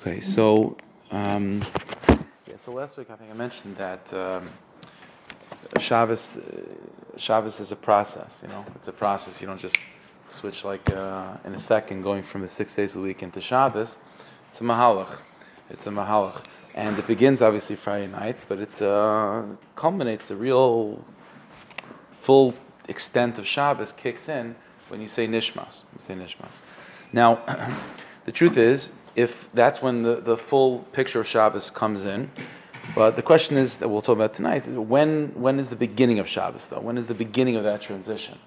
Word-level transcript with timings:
Okay, 0.00 0.20
so 0.20 0.78
um, 1.10 1.60
yeah, 2.48 2.56
so 2.56 2.72
last 2.72 2.96
week 2.96 3.10
I 3.10 3.16
think 3.16 3.30
I 3.30 3.34
mentioned 3.34 3.76
that 3.76 4.10
um, 4.14 4.48
Shabbos, 5.78 6.38
uh, 6.38 7.18
Shabbos 7.18 7.60
is 7.60 7.70
a 7.70 7.76
process. 7.76 8.40
You 8.42 8.48
know, 8.48 8.64
it's 8.76 8.88
a 8.88 8.92
process. 8.92 9.42
You 9.42 9.46
don't 9.46 9.60
just 9.60 9.76
switch 10.28 10.64
like 10.64 10.88
uh, 10.90 11.36
in 11.44 11.54
a 11.54 11.58
second, 11.58 12.00
going 12.00 12.22
from 12.22 12.40
the 12.40 12.48
six 12.48 12.74
days 12.74 12.96
a 12.96 13.00
week 13.00 13.22
into 13.22 13.42
Shabbos. 13.42 13.98
It's 14.48 14.62
a 14.62 14.64
mahalach. 14.64 15.18
It's 15.68 15.86
a 15.86 15.90
mahalach, 15.90 16.46
and 16.74 16.98
it 16.98 17.06
begins 17.06 17.42
obviously 17.42 17.76
Friday 17.76 18.06
night, 18.06 18.38
but 18.48 18.58
it 18.58 18.80
uh, 18.80 19.42
culminates. 19.76 20.24
The 20.24 20.36
real 20.36 21.04
full 22.12 22.54
extent 22.88 23.38
of 23.38 23.46
Shabbos 23.46 23.92
kicks 23.92 24.30
in 24.30 24.56
when 24.88 25.02
you 25.02 25.08
say 25.08 25.28
nishmas. 25.28 25.82
You 25.92 25.98
say 26.00 26.14
nishmas. 26.14 26.60
Now, 27.12 27.40
the 28.24 28.32
truth 28.32 28.56
is, 28.56 28.92
if 29.14 29.48
that's 29.52 29.82
when 29.82 30.02
the, 30.02 30.16
the 30.16 30.36
full 30.36 30.80
picture 30.92 31.20
of 31.20 31.26
Shabbos 31.26 31.70
comes 31.70 32.04
in, 32.04 32.30
but 32.94 33.16
the 33.16 33.22
question 33.22 33.56
is 33.56 33.76
that 33.76 33.88
we'll 33.88 34.02
talk 34.02 34.16
about 34.16 34.34
tonight: 34.34 34.66
when 34.66 35.28
when 35.34 35.58
is 35.58 35.68
the 35.68 35.76
beginning 35.76 36.18
of 36.18 36.28
Shabbos? 36.28 36.66
Though, 36.66 36.80
when 36.80 36.98
is 36.98 37.06
the 37.06 37.14
beginning 37.14 37.56
of 37.56 37.64
that 37.64 37.80
transition? 37.80 38.38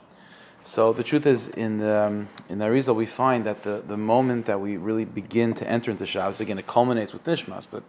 So 0.64 0.94
the 0.94 1.04
truth 1.04 1.26
is, 1.26 1.50
in 1.50 1.78
the 1.80 2.08
um, 2.08 2.28
in 2.50 2.60
the 2.60 2.66
Arizal, 2.66 2.96
we 2.96 3.06
find 3.06 3.46
that 3.46 3.64
the, 3.64 3.84
the 3.86 3.98
moment 3.98 4.46
that 4.46 4.60
we 4.60 4.78
really 4.78 5.06
begin 5.06 5.54
to 5.56 5.70
enter 5.70 5.92
into 5.92 6.06
Shabbos, 6.06 6.40
again, 6.40 6.58
it 6.58 6.68
culminates 6.68 7.12
with 7.12 7.26
Nishmas, 7.26 7.68
but 7.70 7.84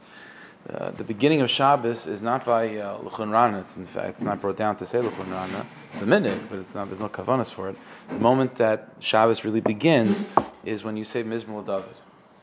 uh, 0.68 0.90
the 0.90 1.04
beginning 1.04 1.40
of 1.40 1.50
Shabbos 1.50 2.06
is 2.06 2.20
not 2.22 2.44
by 2.44 2.76
uh, 2.78 2.98
Luchon 2.98 3.30
Rana. 3.30 3.60
It's 3.60 3.76
in 3.76 3.86
fact, 3.86 4.08
it's 4.08 4.22
not 4.22 4.40
brought 4.40 4.56
down 4.56 4.76
to 4.76 4.86
say 4.86 4.98
Luchon 4.98 5.30
Rana. 5.30 5.66
It's 5.88 6.00
a 6.00 6.06
minute, 6.06 6.40
but 6.50 6.58
it's 6.58 6.74
not. 6.74 6.88
There's 6.88 7.00
no 7.00 7.08
kavanas 7.08 7.52
for 7.52 7.68
it. 7.68 7.76
The 8.08 8.18
moment 8.18 8.56
that 8.56 8.88
Shabbos 8.98 9.44
really 9.44 9.60
begins 9.60 10.26
is 10.64 10.82
when 10.82 10.96
you 10.96 11.04
say 11.04 11.22
Mizmor 11.22 11.64
David. 11.64 11.94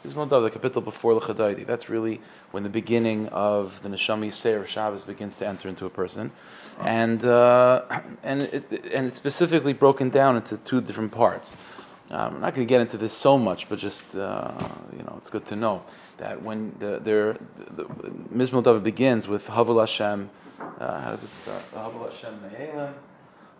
David, 0.03 0.29
the 0.29 0.49
capital 0.49 0.81
before 0.81 1.13
Lechadaidi. 1.19 1.65
That's 1.65 1.89
really 1.89 2.21
when 2.51 2.63
the 2.63 2.69
beginning 2.69 3.27
of 3.29 3.81
the 3.83 3.89
Neshama 3.89 4.27
Yisera 4.27 4.65
Shabbos 4.65 5.03
begins 5.03 5.37
to 5.37 5.47
enter 5.47 5.69
into 5.69 5.85
a 5.85 5.89
person, 5.89 6.31
and 6.79 7.23
uh, 7.23 7.83
and 8.23 8.41
it, 8.41 8.71
and 8.93 9.07
it's 9.07 9.17
specifically 9.17 9.73
broken 9.73 10.09
down 10.09 10.35
into 10.35 10.57
two 10.57 10.81
different 10.81 11.11
parts. 11.11 11.55
Um, 12.09 12.35
I'm 12.35 12.41
not 12.41 12.55
going 12.55 12.67
to 12.67 12.69
get 12.69 12.81
into 12.81 12.97
this 12.97 13.13
so 13.13 13.37
much, 13.37 13.69
but 13.69 13.79
just 13.79 14.15
uh, 14.15 14.51
you 14.91 15.03
know, 15.03 15.15
it's 15.17 15.29
good 15.29 15.45
to 15.45 15.55
know 15.55 15.83
that 16.17 16.41
when 16.41 16.75
the, 16.79 16.99
the, 16.99 17.39
the, 17.75 18.61
David 18.61 18.83
begins 18.83 19.27
with 19.27 19.47
Havul 19.47 19.79
Hashem, 19.79 20.29
uh, 20.59 21.01
how 21.01 21.11
does 21.11 21.23
it 21.23 21.29
start? 21.41 21.63
Havul 21.73 22.11
Hashem 22.11 22.39
Ne'elim, 22.39 22.93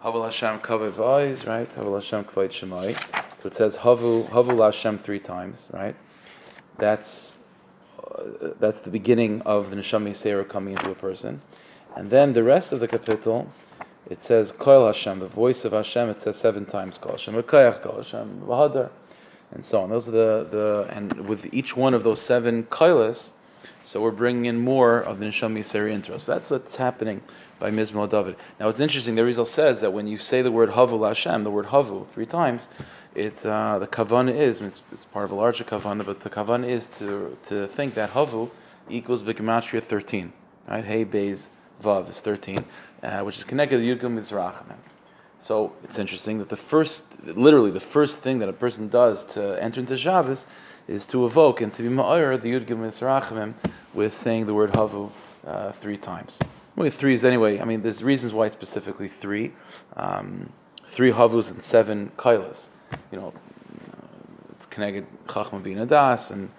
Havul 0.03 0.25
Hashem 0.25 0.59
Kavod 0.59 0.92
Vayz, 0.92 1.47
right? 1.47 1.69
Havul 1.75 1.94
Hashem 1.94 2.25
Kavod 2.25 2.50
Shemai. 2.50 2.97
So 3.38 3.47
it 3.47 3.56
says 3.56 3.78
Havul 3.78 4.28
Havul 4.30 4.66
Hashem 4.66 4.97
three 5.00 5.19
times, 5.19 5.69
right? 5.72 5.95
That's 6.77 7.39
uh, 8.03 8.53
that's 8.59 8.80
the 8.80 8.89
beginning 8.89 9.41
of 9.41 9.69
the 9.69 9.75
Neshama 9.75 10.11
Yisera 10.11 10.47
coming 10.47 10.73
into 10.73 10.89
a 10.89 10.95
person, 10.95 11.41
and 11.95 12.09
then 12.09 12.33
the 12.33 12.44
rest 12.44 12.72
of 12.72 12.80
the 12.80 12.88
capital 12.88 13.52
it 14.09 14.22
says 14.22 14.52
Kol 14.52 14.88
Hashem, 14.88 15.19
the 15.19 15.28
voice 15.28 15.63
of 15.63 15.73
Hashem. 15.73 16.09
It 16.09 16.19
says 16.19 16.36
seven 16.36 16.66
times 16.66 16.97
Kol 16.97 17.13
Hashem, 17.13 17.41
Kol 17.44 17.97
Hashem, 17.97 18.41
V'Hadar, 18.45 18.89
and 19.52 19.63
so 19.63 19.81
on. 19.81 19.89
Those 19.89 20.09
are 20.09 20.11
the 20.11 20.47
the 20.52 20.88
and 20.89 21.28
with 21.28 21.53
each 21.53 21.78
one 21.78 21.94
of 21.94 22.03
those 22.03 22.19
seven 22.19 22.63
Kailas, 22.66 23.30
so 23.83 24.02
we're 24.02 24.11
bringing 24.11 24.45
in 24.45 24.59
more 24.59 25.00
of 25.00 25.19
the 25.19 25.25
Neshama 25.25 25.59
Yisera 25.59 25.91
into 25.91 26.13
us. 26.13 26.23
But 26.23 26.35
that's 26.35 26.50
what's 26.50 26.75
happening 26.75 27.22
by 27.59 27.72
Mizmor 27.72 28.09
David. 28.09 28.35
Now 28.59 28.69
it's 28.69 28.80
interesting. 28.80 29.16
The 29.16 29.23
Rizal 29.23 29.45
says 29.45 29.81
that 29.81 29.94
when 29.94 30.08
you 30.08 30.17
say 30.17 30.41
the 30.41 30.52
word 30.52 30.72
Havu 30.72 31.08
Hashem, 31.08 31.44
the 31.44 31.52
word 31.52 31.67
Havu 31.67 32.08
three 32.09 32.25
times, 32.25 32.67
it's 33.16 33.45
uh, 33.45 33.78
the 33.80 33.88
kavana 33.88 34.34
is 34.34 34.62
it's, 34.62 34.81
it's, 34.92 35.06
part 35.06 35.26
of 35.26 35.31
a 35.31 35.36
larger 35.36 35.64
kavana, 35.64 36.06
but 36.06 36.22
the 36.22 36.30
kavana 36.30 36.67
is 36.67 36.88
to 36.88 37.38
to 37.45 37.68
think 37.68 37.94
that 37.95 38.12
Havu 38.12 38.50
equals 38.90 39.23
B'gematria 39.23 39.84
thirteen, 39.84 40.34
right? 40.68 40.86
Hey, 40.86 41.06
Beis 41.06 41.48
Vav 41.81 42.09
is 42.09 42.20
13, 42.20 42.64
uh, 43.03 43.22
which 43.22 43.38
is 43.38 43.44
connected 43.44 43.80
to 43.80 43.84
Yudgim 43.84 44.18
Mizrachim. 44.18 44.75
So 45.40 45.74
it's 45.84 45.97
interesting 45.97 46.38
that 46.38 46.50
the 46.50 46.56
first, 46.56 47.03
literally 47.25 47.72
the 47.72 47.80
first 47.80 48.22
thing 48.22 48.40
that 48.40 48.50
a 48.50 48.53
person 48.53 48.88
does 48.88 49.25
to 49.28 49.62
enter 49.62 49.80
into 49.80 49.97
Shabbos 49.97 50.46
is 50.88 51.08
to 51.08 51.25
evoke 51.25 51.62
and 51.62 51.74
to 51.74 51.81
be 51.81 51.90
ma'ir 51.90 52.40
the 52.40 52.52
Yudgim 52.52 52.80
Mizrachim 52.88 53.56
with 53.94 54.16
saying 54.16 54.46
the 54.46 54.53
word 54.53 54.72
Havu 54.74 55.12
uh, 55.46 55.72
three 55.72 55.97
times. 55.97 56.38
Well, 56.75 56.90
three 56.90 57.14
is 57.14 57.25
anyway. 57.25 57.59
I 57.59 57.66
mean, 57.66 57.81
there's 57.81 58.03
reasons 58.03 58.34
why 58.34 58.46
it's 58.46 58.53
specifically 58.53 59.08
three. 59.08 59.52
Um, 59.97 60.53
three 60.88 61.12
Havus 61.12 61.52
and 61.52 61.62
seven 61.62 62.12
Kailas. 62.18 62.68
You 63.12 63.19
know, 63.19 63.34
it's 64.52 64.66
connected 64.66 65.06
Chachma 65.28 65.62
Bin 65.62 65.85
Das, 65.88 66.31
and 66.31 66.50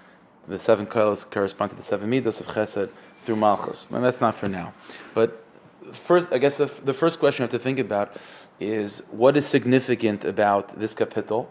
the 0.49 0.59
seven 0.59 0.87
Kailas 0.87 1.29
correspond 1.31 1.71
to 1.71 1.77
the 1.77 1.83
seven 1.83 2.11
Midas 2.11 2.41
of 2.41 2.47
Chesed 2.47 2.91
through 3.25 3.37
Malchus. 3.37 3.87
And 3.91 4.05
that's 4.05 4.21
not 4.21 4.35
for 4.35 4.49
now. 4.49 4.73
But 5.15 5.45
first, 5.93 6.33
I 6.33 6.39
guess 6.39 6.57
the, 6.57 6.67
the 6.67 6.93
first 6.93 7.19
question 7.19 7.43
you 7.43 7.45
have 7.45 7.51
to 7.51 7.59
think 7.59 7.79
about 7.79 8.17
is 8.61 9.03
what 9.11 9.37
is 9.37 9.47
significant 9.47 10.25
about 10.25 10.79
this 10.79 10.95
capital, 10.95 11.51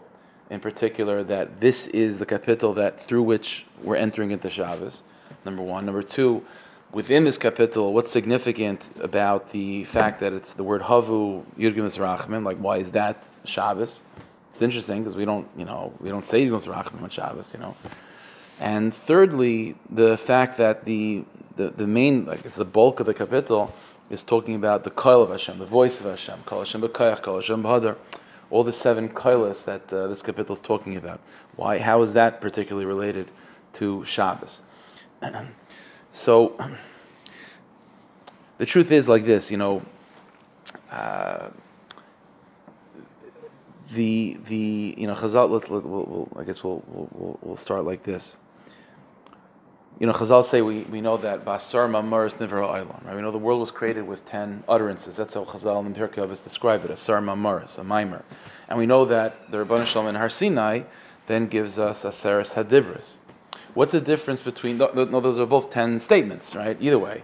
in 0.50 0.60
particular, 0.60 1.22
that 1.24 1.60
this 1.60 1.86
is 1.88 2.18
the 2.18 2.26
capital 2.26 2.74
that 2.74 3.04
through 3.04 3.22
which 3.22 3.66
we're 3.82 3.96
entering 3.96 4.30
into 4.30 4.50
Shabbos. 4.50 5.02
Number 5.44 5.62
one. 5.62 5.86
Number 5.86 6.02
two, 6.02 6.44
within 6.92 7.24
this 7.24 7.38
capital, 7.38 7.92
what's 7.94 8.10
significant 8.10 8.90
about 9.00 9.50
the 9.50 9.84
fact 9.84 10.20
that 10.20 10.32
it's 10.32 10.52
the 10.52 10.62
word 10.62 10.82
Havu 10.82 11.44
Yudgim 11.58 11.86
Rachman? 11.98 12.44
Like, 12.44 12.58
why 12.58 12.78
is 12.78 12.90
that 12.92 13.26
Shabbos? 13.44 14.02
It's 14.52 14.60
interesting 14.60 14.98
because 14.98 15.16
we 15.16 15.24
don't, 15.24 15.48
you 15.56 15.64
know, 15.64 15.94
we 15.98 16.10
don't 16.10 16.26
say 16.26 16.46
Yudgim 16.46 16.70
Rachman 16.70 17.02
on 17.02 17.08
Shabbos, 17.08 17.54
you 17.54 17.60
know. 17.60 17.74
And 18.60 18.94
thirdly, 18.94 19.76
the 19.88 20.18
fact 20.18 20.58
that 20.58 20.84
the 20.84 21.24
the, 21.56 21.70
the 21.70 21.86
main, 21.86 22.26
like 22.26 22.44
it's 22.44 22.56
the 22.56 22.66
bulk 22.66 23.00
of 23.00 23.06
the 23.06 23.14
capital, 23.14 23.74
is 24.10 24.22
talking 24.22 24.54
about 24.54 24.84
the 24.84 24.90
Kol 24.90 25.22
of 25.22 25.30
Hashem, 25.30 25.58
the 25.58 25.64
voice 25.64 26.00
of 26.00 26.06
Hashem, 26.06 26.42
Kol 26.44 26.58
Hashem 26.58 26.82
B'Kayach, 26.82 27.22
Kol 27.22 27.36
Hashem 27.36 27.62
B'Hadar, 27.62 27.96
all 28.50 28.62
the 28.62 28.72
seven 28.72 29.08
Koilas 29.08 29.64
that 29.64 29.90
uh, 29.90 30.06
this 30.06 30.20
capital 30.20 30.52
is 30.52 30.60
talking 30.60 30.96
about. 30.96 31.20
Why? 31.56 31.78
How 31.78 32.02
is 32.02 32.12
that 32.12 32.42
particularly 32.42 32.84
related 32.84 33.30
to 33.74 34.04
Shabbos? 34.04 34.60
so, 36.12 36.58
the 38.58 38.66
truth 38.66 38.90
is 38.90 39.08
like 39.08 39.24
this, 39.24 39.50
you 39.50 39.56
know, 39.56 39.80
uh, 40.90 41.48
the 43.92 44.38
the 44.46 44.94
you 44.96 45.06
know 45.06 45.14
Chazal. 45.14 45.50
Let, 45.50 45.70
let, 45.70 45.84
we'll, 45.84 46.04
we'll, 46.04 46.28
I 46.36 46.44
guess 46.44 46.62
we'll, 46.64 46.82
we'll 46.86 47.38
we'll 47.42 47.56
start 47.56 47.84
like 47.84 48.02
this 48.02 48.38
you 50.02 50.06
know, 50.06 50.12
Chazal 50.12 50.44
say 50.44 50.62
we, 50.62 50.80
we 50.80 51.00
know 51.00 51.16
that 51.18 51.44
Basar 51.44 51.88
Mamar 51.88 52.26
is 52.26 52.34
Nivra 52.34 52.66
Eilam, 52.68 53.04
right? 53.04 53.14
We 53.14 53.22
know 53.22 53.30
the 53.30 53.38
world 53.38 53.60
was 53.60 53.70
created 53.70 54.04
with 54.04 54.26
ten 54.26 54.64
utterances. 54.68 55.14
That's 55.14 55.34
how 55.34 55.44
Chazal 55.44 55.86
and 55.86 55.94
Pirkei 55.94 56.26
Avos 56.26 56.42
describe 56.42 56.84
it, 56.84 56.90
Asar 56.90 57.20
Mamar, 57.20 57.78
a 57.78 57.84
mimer. 57.84 58.24
And 58.68 58.78
we 58.78 58.86
know 58.86 59.04
that 59.04 59.50
the 59.52 59.64
Rabban 59.64 59.86
Shalom 59.86 60.08
in 60.08 60.14
Har 60.16 60.28
Sinai 60.28 60.82
then 61.26 61.46
gives 61.46 61.78
us 61.78 62.04
Aseres 62.04 62.54
Hadibris. 62.54 63.14
What's 63.74 63.92
the 63.92 64.00
difference 64.00 64.40
between, 64.40 64.78
no, 64.78 64.90
no, 64.92 65.20
those 65.20 65.38
are 65.38 65.46
both 65.46 65.70
ten 65.70 65.98
statements, 65.98 66.54
right? 66.56 66.76
Either 66.80 66.98
way. 66.98 67.22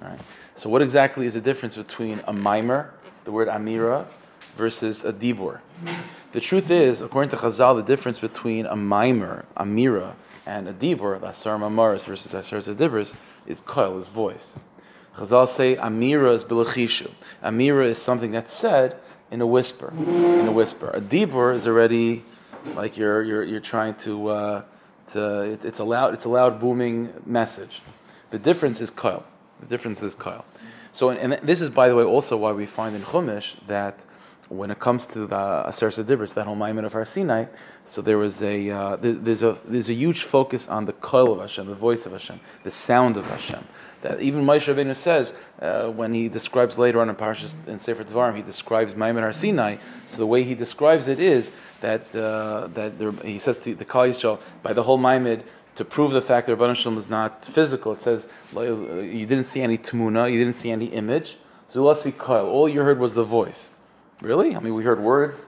Right? 0.00 0.18
So 0.54 0.70
what 0.70 0.80
exactly 0.80 1.26
is 1.26 1.34
the 1.34 1.40
difference 1.40 1.76
between 1.76 2.22
a 2.26 2.32
mimer, 2.32 2.94
the 3.24 3.32
word 3.32 3.48
Amira, 3.48 4.06
versus 4.56 5.04
a 5.04 5.12
Dibur? 5.12 5.60
The 6.32 6.40
truth 6.40 6.70
is, 6.70 7.00
according 7.02 7.30
to 7.30 7.36
Chazal, 7.36 7.76
the 7.76 7.82
difference 7.82 8.18
between 8.18 8.66
a 8.66 8.76
mimer, 8.76 9.46
a 9.56 9.64
mira, 9.64 10.14
and 10.48 10.66
a 10.66 10.72
dibur, 10.72 11.22
asar 11.22 11.58
mamaris 11.58 12.04
versus 12.04 12.32
asar 12.34 12.58
diburs, 12.58 13.14
is 13.46 13.60
koil, 13.60 13.98
is 13.98 14.06
voice. 14.06 14.54
Chazal 15.16 15.46
say 15.46 15.76
amira 15.76 16.32
is 16.32 16.42
bilachishu. 16.42 17.10
Amira 17.44 17.86
is 17.86 17.98
something 17.98 18.30
that's 18.30 18.54
said 18.54 18.98
in 19.30 19.40
a 19.42 19.46
whisper. 19.46 19.92
In 19.92 20.48
a 20.48 20.52
whisper. 20.52 20.90
A 20.90 21.00
dibur 21.00 21.54
is 21.54 21.66
already 21.66 22.24
like 22.74 22.96
you're 22.96 23.22
you're 23.22 23.44
you're 23.44 23.60
trying 23.60 23.94
to 23.96 24.28
uh, 24.28 24.62
to 25.08 25.42
it, 25.42 25.64
it's 25.64 25.80
a 25.80 25.84
loud 25.84 26.14
it's 26.14 26.24
a 26.24 26.30
loud 26.30 26.58
booming 26.58 27.12
message. 27.26 27.82
The 28.30 28.38
difference 28.38 28.80
is 28.80 28.90
koil. 28.90 29.22
The 29.60 29.66
difference 29.66 30.02
is 30.02 30.14
koil. 30.14 30.44
So 30.92 31.10
and, 31.10 31.34
and 31.34 31.46
this 31.46 31.60
is 31.60 31.68
by 31.68 31.88
the 31.88 31.94
way 31.94 32.04
also 32.04 32.36
why 32.38 32.52
we 32.52 32.64
find 32.64 32.96
in 32.96 33.02
Chumash 33.02 33.56
that 33.66 34.04
when 34.48 34.70
it 34.70 34.78
comes 34.78 35.06
to 35.06 35.26
the 35.26 35.64
Aser 35.68 35.88
Sedibris, 35.88 36.34
that 36.34 36.46
whole 36.46 36.56
Maimon 36.56 36.84
of 36.84 36.92
Har 36.92 37.04
Sinai, 37.04 37.46
so 37.88 38.02
there 38.02 38.18
was 38.18 38.42
a 38.42 38.70
uh, 38.70 38.96
there's 38.96 39.42
a 39.42 39.56
there's 39.64 39.88
a 39.88 39.94
huge 39.94 40.22
focus 40.22 40.68
on 40.68 40.84
the 40.84 40.92
call 40.92 41.32
of 41.32 41.40
Hashem, 41.40 41.66
the 41.66 41.74
voice 41.74 42.04
of 42.04 42.12
Hashem, 42.12 42.38
the 42.62 42.70
sound 42.70 43.16
of 43.16 43.26
Hashem. 43.26 43.66
That 44.02 44.20
even 44.20 44.44
Moshe 44.44 44.72
Rabbeinu 44.72 44.94
says 44.94 45.34
uh, 45.60 45.88
when 45.88 46.12
he 46.14 46.28
describes 46.28 46.78
later 46.78 47.00
on 47.00 47.08
in 47.08 47.16
Parashas 47.16 47.54
in 47.66 47.80
Sefer 47.80 48.04
Devarim, 48.04 48.36
he 48.36 48.42
describes 48.42 48.94
Maimon 48.94 49.22
Har 49.22 49.32
Sinai. 49.32 49.76
So 50.06 50.18
the 50.18 50.26
way 50.26 50.44
he 50.44 50.54
describes 50.54 51.08
it 51.08 51.18
is 51.18 51.50
that 51.80 52.14
uh, 52.14 52.68
that 52.74 52.98
there, 52.98 53.12
he 53.24 53.38
says 53.38 53.58
to 53.60 53.74
the 53.74 53.84
Kal 53.84 54.02
Yisrael 54.02 54.38
by 54.62 54.72
the 54.72 54.82
whole 54.82 54.98
Maimon 54.98 55.42
to 55.74 55.84
prove 55.84 56.12
the 56.12 56.22
fact 56.22 56.46
that 56.46 56.58
Rabban 56.58 56.76
Shalom 56.76 56.98
is 56.98 57.08
not 57.08 57.44
physical. 57.44 57.92
It 57.92 58.00
says 58.00 58.28
you 58.54 59.26
didn't 59.26 59.44
see 59.44 59.62
any 59.62 59.78
tumuna, 59.78 60.30
you 60.30 60.38
didn't 60.38 60.56
see 60.56 60.70
any 60.70 60.86
image. 60.86 61.38
Zulasi 61.70 62.12
Kal. 62.18 62.46
All 62.46 62.68
you 62.68 62.82
heard 62.82 62.98
was 62.98 63.14
the 63.14 63.24
voice. 63.24 63.72
Really? 64.20 64.56
I 64.56 64.60
mean, 64.60 64.74
we 64.74 64.82
heard 64.82 65.00
words. 65.00 65.46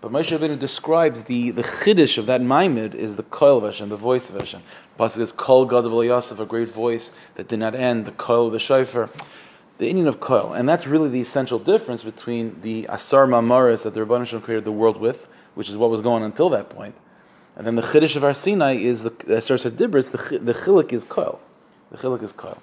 But 0.00 0.10
Moshe 0.10 0.36
Rabbeinu 0.36 0.58
describes 0.58 1.24
the, 1.24 1.52
the 1.52 1.62
chiddush 1.62 2.18
of 2.18 2.26
that 2.26 2.40
maimid 2.40 2.92
is 2.92 3.14
the 3.14 3.22
koil 3.22 3.58
of 3.58 3.62
Hashem, 3.62 3.88
the 3.88 3.96
voice 3.96 4.28
of 4.28 4.34
Hashem. 4.34 4.60
Pasuk 4.98 5.20
is 5.20 5.30
kol 5.30 5.68
gadav 5.68 6.04
Yosef, 6.04 6.40
a 6.40 6.44
great 6.44 6.68
voice 6.68 7.12
that 7.36 7.46
did 7.46 7.60
not 7.60 7.76
end, 7.76 8.06
the 8.06 8.10
koil 8.10 8.46
of 8.46 8.52
the 8.52 8.58
shofar, 8.58 9.08
the 9.78 9.92
inyan 9.92 10.08
of 10.08 10.18
koil, 10.18 10.58
and 10.58 10.68
that's 10.68 10.88
really 10.88 11.08
the 11.08 11.20
essential 11.20 11.60
difference 11.60 12.02
between 12.02 12.60
the 12.62 12.84
asar 12.88 13.28
mamaris 13.28 13.84
that 13.84 13.94
the 13.94 14.00
Rebbeinu 14.00 14.26
Shem 14.26 14.40
created 14.40 14.64
the 14.64 14.72
world 14.72 14.96
with, 14.96 15.28
which 15.54 15.68
is 15.68 15.76
what 15.76 15.88
was 15.88 16.00
going 16.00 16.24
on 16.24 16.30
until 16.30 16.48
that 16.48 16.68
point, 16.68 16.96
and 17.54 17.64
then 17.64 17.76
the 17.76 17.82
chiddush 17.82 18.16
of 18.16 18.22
Har 18.22 18.34
Sinai 18.34 18.74
is 18.74 19.04
the 19.04 19.12
asar 19.28 19.56
sadibris. 19.56 20.10
The 20.10 20.38
the 20.40 20.54
chilik 20.54 20.92
is 20.92 21.04
koil, 21.04 21.38
the 21.92 21.98
chilik 21.98 22.24
is 22.24 22.32
koil. 22.32 22.58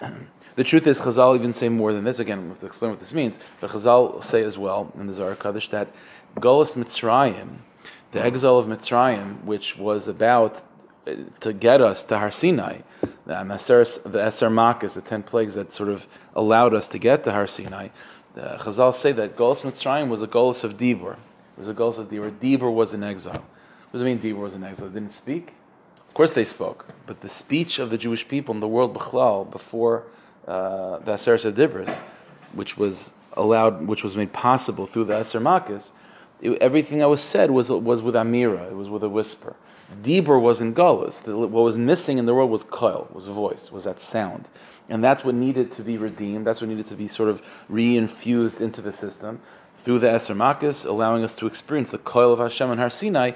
The 0.54 0.64
truth 0.64 0.86
is, 0.86 1.00
Chazal 1.00 1.34
even 1.34 1.52
say 1.52 1.68
more 1.68 1.92
than 1.92 2.04
this. 2.04 2.18
Again, 2.18 2.42
we 2.42 2.48
have 2.48 2.60
to 2.60 2.66
explain 2.66 2.90
what 2.90 3.00
this 3.00 3.14
means. 3.14 3.38
But 3.60 3.70
Chazal 3.70 4.22
say 4.22 4.42
as 4.44 4.58
well 4.58 4.92
in 4.98 5.06
the 5.06 5.12
Zohar 5.12 5.34
Kaddish 5.34 5.68
that 5.70 5.88
Golas 6.36 6.74
Mitzrayim, 6.74 7.58
the 8.12 8.22
exile 8.22 8.58
of 8.58 8.66
Mitzrayim, 8.66 9.44
which 9.44 9.78
was 9.78 10.08
about 10.08 10.62
uh, 11.06 11.14
to 11.40 11.52
get 11.52 11.80
us 11.80 12.04
to 12.04 12.18
Har 12.18 12.30
Sinai, 12.30 12.78
the 13.26 13.32
Eser, 13.32 14.02
the 14.02 14.18
Eser 14.18 14.50
Makas, 14.50 14.94
the 14.94 15.00
ten 15.00 15.22
plagues 15.22 15.54
that 15.54 15.72
sort 15.72 15.88
of 15.88 16.06
allowed 16.36 16.74
us 16.74 16.86
to 16.88 16.98
get 16.98 17.24
to 17.24 17.32
Har 17.32 17.46
Sinai. 17.46 17.88
Chazal 18.36 18.94
say 18.94 19.12
that 19.12 19.36
Golas 19.36 19.62
Mitzrayim 19.62 20.08
was 20.08 20.22
a 20.22 20.28
Golas 20.28 20.64
of 20.64 20.76
Dibur. 20.76 21.14
It 21.14 21.58
was 21.58 21.68
a 21.68 21.74
Golas 21.74 21.98
of 21.98 22.08
Dibur. 22.08 22.30
Dibur 22.30 22.72
was 22.72 22.92
in 22.92 23.02
exile. 23.02 23.32
What 23.90 23.92
does 23.92 24.00
it 24.02 24.04
mean 24.04 24.18
Dibur 24.18 24.42
was 24.42 24.54
in 24.54 24.64
exile? 24.64 24.88
They 24.88 25.00
didn't 25.00 25.12
speak? 25.12 25.54
Of 26.08 26.14
course 26.14 26.32
they 26.32 26.44
spoke, 26.44 26.88
but 27.06 27.22
the 27.22 27.28
speech 27.28 27.78
of 27.78 27.88
the 27.88 27.96
Jewish 27.96 28.28
people 28.28 28.54
in 28.54 28.60
the 28.60 28.68
world, 28.68 28.92
Bechlal, 28.94 29.50
before 29.50 30.04
uh, 30.46 30.98
the 30.98 31.12
Aser 31.12 31.36
Dibris, 31.52 32.00
which 32.52 32.76
was 32.76 33.12
allowed, 33.34 33.86
which 33.86 34.04
was 34.04 34.16
made 34.16 34.32
possible 34.32 34.86
through 34.86 35.04
the 35.04 35.18
Aser 35.18 35.40
Makas, 35.40 35.90
everything 36.60 36.98
that 36.98 37.08
was 37.08 37.22
said 37.22 37.50
was, 37.50 37.70
was 37.70 38.02
with 38.02 38.14
Amira, 38.14 38.70
it 38.70 38.74
was 38.74 38.88
with 38.88 39.02
a 39.02 39.08
whisper. 39.08 39.56
Dibur 40.02 40.40
was 40.40 40.60
in 40.60 40.74
Gullus. 40.74 41.26
What 41.26 41.50
was 41.50 41.76
missing 41.76 42.18
in 42.18 42.26
the 42.26 42.34
world 42.34 42.50
was 42.50 42.64
koil, 42.64 43.12
was 43.12 43.26
voice, 43.26 43.70
was 43.70 43.84
that 43.84 44.00
sound. 44.00 44.48
And 44.88 45.04
that's 45.04 45.24
what 45.24 45.34
needed 45.34 45.70
to 45.72 45.82
be 45.82 45.96
redeemed, 45.96 46.46
that's 46.46 46.60
what 46.60 46.68
needed 46.68 46.86
to 46.86 46.96
be 46.96 47.08
sort 47.08 47.28
of 47.28 47.42
reinfused 47.70 48.60
into 48.60 48.82
the 48.82 48.92
system 48.92 49.40
through 49.78 49.98
the 49.98 50.08
Eser 50.08 50.36
Makas, 50.36 50.86
allowing 50.86 51.24
us 51.24 51.34
to 51.36 51.46
experience 51.46 51.90
the 51.90 51.98
koil 51.98 52.32
of 52.32 52.38
Hashem 52.38 52.70
and 52.70 52.80
Har 52.80 52.90
Sinai, 52.90 53.32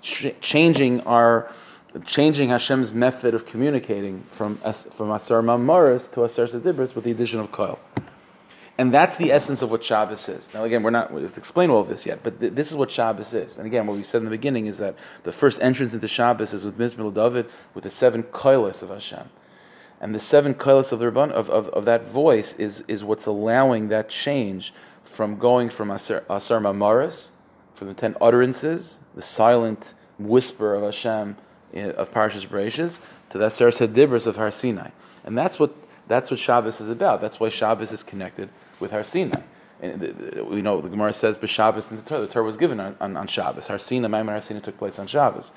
ch- 0.00 0.34
changing 0.40 1.00
our 1.02 1.52
changing 2.04 2.50
Hashem's 2.50 2.92
method 2.92 3.34
of 3.34 3.46
communicating 3.46 4.22
from 4.30 4.56
from 4.56 5.10
Asar 5.10 5.42
Mamaris 5.42 6.10
to 6.12 6.24
Asar 6.24 6.46
Sedibris 6.46 6.94
with 6.94 7.04
the 7.04 7.10
addition 7.10 7.40
of 7.40 7.52
Koil. 7.52 7.78
And 8.78 8.92
that's 8.92 9.16
the 9.16 9.32
essence 9.32 9.62
of 9.62 9.70
what 9.70 9.82
Shabbos 9.82 10.28
is. 10.28 10.52
Now, 10.52 10.64
again, 10.64 10.82
we're 10.82 10.90
not 10.90 11.10
we 11.10 11.22
have 11.22 11.32
to 11.32 11.38
explain 11.38 11.70
all 11.70 11.80
of 11.80 11.88
this 11.88 12.04
yet, 12.04 12.20
but 12.22 12.38
th- 12.38 12.52
this 12.52 12.70
is 12.70 12.76
what 12.76 12.90
Shabbos 12.90 13.32
is. 13.32 13.56
And 13.56 13.66
again, 13.66 13.86
what 13.86 13.96
we 13.96 14.02
said 14.02 14.18
in 14.18 14.24
the 14.24 14.30
beginning 14.30 14.66
is 14.66 14.76
that 14.78 14.96
the 15.22 15.32
first 15.32 15.62
entrance 15.62 15.94
into 15.94 16.08
Shabbos 16.08 16.52
is 16.52 16.64
with 16.64 16.76
Mizmor 16.78 17.12
David, 17.14 17.46
with 17.74 17.84
the 17.84 17.90
seven 17.90 18.22
koilos 18.24 18.82
of 18.82 18.90
Hashem. 18.90 19.30
And 19.98 20.14
the 20.14 20.20
seven 20.20 20.52
koilos 20.52 20.92
of, 20.92 20.98
the 20.98 21.08
of, 21.08 21.48
of, 21.48 21.68
of 21.70 21.86
that 21.86 22.06
voice 22.06 22.52
is, 22.54 22.84
is 22.86 23.02
what's 23.02 23.24
allowing 23.24 23.88
that 23.88 24.10
change 24.10 24.74
from 25.04 25.38
going 25.38 25.70
from 25.70 25.90
Asar, 25.90 26.24
Asar 26.28 26.60
Mamaris, 26.60 27.28
from 27.74 27.88
the 27.88 27.94
ten 27.94 28.14
utterances, 28.20 28.98
the 29.14 29.22
silent 29.22 29.94
whisper 30.18 30.74
of 30.74 30.82
Hashem, 30.82 31.36
of 31.74 32.12
Parshas 32.12 32.46
Bereshis 32.46 33.00
to 33.30 33.38
the 33.38 33.46
Aseres 33.46 33.86
Hadibros 33.86 34.26
of 34.26 34.36
Har 34.36 34.50
Sinai, 34.50 34.90
and 35.24 35.36
that's 35.36 35.58
what 35.58 35.74
that's 36.08 36.30
what 36.30 36.38
Shabbos 36.38 36.80
is 36.80 36.88
about. 36.88 37.20
That's 37.20 37.40
why 37.40 37.48
Shabbos 37.48 37.92
is 37.92 38.02
connected 38.02 38.48
with 38.78 38.92
Har 38.92 39.04
Sinai. 39.04 39.42
And 39.82 40.48
we 40.48 40.62
know 40.62 40.80
the 40.80 40.88
Gemara 40.88 41.12
says, 41.12 41.36
"But 41.36 41.50
Shabbos 41.50 41.90
in 41.90 41.96
the 41.96 42.02
Torah, 42.02 42.20
the 42.22 42.26
Torah 42.28 42.44
was 42.44 42.56
given 42.56 42.80
on, 42.80 42.96
on, 43.00 43.16
on 43.16 43.26
Shabbos. 43.26 43.66
Har 43.66 43.78
Sinai, 43.78 44.08
Maimon 44.08 44.32
Har 44.32 44.40
Sinai 44.40 44.60
took 44.60 44.78
place 44.78 44.98
on 44.98 45.06
Shabbos. 45.06 45.52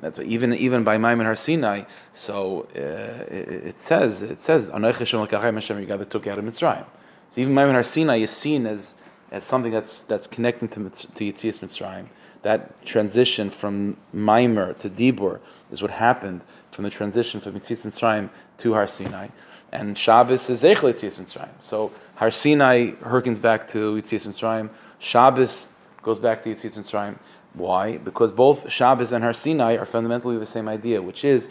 That's 0.00 0.18
what, 0.18 0.26
even 0.26 0.52
even 0.54 0.84
by 0.84 0.98
Maimon 0.98 1.24
Har 1.24 1.36
Sinai. 1.36 1.84
So 2.12 2.68
uh, 2.76 3.32
it, 3.32 3.48
it, 3.68 3.80
says 3.80 4.22
it 4.22 4.40
says 4.40 4.68
Hashem 4.68 5.20
you 5.20 5.86
got 5.86 6.10
took 6.10 6.26
out 6.26 6.38
of 6.38 6.44
Mitzrayim. 6.44 6.84
So 7.30 7.40
even 7.40 7.54
Maimon 7.54 7.74
Har 7.74 7.82
Sinai 7.82 8.16
is 8.18 8.30
seen 8.30 8.66
as 8.66 8.94
as 9.30 9.44
something 9.44 9.72
that's 9.72 10.00
that's 10.00 10.26
connecting 10.26 10.68
to 10.68 10.90
to 10.90 11.32
Yitzias 11.32 11.60
Mitzrayim 11.60 12.08
that 12.42 12.84
transition 12.84 13.50
from 13.50 13.96
Maimer 14.14 14.76
to 14.78 14.90
Dibur 14.90 15.40
is 15.70 15.82
what 15.82 15.90
happened 15.90 16.44
from 16.70 16.84
the 16.84 16.90
transition 16.90 17.40
from 17.40 17.54
Mitzvah 17.54 17.88
Mitzrayim 17.88 18.30
to 18.58 18.74
Har 18.74 18.88
Sinai. 18.88 19.28
And 19.72 19.96
Shabbos 19.98 20.48
is 20.48 20.62
Zeichel 20.62 20.92
Yitzias 20.92 21.18
Mitzrayim. 21.18 21.50
So 21.60 21.92
Har 22.16 22.30
Sinai 22.30 22.92
harkens 23.02 23.40
back 23.40 23.66
to 23.68 23.96
Yitzias 23.96 24.26
Mitzrayim. 24.26 24.70
Shabbos 24.98 25.70
goes 26.02 26.20
back 26.20 26.44
to 26.44 26.54
Yitzias 26.54 26.78
Mitzrayim. 26.78 27.18
Why? 27.54 27.96
Because 27.98 28.32
both 28.32 28.70
Shabbos 28.70 29.12
and 29.12 29.24
Har 29.24 29.32
Sinai 29.32 29.76
are 29.76 29.86
fundamentally 29.86 30.38
the 30.38 30.46
same 30.46 30.68
idea, 30.68 31.02
which 31.02 31.24
is 31.24 31.48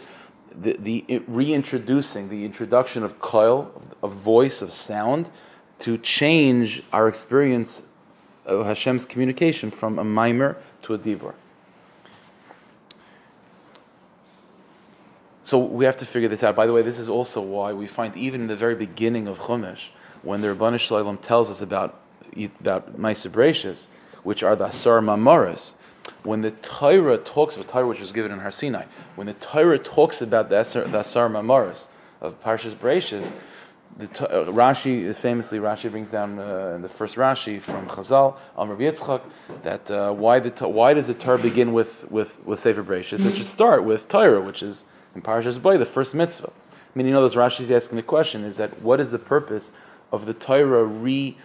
the, 0.54 0.76
the 0.78 1.22
reintroducing, 1.26 2.28
the 2.28 2.44
introduction 2.44 3.02
of 3.02 3.18
koil, 3.20 3.68
of 4.02 4.12
voice, 4.12 4.62
of 4.62 4.72
sound, 4.72 5.28
to 5.80 5.98
change 5.98 6.82
our 6.92 7.08
experience 7.08 7.82
Hashem's 8.46 9.06
communication 9.06 9.70
from 9.70 9.98
a 9.98 10.04
mimer 10.04 10.56
to 10.82 10.94
a 10.94 10.98
dibur. 10.98 11.34
So 15.42 15.58
we 15.58 15.84
have 15.84 15.96
to 15.98 16.04
figure 16.04 16.28
this 16.28 16.42
out. 16.42 16.56
By 16.56 16.66
the 16.66 16.72
way, 16.72 16.82
this 16.82 16.98
is 16.98 17.08
also 17.08 17.40
why 17.40 17.72
we 17.72 17.86
find 17.86 18.16
even 18.16 18.42
in 18.42 18.46
the 18.48 18.56
very 18.56 18.74
beginning 18.74 19.28
of 19.28 19.38
Chumash, 19.38 19.90
when 20.22 20.40
the 20.40 20.48
Rabbanu 20.48 20.80
Shalom 20.80 21.18
tells 21.18 21.48
us 21.48 21.62
about 21.62 22.00
about 22.60 22.98
Ma'aser 22.98 23.86
which 24.24 24.42
are 24.42 24.56
the 24.56 24.66
Asar 24.66 25.00
Mamaras, 25.00 25.74
when 26.24 26.42
the 26.42 26.50
Torah 26.50 27.16
talks 27.16 27.56
of 27.56 27.68
Torah 27.68 27.86
which 27.86 28.00
was 28.00 28.10
given 28.10 28.32
in 28.32 28.40
Har 28.40 28.50
Sinai, 28.50 28.86
when 29.14 29.28
the 29.28 29.34
Torah 29.34 29.78
talks 29.78 30.20
about 30.20 30.48
the 30.48 30.58
Asar, 30.58 30.84
the 30.84 30.98
Asar 30.98 31.26
of 32.20 32.42
Parshas 32.42 32.74
Bereshis, 32.74 33.32
the, 33.98 34.04
uh, 34.28 34.44
Rashi 34.46 35.14
famously 35.14 35.58
Rashi 35.58 35.90
brings 35.90 36.10
down 36.10 36.38
uh, 36.38 36.78
the 36.80 36.88
first 36.88 37.16
Rashi 37.16 37.60
from 37.60 37.86
Chazal 37.86 38.36
on 38.56 38.68
Rabbi 38.68 38.82
Yitzchak 38.82 39.22
that 39.62 39.90
uh, 39.90 40.12
why 40.12 40.38
the 40.38 40.68
why 40.68 40.92
does 40.92 41.06
the 41.06 41.14
Torah 41.14 41.38
begin 41.38 41.72
with 41.72 42.10
with 42.10 42.44
with 42.44 42.60
Sefer 42.60 42.84
Bereshis? 42.84 43.24
It 43.24 43.36
should 43.36 43.46
start 43.46 43.84
with 43.84 44.08
Torah, 44.08 44.40
which 44.40 44.62
is 44.62 44.84
in 45.14 45.22
Parashas 45.22 45.60
Boy 45.60 45.78
the 45.78 45.86
first 45.86 46.14
mitzvah. 46.14 46.50
I 46.50 46.98
mean, 46.98 47.06
you 47.06 47.12
know, 47.12 47.20
those 47.20 47.34
Rashi's 47.34 47.70
asking 47.70 47.96
the 47.96 48.02
question 48.02 48.44
is 48.44 48.58
that 48.58 48.82
what 48.82 49.00
is 49.00 49.10
the 49.10 49.18
purpose 49.18 49.72
of 50.12 50.26
the 50.26 50.34
Torah 50.34 50.84
re 50.84 51.36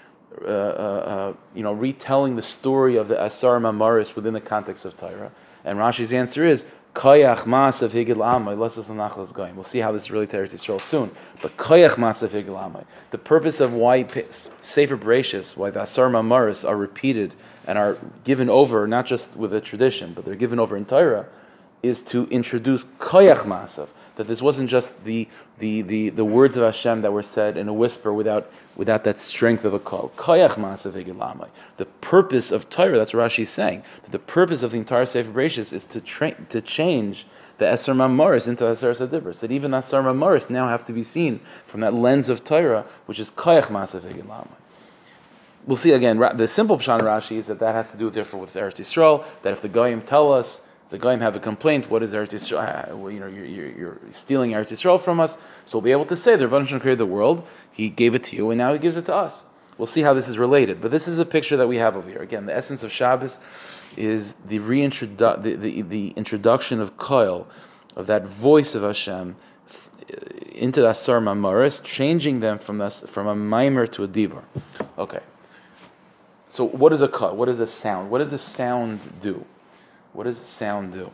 uh, 0.42 0.46
uh, 0.46 1.34
you 1.56 1.64
know 1.64 1.74
retelling 1.74 2.36
the 2.36 2.44
story 2.44 2.98
of 2.98 3.08
the 3.08 3.24
Asar 3.24 3.60
Mamaris 3.60 4.16
within 4.16 4.34
the 4.34 4.42
context 4.42 4.84
of 4.86 4.98
Torah? 4.98 5.32
And 5.64 5.78
Rashi's 5.78 6.12
answer 6.12 6.46
is 6.46 6.66
Koyach 6.94 7.46
Masav 7.46 7.92
Higil 7.92 8.18
Amay, 8.18 8.58
Lesas 8.58 9.32
going. 9.32 9.56
We'll 9.56 9.64
see 9.64 9.80
how 9.80 9.94
this 9.94 10.04
is 10.04 10.12
really 10.12 10.28
Teretz 10.28 10.54
Yisrael 10.54 10.82
soon. 10.82 11.10
But 11.42 11.56
Koyach 11.56 11.96
Masav 11.96 12.30
Higil 12.30 12.58
Amay. 12.58 12.84
The 13.12 13.18
purpose 13.18 13.62
of 13.62 13.74
why 13.74 14.04
Sefer 14.04 14.98
Bereshis, 14.98 15.56
why 15.56 15.70
the 15.70 15.84
Asar 15.84 16.10
Mamaris 16.10 16.68
are 16.68 16.76
repeated 16.76 17.36
and 17.66 17.78
are 17.78 17.98
given 18.26 18.50
over, 18.50 18.88
not 18.88 19.06
just 19.06 19.36
with 19.38 19.54
a 19.54 19.62
tradition, 19.62 20.14
but 20.14 20.26
they're 20.26 20.36
given 20.36 20.60
over 20.60 20.76
in 20.76 20.84
Torah, 20.86 21.28
is 21.82 22.02
to 22.04 22.28
introduce 22.28 22.84
Koyach 22.84 23.46
Masav. 23.46 23.88
That 24.16 24.28
this 24.28 24.42
wasn't 24.42 24.70
just 24.70 25.04
the, 25.04 25.28
the, 25.60 25.82
the, 25.82 26.10
the 26.10 26.26
words 26.26 26.58
of 26.58 26.64
Hashem 26.64 27.02
that 27.02 27.12
were 27.12 27.24
said 27.24 27.58
in 27.58 27.68
a 27.68 27.74
whisper 27.74 28.12
without, 28.14 28.52
without 28.76 29.04
that 29.06 29.20
strength 29.20 29.64
of 29.66 29.74
a 29.74 29.80
call. 29.80 30.12
The 30.18 31.88
purpose 32.02 32.52
of 32.52 32.70
Torah, 32.70 32.98
that's 32.98 33.14
what 33.14 33.28
Rashi 33.28 33.44
is 33.44 33.50
saying, 33.50 33.84
that 34.04 34.12
the 34.12 34.20
purpose 34.20 34.64
of 34.64 34.72
the 34.72 34.78
entire 34.78 35.06
Sefer 35.06 35.32
Bereshis 35.32 35.72
is 35.74 35.86
to, 35.88 36.02
tra- 36.02 36.36
to 36.50 36.62
change 36.62 37.26
the 37.58 37.66
Esar 37.66 37.96
Mamaris 37.96 38.48
into 38.48 38.64
the 38.64 38.72
Esar 38.72 38.96
Sadibris. 38.96 39.40
That 39.40 39.52
even 39.52 39.72
the 39.72 39.78
Esar 39.78 40.04
Mamaris 40.04 40.50
now 40.50 40.68
have 40.68 40.84
to 40.86 40.94
be 40.94 41.04
seen 41.04 41.40
from 41.66 41.82
that 41.82 41.94
lens 41.94 42.28
of 42.28 42.44
Torah, 42.44 42.86
which 43.06 43.20
is 43.20 43.30
Koyach 43.30 43.68
Masav 43.68 44.02
Higil 44.02 44.48
We'll 45.66 45.78
see 45.78 45.92
again. 45.92 46.18
The 46.18 46.48
simple 46.48 46.78
pshan 46.80 47.02
Rashi 47.02 47.38
is 47.38 47.48
that 47.48 47.60
that 47.60 47.76
has 47.76 47.92
to 47.92 47.98
do 47.98 48.10
therefore 48.10 48.42
with 48.42 48.54
Eretz 48.56 48.78
Yisrael. 48.80 49.24
That 49.44 49.54
if 49.54 49.62
the 49.62 49.70
goyim 49.70 50.02
tell 50.02 50.34
us 50.34 50.62
the 50.92 50.98
goyim 50.98 51.22
have 51.22 51.38
a 51.38 51.40
complaint, 51.40 51.90
what 51.90 52.04
is 52.04 52.14
Eretz 52.14 52.34
Yisrael? 52.34 52.92
Uh, 52.92 53.06
uh, 53.06 53.08
you 53.08 53.22
know, 53.22 53.28
you're, 53.28 53.46
you're, 53.46 53.72
you're 53.72 53.98
stealing 54.12 54.52
Eretz 54.52 54.74
Yisrael 54.74 55.00
from 55.00 55.22
us. 55.22 55.38
So 55.64 55.78
we'll 55.78 55.84
be 55.84 55.94
able 55.94 56.06
to 56.08 56.18
say 56.18 56.36
the 56.36 56.50
Rebbe 56.50 56.68
created 56.80 56.98
the 56.98 57.06
world. 57.06 57.48
He 57.72 57.90
gave 57.90 58.14
it 58.14 58.26
to 58.26 58.36
you, 58.36 58.52
and 58.52 58.58
now 58.58 58.74
He 58.74 58.80
gives 58.80 58.98
it 58.98 59.06
to 59.06 59.16
us. 59.16 59.46
We'll 59.78 59.88
see 59.88 60.02
how 60.02 60.14
this 60.14 60.28
is 60.28 60.38
related. 60.38 60.82
But 60.82 60.92
this 60.92 61.08
is 61.08 61.18
a 61.18 61.26
picture 61.26 61.56
that 61.56 61.68
we 61.68 61.78
have 61.78 61.96
over 61.96 62.10
here. 62.10 62.22
Again, 62.22 62.46
the 62.46 62.56
essence 62.56 62.84
of 62.84 62.92
Shabbos 62.92 63.40
is 63.96 64.34
the 64.46 64.60
reintrodu- 64.60 65.42
the, 65.42 65.56
the, 65.56 65.82
the 65.82 66.10
introduction 66.10 66.82
of 66.82 66.98
Koil, 66.98 67.46
of 67.96 68.06
that 68.08 68.26
voice 68.26 68.76
of 68.76 68.84
Hashem, 68.84 69.38
uh, 69.70 70.16
into 70.54 70.82
the 70.82 70.90
Asar 70.90 71.22
Mamaris, 71.22 71.82
changing 71.82 72.42
them 72.42 72.60
from, 72.60 72.80
this, 72.80 73.00
from 73.08 73.28
a 73.28 73.36
mimer 73.36 73.88
to 73.88 74.04
a 74.04 74.08
dibur. 74.10 74.44
Okay. 74.98 75.22
So 76.50 76.66
what 76.66 76.92
is 76.92 77.02
a 77.02 77.08
cut? 77.08 77.38
What 77.38 77.48
is 77.48 77.62
a 77.62 77.68
sound? 77.68 78.12
What 78.12 78.18
does 78.18 78.34
a 78.34 78.38
sound 78.38 79.00
do? 79.22 79.46
What 80.14 80.26
does 80.26 80.38
sound 80.38 80.94
do? 80.94 81.12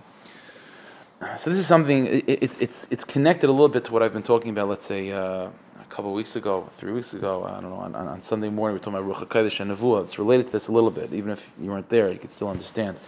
So 1.37 1.49
this 1.49 1.59
is 1.59 1.67
something. 1.67 2.07
It, 2.07 2.29
it, 2.29 2.51
it's 2.59 2.87
it's 2.91 3.03
connected 3.03 3.49
a 3.49 3.51
little 3.51 3.69
bit 3.69 3.83
to 3.85 3.91
what 3.91 4.03
I've 4.03 4.13
been 4.13 4.23
talking 4.23 4.51
about. 4.51 4.69
Let's 4.69 4.85
say 4.85 5.11
uh, 5.11 5.49
a 5.79 5.85
couple 5.89 6.13
weeks 6.13 6.35
ago, 6.35 6.69
three 6.77 6.91
weeks 6.91 7.13
ago, 7.13 7.43
I 7.43 7.59
don't 7.59 7.71
know, 7.71 7.77
on, 7.77 7.95
on 7.95 8.21
Sunday 8.21 8.49
morning, 8.49 8.73
we 8.73 8.79
were 8.79 8.83
talking 8.83 8.99
about 8.99 9.27
Ruach 9.27 9.27
HaKodesh 9.27 9.59
and 9.59 9.71
Nevuah. 9.71 10.03
It's 10.03 10.19
related 10.19 10.47
to 10.47 10.51
this 10.51 10.67
a 10.67 10.71
little 10.71 10.91
bit. 10.91 11.13
Even 11.13 11.31
if 11.31 11.51
you 11.59 11.69
weren't 11.71 11.89
there, 11.89 12.11
you 12.11 12.19
could 12.19 12.31
still 12.31 12.49
understand. 12.49 12.99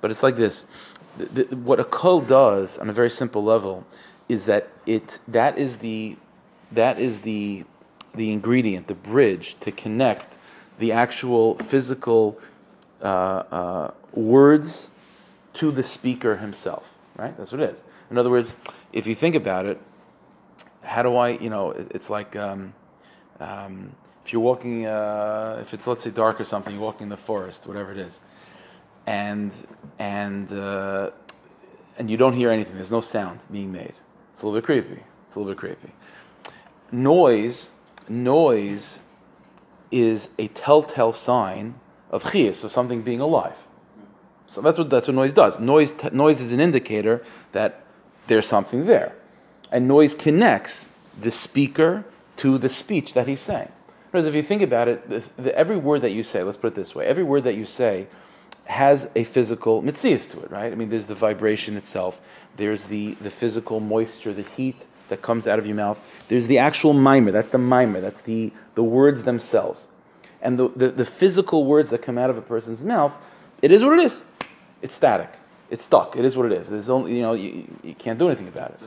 But 0.00 0.10
it's 0.10 0.22
like 0.22 0.36
this. 0.36 0.66
The, 1.16 1.44
the, 1.44 1.56
what 1.56 1.78
a 1.78 1.84
kol 1.84 2.20
does 2.20 2.76
on 2.78 2.88
a 2.88 2.92
very 2.92 3.10
simple 3.10 3.44
level 3.44 3.86
is 4.28 4.46
that 4.46 4.70
it 4.86 5.20
that 5.28 5.58
is 5.58 5.78
the 5.78 6.16
that 6.72 6.98
is 6.98 7.20
the 7.20 7.64
the 8.14 8.32
ingredient, 8.32 8.86
the 8.88 8.94
bridge 8.94 9.56
to 9.60 9.70
connect 9.70 10.36
the 10.78 10.92
actual 10.92 11.56
physical 11.58 12.38
uh, 13.02 13.06
uh, 13.06 13.90
words 14.12 14.90
to 15.54 15.70
the 15.70 15.82
speaker 15.82 16.36
himself. 16.36 16.94
Right? 17.16 17.36
That's 17.36 17.52
what 17.52 17.60
it 17.60 17.74
is. 17.74 17.84
In 18.10 18.18
other 18.18 18.30
words, 18.30 18.56
if 18.92 19.06
you 19.06 19.14
think 19.14 19.34
about 19.34 19.66
it, 19.66 19.80
how 20.82 21.02
do 21.02 21.16
I, 21.16 21.30
you 21.30 21.48
know, 21.48 21.70
it's 21.70 22.10
like 22.10 22.36
um, 22.36 22.74
um, 23.40 23.94
if 24.24 24.32
you're 24.32 24.42
walking, 24.42 24.86
uh, 24.86 25.58
if 25.60 25.74
it's 25.74 25.86
let's 25.86 26.04
say 26.04 26.10
dark 26.10 26.40
or 26.40 26.44
something, 26.44 26.74
you're 26.74 26.82
walking 26.82 27.04
in 27.04 27.08
the 27.08 27.16
forest, 27.16 27.66
whatever 27.66 27.92
it 27.92 27.98
is, 27.98 28.20
and 29.06 29.54
and 29.98 30.52
uh, 30.52 31.10
and 31.98 32.10
you 32.10 32.16
don't 32.16 32.34
hear 32.34 32.50
anything. 32.50 32.76
There's 32.76 32.92
no 32.92 33.00
sound 33.00 33.40
being 33.50 33.72
made. 33.72 33.94
It's 34.32 34.42
a 34.42 34.46
little 34.46 34.60
bit 34.60 34.64
creepy. 34.64 35.02
It's 35.26 35.36
a 35.36 35.38
little 35.38 35.52
bit 35.52 35.58
creepy. 35.58 35.92
Noise, 36.90 37.70
noise, 38.08 39.02
is 39.90 40.30
a 40.38 40.48
telltale 40.48 41.12
sign 41.12 41.74
of 42.10 42.24
chiyas, 42.24 42.64
of 42.64 42.70
something 42.70 43.02
being 43.02 43.20
alive. 43.20 43.66
So 44.54 44.60
that's 44.60 44.78
what 44.78 44.88
that's 44.88 45.08
what 45.08 45.16
noise 45.16 45.32
does. 45.32 45.58
Noise 45.58 45.90
t- 45.90 46.10
noise 46.12 46.40
is 46.40 46.52
an 46.52 46.60
indicator 46.60 47.24
that 47.50 47.84
there's 48.28 48.46
something 48.46 48.86
there, 48.86 49.16
and 49.72 49.88
noise 49.88 50.14
connects 50.14 50.88
the 51.20 51.32
speaker 51.32 52.04
to 52.36 52.56
the 52.58 52.68
speech 52.68 53.14
that 53.14 53.26
he's 53.26 53.40
saying. 53.40 53.72
Because 54.10 54.26
if 54.26 54.34
you 54.36 54.44
think 54.44 54.62
about 54.62 54.86
it, 54.86 55.10
the, 55.10 55.42
the, 55.42 55.58
every 55.58 55.76
word 55.76 56.02
that 56.02 56.12
you 56.12 56.22
say, 56.22 56.44
let's 56.44 56.56
put 56.56 56.68
it 56.68 56.74
this 56.76 56.94
way, 56.94 57.04
every 57.04 57.24
word 57.24 57.42
that 57.42 57.56
you 57.56 57.64
say 57.64 58.06
has 58.66 59.08
a 59.16 59.24
physical 59.24 59.82
mitzias 59.82 60.30
to 60.30 60.40
it, 60.40 60.52
right? 60.52 60.70
I 60.70 60.76
mean, 60.76 60.88
there's 60.88 61.06
the 61.06 61.16
vibration 61.16 61.76
itself, 61.76 62.20
there's 62.56 62.86
the, 62.86 63.14
the 63.20 63.30
physical 63.32 63.80
moisture, 63.80 64.32
the 64.32 64.42
heat 64.42 64.76
that 65.08 65.20
comes 65.20 65.48
out 65.48 65.58
of 65.58 65.66
your 65.66 65.74
mouth, 65.74 66.00
there's 66.28 66.46
the 66.46 66.58
actual 66.58 66.92
mimer, 66.92 67.32
that's 67.32 67.50
the 67.50 67.58
mimer, 67.58 68.00
that's 68.00 68.20
the, 68.20 68.52
the 68.76 68.84
words 68.84 69.24
themselves. 69.24 69.88
And 70.40 70.58
the, 70.60 70.68
the, 70.68 70.88
the 70.90 71.04
physical 71.04 71.64
words 71.64 71.90
that 71.90 72.02
come 72.02 72.16
out 72.16 72.30
of 72.30 72.38
a 72.38 72.42
person's 72.42 72.84
mouth, 72.84 73.12
it 73.60 73.72
is 73.72 73.84
what 73.84 73.98
it 73.98 74.04
is. 74.04 74.22
It's 74.84 74.94
static. 74.94 75.32
It's 75.70 75.84
stuck. 75.84 76.14
It 76.14 76.24
is 76.24 76.36
what 76.36 76.46
it 76.46 76.52
is. 76.52 76.68
There's 76.68 76.90
only, 76.90 77.16
you 77.16 77.22
know, 77.22 77.32
you, 77.32 77.66
you 77.82 77.94
can't 77.94 78.18
do 78.18 78.28
anything 78.28 78.48
about 78.48 78.70
it. 78.70 78.80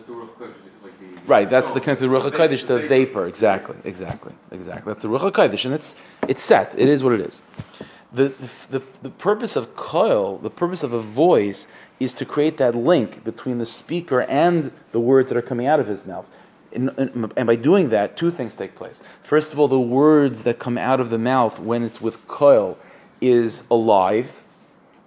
Right, 1.26 1.50
that's 1.50 1.72
the 1.72 1.82
connected 1.82 2.06
to 2.06 2.10
Ruach 2.10 2.32
HaKodesh, 2.32 2.66
the 2.66 2.80
vapor. 2.88 3.28
Exactly, 3.28 3.76
exactly, 3.84 4.34
exactly. 4.52 4.94
That's 4.94 5.04
the 5.04 5.10
Ruach 5.10 5.30
HaKodesh, 5.32 5.66
and 5.66 5.74
it's, 5.74 5.96
it's 6.28 6.42
set. 6.42 6.74
It 6.78 6.88
is 6.88 7.04
what 7.04 7.12
it 7.14 7.20
is 7.20 7.42
the, 8.14 8.34
the, 8.70 8.82
the 9.02 9.10
purpose 9.10 9.56
of 9.56 9.76
koil, 9.76 10.42
the 10.42 10.50
purpose 10.50 10.84
of 10.84 10.94
a 10.94 11.00
voice, 11.00 11.68
is 12.00 12.14
to 12.16 12.26
create 12.26 12.58
that 12.58 12.76
link 12.76 13.24
between 13.24 13.58
the 13.58 13.66
speaker 13.66 14.22
and 14.22 14.72
the 14.92 15.00
words 15.00 15.30
that 15.30 15.38
are 15.38 15.42
coming 15.42 15.68
out 15.68 15.80
of 15.80 15.88
his 15.88 16.06
mouth. 16.06 16.28
And, 16.74 16.90
and, 16.98 17.32
and, 17.36 17.48
by 17.48 17.56
doing 17.56 17.90
that, 17.90 18.18
two 18.18 18.30
things 18.30 18.54
take 18.54 18.76
place. 18.76 19.02
First 19.24 19.54
of 19.54 19.60
all, 19.60 19.68
the 19.68 19.80
words 19.80 20.44
that 20.44 20.60
come 20.60 20.78
out 20.78 21.00
of 21.00 21.10
the 21.10 21.18
mouth 21.18 21.60
when 21.60 21.84
it's 21.84 22.02
with 22.02 22.28
koil 22.28 22.78
is 23.22 23.64
alive. 23.72 24.44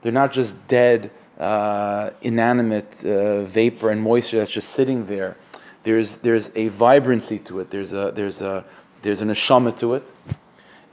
They're 0.03 0.13
not 0.13 0.33
just 0.33 0.57
dead, 0.69 1.11
uh, 1.39 2.11
inanimate 2.23 3.05
uh, 3.05 3.43
vapor 3.43 3.91
and 3.91 4.03
moisture 4.03 4.39
that's 4.39 4.51
just 4.51 4.71
sitting 4.71 5.07
there. 5.07 5.37
There's, 5.83 6.17
there's 6.17 6.51
a 6.55 6.69
vibrancy 6.69 7.39
to 7.41 7.61
it. 7.61 7.71
There's 7.71 7.93
a, 7.93 8.13
there's 8.15 8.43
a, 8.43 8.65
there's 9.03 9.21
an 9.21 9.29
neshama 9.29 9.79
to 9.79 9.95
it. 9.95 10.03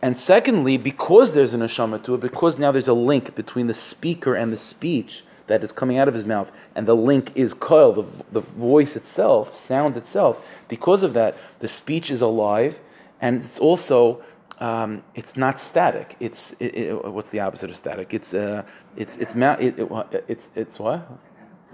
And 0.01 0.17
secondly, 0.17 0.77
because 0.77 1.33
there's 1.33 1.53
an 1.53 1.61
neshama 1.61 2.03
to 2.05 2.15
it, 2.15 2.21
because 2.21 2.57
now 2.57 2.71
there's 2.71 2.87
a 2.87 2.93
link 2.93 3.35
between 3.35 3.67
the 3.67 3.73
speaker 3.73 4.35
and 4.35 4.53
the 4.53 4.57
speech 4.57 5.23
that 5.47 5.63
is 5.63 5.71
coming 5.71 5.97
out 5.97 6.07
of 6.07 6.13
his 6.13 6.25
mouth, 6.25 6.51
and 6.75 6.87
the 6.87 6.95
link 6.95 7.31
is 7.35 7.53
koil, 7.53 7.95
the, 7.95 8.41
the 8.41 8.41
voice 8.41 8.95
itself, 8.95 9.65
sound 9.65 9.97
itself, 9.97 10.45
because 10.67 11.03
of 11.03 11.13
that, 11.13 11.37
the 11.59 11.67
speech 11.67 12.11
is 12.11 12.21
alive, 12.21 12.79
and 13.21 13.37
it's 13.37 13.57
also 13.57 14.21
um, 14.59 15.03
it's 15.15 15.37
not 15.37 15.59
static. 15.59 16.15
It's 16.19 16.53
it, 16.59 16.75
it, 16.75 17.05
what's 17.05 17.29
the 17.29 17.39
opposite 17.39 17.69
of 17.69 17.75
static? 17.75 18.13
It's 18.13 18.33
uh, 18.33 18.63
it's 18.95 19.17
it's 19.17 19.35
it, 19.35 19.91
it's 20.27 20.49
it's 20.55 20.79
what? 20.79 21.07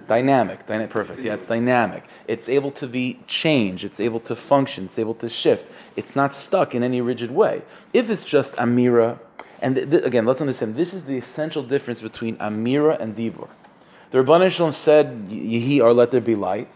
Dynamic, 0.07 0.65
dynamic, 0.65 0.89
perfect. 0.89 1.21
Yeah, 1.21 1.35
it's 1.35 1.47
dynamic. 1.47 2.03
It's 2.27 2.49
able 2.49 2.71
to 2.71 2.87
be 2.87 3.19
changed. 3.25 3.85
It's 3.85 4.01
able 4.01 4.19
to 4.21 4.35
function. 4.35 4.85
It's 4.85 4.99
able 4.99 5.13
to 5.15 5.29
shift. 5.29 5.65
It's 5.95 6.13
not 6.13 6.33
stuck 6.33 6.75
in 6.75 6.83
any 6.83 6.99
rigid 6.99 7.31
way. 7.31 7.61
If 7.93 8.09
it's 8.09 8.23
just 8.23 8.53
Amira, 8.55 9.19
and 9.61 9.75
th- 9.75 9.89
th- 9.89 10.03
again, 10.03 10.25
let's 10.25 10.41
understand 10.41 10.75
this 10.75 10.93
is 10.93 11.03
the 11.05 11.17
essential 11.17 11.63
difference 11.63 12.01
between 12.01 12.35
Amira 12.37 12.99
and 12.99 13.15
Dibur. 13.15 13.47
The 14.09 14.49
Shalom 14.49 14.73
said, 14.73 15.27
"Yehi 15.29 15.79
or 15.79 15.93
let 15.93 16.11
there 16.11 16.21
be 16.21 16.35
light," 16.35 16.67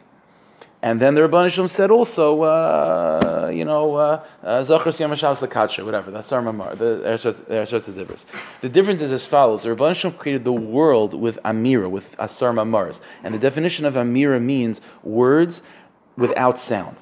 And 0.81 0.99
then 0.99 1.15
the 1.15 1.21
Rabban 1.21 1.51
Shalom 1.51 1.67
said 1.67 1.89
also, 1.89 2.43
uh, 2.43 3.51
you 3.53 3.65
know, 3.65 3.95
uh, 3.95 4.23
uh, 4.43 4.61
Zachar 4.61 4.91
Siyam 4.91 5.09
Hashavs 5.09 5.45
Lakatsha, 5.45 5.83
whatever. 5.83 6.11
That's 6.11 6.31
our 6.31 6.41
Mamar, 6.41 6.77
the 6.77 7.01
Ersatz 7.03 7.89
Dibris. 7.91 8.25
The 8.61 8.69
difference 8.69 9.01
is 9.01 9.11
as 9.11 9.25
follows. 9.25 9.63
The 9.63 9.69
Rabban 9.69 9.95
Shalom 9.95 10.15
created 10.17 10.43
the 10.43 10.53
world 10.53 11.15
with 11.15 11.39
Amira, 11.43 11.89
with 11.89 12.15
Asar 12.19 12.53
Mamars. 12.53 13.01
And 13.23 13.33
the 13.33 13.39
definition 13.39 13.85
of 13.85 13.95
Amira 13.95 14.39
means 14.39 14.79
words 15.03 15.63
without 16.15 16.59
sound. 16.59 16.97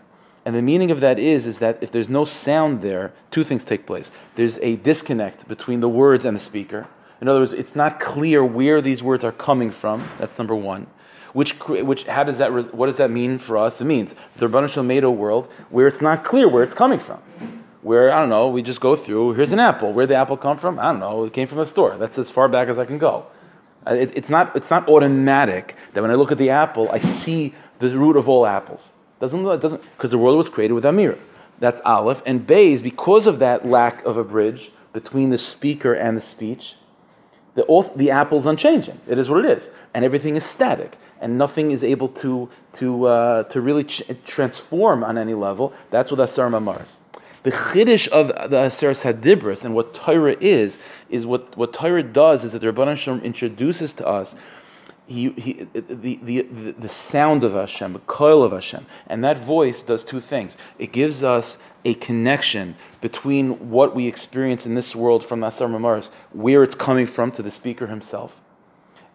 And 0.46 0.56
the 0.56 0.62
meaning 0.62 0.90
of 0.90 1.02
that 1.02 1.20
is, 1.20 1.46
is 1.46 1.60
that 1.60 1.80
if 1.82 1.92
there's 1.92 2.10
no 2.10 2.24
sound 2.24 2.82
there, 2.82 3.12
two 3.30 3.44
things 3.44 3.64
take 3.66 3.86
place. 3.86 4.10
There's 4.36 4.58
a 4.60 4.78
disconnect 4.78 5.48
between 5.50 5.82
the 5.82 5.90
words 5.90 6.24
and 6.24 6.36
the 6.36 6.40
speaker. 6.40 6.88
In 7.20 7.28
other 7.28 7.40
words, 7.40 7.52
it's 7.52 7.76
not 7.76 8.00
clear 8.00 8.46
where 8.46 8.80
these 8.80 9.04
words 9.04 9.24
are 9.24 9.32
coming 9.32 9.72
from. 9.72 10.08
That's 10.20 10.38
number 10.38 10.56
one 10.56 10.88
which, 11.36 11.52
which 11.68 12.06
how 12.06 12.24
does 12.24 12.38
that, 12.38 12.74
what 12.74 12.86
does 12.86 12.96
that 12.96 13.12
mean 13.12 13.40
for 13.40 13.58
us? 13.58 13.82
It 13.82 13.84
means 13.84 14.16
the 14.38 14.48
Rabban 14.48 14.70
Shalom 14.70 14.88
made 14.88 15.04
a 15.04 15.12
world 15.12 15.52
where 15.70 15.86
it's 15.86 16.00
not 16.00 16.24
clear 16.24 16.48
where 16.48 16.64
it's 16.64 16.74
coming 16.74 16.98
from. 16.98 17.20
Where, 17.82 18.10
I 18.10 18.22
don't 18.22 18.30
know, 18.30 18.48
we 18.48 18.62
just 18.62 18.80
go 18.80 18.96
through, 18.96 19.34
here's 19.34 19.52
an 19.52 19.60
apple. 19.60 19.92
Where'd 19.92 20.08
the 20.08 20.16
apple 20.16 20.38
come 20.38 20.58
from? 20.58 20.80
I 20.80 20.84
don't 20.84 21.02
know, 21.02 21.26
it 21.26 21.34
came 21.34 21.46
from 21.46 21.60
a 21.60 21.66
store. 21.66 21.98
That's 21.98 22.18
as 22.18 22.32
far 22.32 22.48
back 22.48 22.70
as 22.70 22.80
I 22.80 22.86
can 22.86 22.98
go. 22.98 23.26
Uh, 23.86 23.96
it, 23.96 24.14
it's, 24.16 24.30
not, 24.30 24.56
it's 24.56 24.70
not 24.70 24.88
automatic 24.88 25.76
that 25.94 26.02
when 26.02 26.10
I 26.10 26.14
look 26.14 26.32
at 26.32 26.38
the 26.38 26.52
apple, 26.52 26.90
I 26.90 27.00
see 27.00 27.54
the 27.80 27.90
root 27.90 28.16
of 28.16 28.30
all 28.30 28.46
apples. 28.46 28.94
Doesn't, 29.20 29.44
doesn't, 29.44 29.82
because 29.98 30.12
the 30.12 30.18
world 30.18 30.38
was 30.38 30.48
created 30.48 30.74
with 30.74 30.86
Amir. 30.86 31.20
That's 31.60 31.82
Aleph. 31.82 32.24
And 32.26 32.48
Bays, 32.48 32.82
because 32.82 33.28
of 33.28 33.40
that 33.40 33.68
lack 33.68 34.06
of 34.06 34.16
a 34.16 34.24
bridge 34.24 34.72
between 34.94 35.32
the 35.32 35.38
speaker 35.38 35.94
and 35.94 36.16
the 36.16 36.22
speech, 36.22 36.76
the, 37.56 37.92
the 37.98 38.12
apple's 38.12 38.46
unchanging. 38.46 39.02
It 39.06 39.20
is 39.20 39.30
what 39.30 39.44
it 39.44 39.58
is. 39.58 39.70
And 39.94 40.06
everything 40.06 40.38
is 40.38 40.46
static 40.46 40.98
and 41.22 41.38
nothing 41.38 41.72
is 41.72 41.84
able 41.84 42.10
to, 42.10 42.50
to, 42.74 43.06
uh, 43.06 43.44
to 43.44 43.62
really 43.62 43.84
ch- 43.84 44.04
transform 44.26 45.04
on 45.04 45.18
any 45.18 45.34
level, 45.34 45.74
that's 45.90 46.12
what 46.12 46.20
Asar 46.20 46.50
Mamars. 46.50 46.98
The 47.44 47.52
chiddush 47.52 48.08
of 48.08 48.28
the 48.50 48.64
Asar 48.64 48.92
Hadibris 48.92 49.66
and 49.66 49.76
what 49.76 49.94
Torah 49.94 50.36
is, 50.40 50.80
is 51.10 51.26
what, 51.26 51.56
what 51.56 51.74
Torah 51.74 52.02
does 52.02 52.44
is 52.44 52.54
that 52.54 52.60
the 52.60 52.68
Rabban 52.68 52.98
Shalom 52.98 53.22
introduces 53.22 53.94
to 53.94 54.08
us 54.08 54.36
he, 55.08 55.30
he, 55.32 55.54
the, 55.74 56.20
the, 56.24 56.42
the, 56.72 56.90
sound 56.90 57.44
of 57.44 57.54
Hashem, 57.54 57.94
the 57.94 58.00
koil 58.00 58.44
of 58.44 58.52
Hashem. 58.52 58.86
And 59.08 59.24
that 59.24 59.38
voice 59.38 59.84
does 59.84 60.04
two 60.04 60.20
things. 60.20 60.58
It 60.80 60.92
gives 60.92 61.24
us 61.24 61.58
a 61.84 61.94
connection 61.96 62.76
between 63.02 63.70
what 63.70 63.96
we 63.96 64.08
experience 64.08 64.66
in 64.66 64.74
this 64.74 64.96
world 64.96 65.24
from 65.24 65.44
Asar 65.44 65.68
Mamaris, 65.68 66.10
where 66.32 66.64
it's 66.64 66.76
coming 66.76 67.06
from 67.06 67.32
to 67.34 67.44
the 67.44 67.52
speaker 67.52 67.88
himself, 67.88 68.42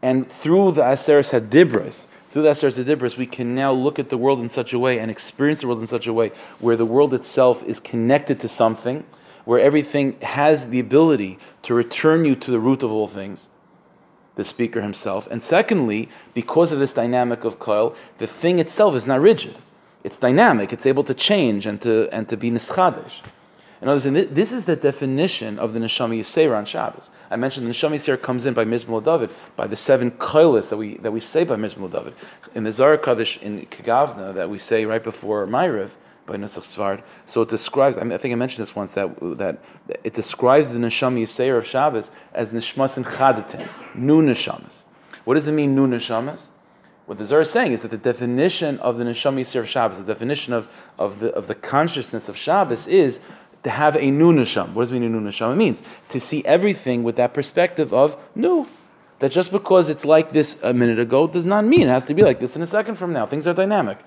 and 0.03 0.31
through 0.31 0.73
the 0.73 0.83
Aseres 0.83 1.33
Hadibras, 1.33 2.07
through 2.31 2.43
the 2.43 2.51
Aseres 2.51 2.83
Hadibras, 2.83 3.17
we 3.17 3.27
can 3.27 3.55
now 3.55 3.73
look 3.73 3.99
at 3.99 4.09
the 4.09 4.17
world 4.17 4.41
in 4.41 4.49
such 4.49 4.73
a 4.73 4.79
way 4.79 4.99
and 4.99 5.11
experience 5.11 5.61
the 5.61 5.67
world 5.67 5.81
in 5.81 5.87
such 5.87 6.07
a 6.07 6.13
way 6.13 6.31
where 6.59 6.77
the 6.77 6.87
world 6.87 7.13
itself 7.13 7.63
is 7.65 7.81
connected 7.81 8.41
to 8.41 8.49
something, 8.49 9.05
where 9.45 9.61
everything 9.61 10.19
has 10.21 10.69
the 10.69 10.81
ability 10.81 11.39
to 11.63 11.75
return 11.75 12.25
you 12.25 12.35
to 12.37 12.51
the 12.51 12.61
root 12.61 12.83
of 12.83 12.93
all 12.93 13.09
things, 13.09 13.49
the 14.37 14.45
speaker 14.45 14.81
himself. 14.81 15.27
And 15.31 15.43
secondly, 15.43 16.09
because 16.33 16.73
of 16.73 16.79
this 16.79 16.93
dynamic 16.93 17.45
of 17.45 17.59
koil, 17.59 17.95
the 18.19 18.27
thing 18.27 18.59
itself 18.59 18.95
is 18.95 19.07
not 19.07 19.21
rigid. 19.21 19.57
It's 20.03 20.17
dynamic, 20.17 20.73
it's 20.73 20.87
able 20.87 21.05
to 21.05 21.15
change 21.15 21.67
and 21.67 21.81
to, 21.83 22.09
and 22.11 22.29
to 22.29 22.37
be 22.37 22.51
nischadish. 22.51 23.21
In 23.83 23.89
other 23.89 24.11
words, 24.11 24.31
this 24.35 24.53
is 24.53 24.65
the 24.65 24.77
definition 24.77 25.59
of 25.59 25.73
the 25.73 25.81
Neshama 25.81 26.19
Yisera 26.19 26.59
on 26.59 26.67
Shabbos. 26.67 27.11
I 27.31 27.37
mentioned 27.37 27.67
the 27.67 27.71
Neshama 27.71 27.95
Yisera 27.95 28.21
comes 28.21 28.45
in 28.45 28.53
by 28.53 28.65
Mizmor 28.67 29.03
David, 29.03 29.31
by 29.57 29.67
the 29.67 29.77
seven 29.77 30.11
koilis 30.11 30.69
that 30.69 30.77
we, 30.77 30.99
that 30.99 31.13
we 31.13 31.21
say 31.21 31.45
by 31.45 31.57
Mizmor 31.57 31.91
David. 31.91 32.15
In 32.55 32.65
the 32.65 32.73
Zohar 32.73 32.99
Kaddish 32.99 33.39
in 33.39 33.65
Kagavna 33.67 34.35
that 34.35 34.51
we 34.51 34.59
say 34.59 34.85
right 34.85 35.03
before 35.03 35.47
Ma'ariv, 35.47 35.91
by 36.27 36.37
Nusach 36.37 36.63
Sefard. 36.63 37.03
So 37.27 37.43
it 37.43 37.49
describes, 37.49 37.99
I, 37.99 38.03
mean, 38.03 38.13
I, 38.13 38.19
think 38.19 38.33
I 38.33 38.37
mentioned 38.37 38.63
this 38.63 38.77
once, 38.77 38.93
that, 38.93 39.11
that 39.39 39.59
it 40.05 40.15
describes 40.15 40.71
the 40.71 40.79
Neshama 40.79 41.23
Yisera 41.23 41.59
of 41.59 41.67
Shabbos 41.67 42.11
as 42.33 42.53
Nishmas 42.53 42.97
and 42.97 43.05
Chadatin, 43.07 43.69
new 43.95 44.23
Neshamas. 44.23 44.85
What 45.25 45.35
does 45.35 45.49
it 45.49 45.53
mean, 45.53 45.75
new 45.75 45.89
Neshamas? 45.89 46.47
What 47.07 47.19
the 47.19 47.25
Zohar 47.25 47.41
is 47.41 47.51
saying 47.51 47.73
is 47.73 47.83
that 47.83 47.91
the 47.91 47.97
definition 47.97 48.79
of 48.79 48.97
the 48.97 49.03
Neshama 49.03 49.41
Yisir 49.41 49.61
of 49.61 49.69
Shabbos, 49.69 49.99
the 49.99 50.05
definition 50.05 50.53
of, 50.53 50.69
of, 50.97 51.19
the, 51.19 51.33
of 51.35 51.49
the 51.49 51.57
consciousness 51.57 52.29
of 52.29 52.37
Shabbos 52.37 52.87
is 52.87 53.19
to 53.63 53.71
have 53.71 53.97
a 53.97 54.11
new 54.11 54.33
Neshama. 54.33 54.73
What 54.73 54.83
does 54.83 54.93
mean 54.93 55.03
a 55.03 55.09
new 55.09 55.21
Neshama? 55.21 55.53
It 55.53 55.57
means 55.57 55.83
to 56.09 56.21
see 56.21 56.45
everything 56.45 57.03
with 57.03 57.17
that 57.17 57.35
perspective 57.35 57.93
of 57.93 58.17
new. 58.35 58.67
That 59.19 59.31
just 59.31 59.53
because 59.53 59.91
it's 59.91 60.07
like 60.07 60.33
this 60.33 60.57
a 60.63 60.73
minute 60.73 60.99
ago 60.99 61.27
does 61.27 61.45
not 61.45 61.67
mean 61.67 61.83
it 61.83 61.89
has 61.89 62.07
to 62.07 62.15
be 62.15 62.23
like 62.23 62.41
this 62.41 62.57
in 62.57 62.63
a 62.63 62.67
second 62.67 62.95
from 62.95 63.13
now. 63.13 63.27
Things 63.27 63.47
are 63.47 63.53
dynamic. 63.53 63.99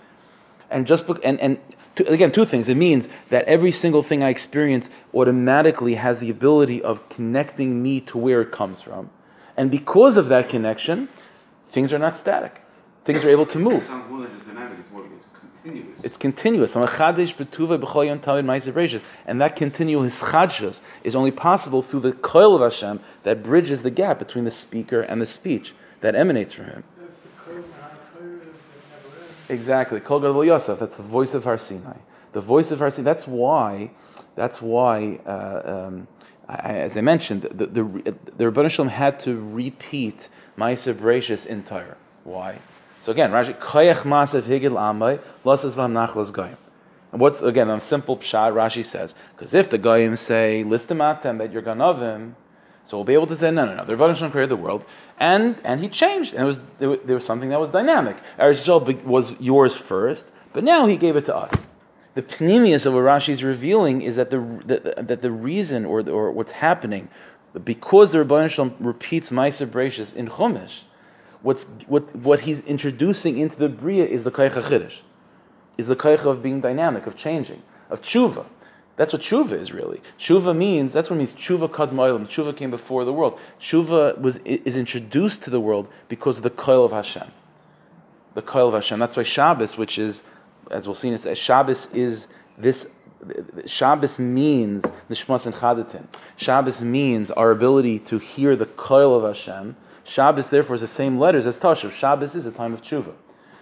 And 0.71 0.87
just 0.87 1.07
and, 1.23 1.39
and 1.39 1.59
to, 1.95 2.09
again, 2.09 2.31
two 2.31 2.45
things. 2.45 2.67
It 2.67 2.77
means 2.77 3.07
that 3.29 3.45
every 3.45 3.71
single 3.71 4.01
thing 4.01 4.23
I 4.23 4.29
experience 4.29 4.89
automatically 5.13 5.95
has 5.95 6.19
the 6.19 6.31
ability 6.31 6.81
of 6.81 7.07
connecting 7.09 7.83
me 7.83 8.01
to 8.01 8.17
where 8.17 8.41
it 8.41 8.51
comes 8.51 8.81
from. 8.81 9.11
And 9.55 9.69
because 9.69 10.17
of 10.17 10.29
that 10.29 10.49
connection, 10.49 11.09
things 11.69 11.93
are 11.93 11.99
not 11.99 12.17
static 12.17 12.63
things 13.05 13.23
are 13.23 13.29
able 13.29 13.45
to 13.47 13.59
move. 13.59 13.89
It's 15.65 16.17
continuous. 16.17 16.75
And 16.75 16.83
that 16.83 17.45
continuous 19.55 20.21
chadshus 20.21 20.81
is 21.03 21.15
only 21.15 21.31
possible 21.31 21.81
through 21.81 22.01
the 22.01 22.11
koil 22.11 22.55
of 22.55 22.61
Hashem 22.61 22.99
that 23.23 23.43
bridges 23.43 23.81
the 23.81 23.91
gap 23.91 24.19
between 24.19 24.43
the 24.43 24.51
speaker 24.51 25.01
and 25.01 25.21
the 25.21 25.25
speech 25.25 25.73
that 26.01 26.15
emanates 26.15 26.53
from 26.53 26.65
him. 26.65 26.83
Exactly. 29.49 29.99
Kol 29.99 30.19
Gadol 30.19 30.45
Yosef. 30.45 30.79
That's 30.79 30.95
the 30.95 31.03
voice 31.03 31.33
of 31.33 31.43
Har 31.43 31.57
Sinai. 31.57 31.97
The 32.33 32.41
voice 32.41 32.71
of 32.71 32.79
Har 32.79 32.89
Sinai. 32.89 33.05
That's 33.05 33.27
why. 33.27 33.91
That's 34.35 34.61
why. 34.61 35.19
Uh, 35.25 35.87
um, 35.87 36.07
I, 36.47 36.73
as 36.73 36.97
I 36.97 37.01
mentioned, 37.01 37.43
the 37.43 37.67
the, 37.67 37.83
the, 37.83 38.49
the 38.49 38.69
Shalom 38.69 38.89
had 38.89 39.19
to 39.21 39.37
repeat 39.53 40.29
Ma'aser 40.57 40.93
Bereshis 40.93 41.45
in 41.45 41.63
Torah. 41.63 41.97
Why? 42.23 42.59
So 43.03 43.11
again, 43.11 43.31
Rashi, 43.31 43.53
koyach 43.59 44.03
masav 44.03 44.43
higil 44.43 44.75
amay, 44.75 45.19
losas 45.43 45.75
lam 45.75 45.93
nachlas 45.93 46.31
goyim. 46.31 46.55
And 47.11 47.19
what's, 47.19 47.41
again, 47.41 47.69
on 47.69 47.81
simple 47.81 48.15
pshat, 48.15 48.53
Rashi 48.53 48.85
says, 48.85 49.13
because 49.35 49.53
if 49.53 49.69
the 49.69 49.77
goyim 49.77 50.15
say, 50.15 50.63
listamatem, 50.65 51.39
that 51.39 51.51
you're 51.51 51.61
ganavim, 51.61 52.35
so 52.85 52.95
we'll 52.95 53.03
be 53.03 53.13
able 53.13 53.27
to 53.27 53.35
say, 53.35 53.51
no, 53.51 53.65
no, 53.65 53.75
no, 53.75 53.83
the 53.83 53.95
Rebbeinu 53.95 54.15
Shalom 54.15 54.31
created 54.31 54.51
the 54.51 54.55
world, 54.55 54.85
and 55.19 55.59
and 55.65 55.81
he 55.81 55.89
changed, 55.89 56.33
and 56.33 56.43
it 56.43 56.45
was 56.45 56.61
there, 56.79 57.15
was 57.15 57.25
something 57.25 57.49
that 57.49 57.59
was 57.59 57.71
dynamic. 57.71 58.15
Eretz 58.39 58.65
Yisrael 58.65 59.03
was 59.03 59.37
yours 59.37 59.75
first, 59.75 60.27
but 60.53 60.63
now 60.63 60.85
he 60.85 60.95
gave 60.95 61.17
it 61.17 61.25
to 61.25 61.35
us. 61.35 61.53
The 62.13 62.21
pnimius 62.21 62.85
of 62.85 62.93
what 62.93 63.01
Rashi 63.01 63.29
is 63.29 63.43
revealing 63.43 64.01
is 64.01 64.15
that 64.15 64.29
the, 64.29 64.39
that, 64.65 65.09
that 65.09 65.21
the 65.21 65.31
reason 65.31 65.83
or, 65.83 66.09
or 66.09 66.31
what's 66.31 66.53
happening, 66.53 67.09
because 67.65 68.13
the 68.13 68.19
Rebbeinu 68.19 68.49
Shalom 68.49 68.75
repeats 68.79 69.29
Ma'aser 69.29 69.67
Bereshis 69.67 70.15
in 70.15 70.29
Chumash, 70.29 70.83
what's, 71.43 71.65
what, 71.87 72.15
what 72.15 72.41
he's 72.41 72.61
introducing 72.61 73.37
into 73.37 73.57
the 73.57 73.69
Bria 73.69 74.05
is 74.05 74.23
the 74.23 74.31
Kaicha 74.31 74.63
Chiddush, 74.63 75.01
is 75.77 75.87
the 75.87 75.95
Kaicha 75.95 76.25
of 76.25 76.41
being 76.41 76.61
dynamic, 76.61 77.05
of 77.05 77.15
changing, 77.15 77.61
of 77.89 78.01
tshuva. 78.01 78.45
That's 78.95 79.11
what 79.11 79.21
tshuva 79.21 79.53
is 79.53 79.71
really. 79.71 80.01
Tshuva 80.19 80.55
means, 80.55 80.93
that's 80.93 81.09
what 81.09 81.15
it 81.15 81.19
means, 81.19 81.33
tshuva 81.33 81.67
kadmoilim. 81.69 82.27
Tshuva 82.27 82.55
came 82.55 82.69
before 82.71 83.05
the 83.05 83.13
world. 83.13 83.39
Tshuva 83.59 84.19
was, 84.19 84.37
is 84.39 84.77
introduced 84.77 85.41
to 85.43 85.49
the 85.49 85.59
world 85.59 85.89
because 86.09 86.37
of 86.37 86.43
the 86.43 86.51
koil 86.51 86.85
of 86.85 86.91
Hashem. 86.91 87.31
The 88.35 88.41
koil 88.41 88.67
of 88.67 88.73
Hashem. 88.73 88.99
That's 88.99 89.17
why 89.17 89.23
Shabbos, 89.23 89.77
which 89.77 89.97
is, 89.97 90.23
as 90.69 90.87
we'll 90.87 90.95
see 90.95 91.09
in 91.09 91.35
Shabbos 91.35 91.87
is 91.93 92.27
this 92.57 92.87
Shabbos 93.65 94.19
means 94.19 94.83
the 94.83 94.91
nishmas 95.09 95.45
and 95.45 95.55
chadatin. 95.55 96.05
Shabbos 96.35 96.83
means 96.83 97.31
our 97.31 97.51
ability 97.51 97.99
to 97.99 98.19
hear 98.19 98.55
the 98.55 98.65
koil 98.65 99.15
of 99.17 99.23
Hashem 99.23 99.75
Shabbos, 100.03 100.49
therefore, 100.49 100.75
is 100.75 100.81
the 100.81 100.87
same 100.87 101.19
letters 101.19 101.47
as 101.47 101.59
Tashav. 101.59 101.91
Shabbos 101.91 102.35
is 102.35 102.45
a 102.45 102.51
time 102.51 102.73
of 102.73 102.81
tshuva. 102.81 103.13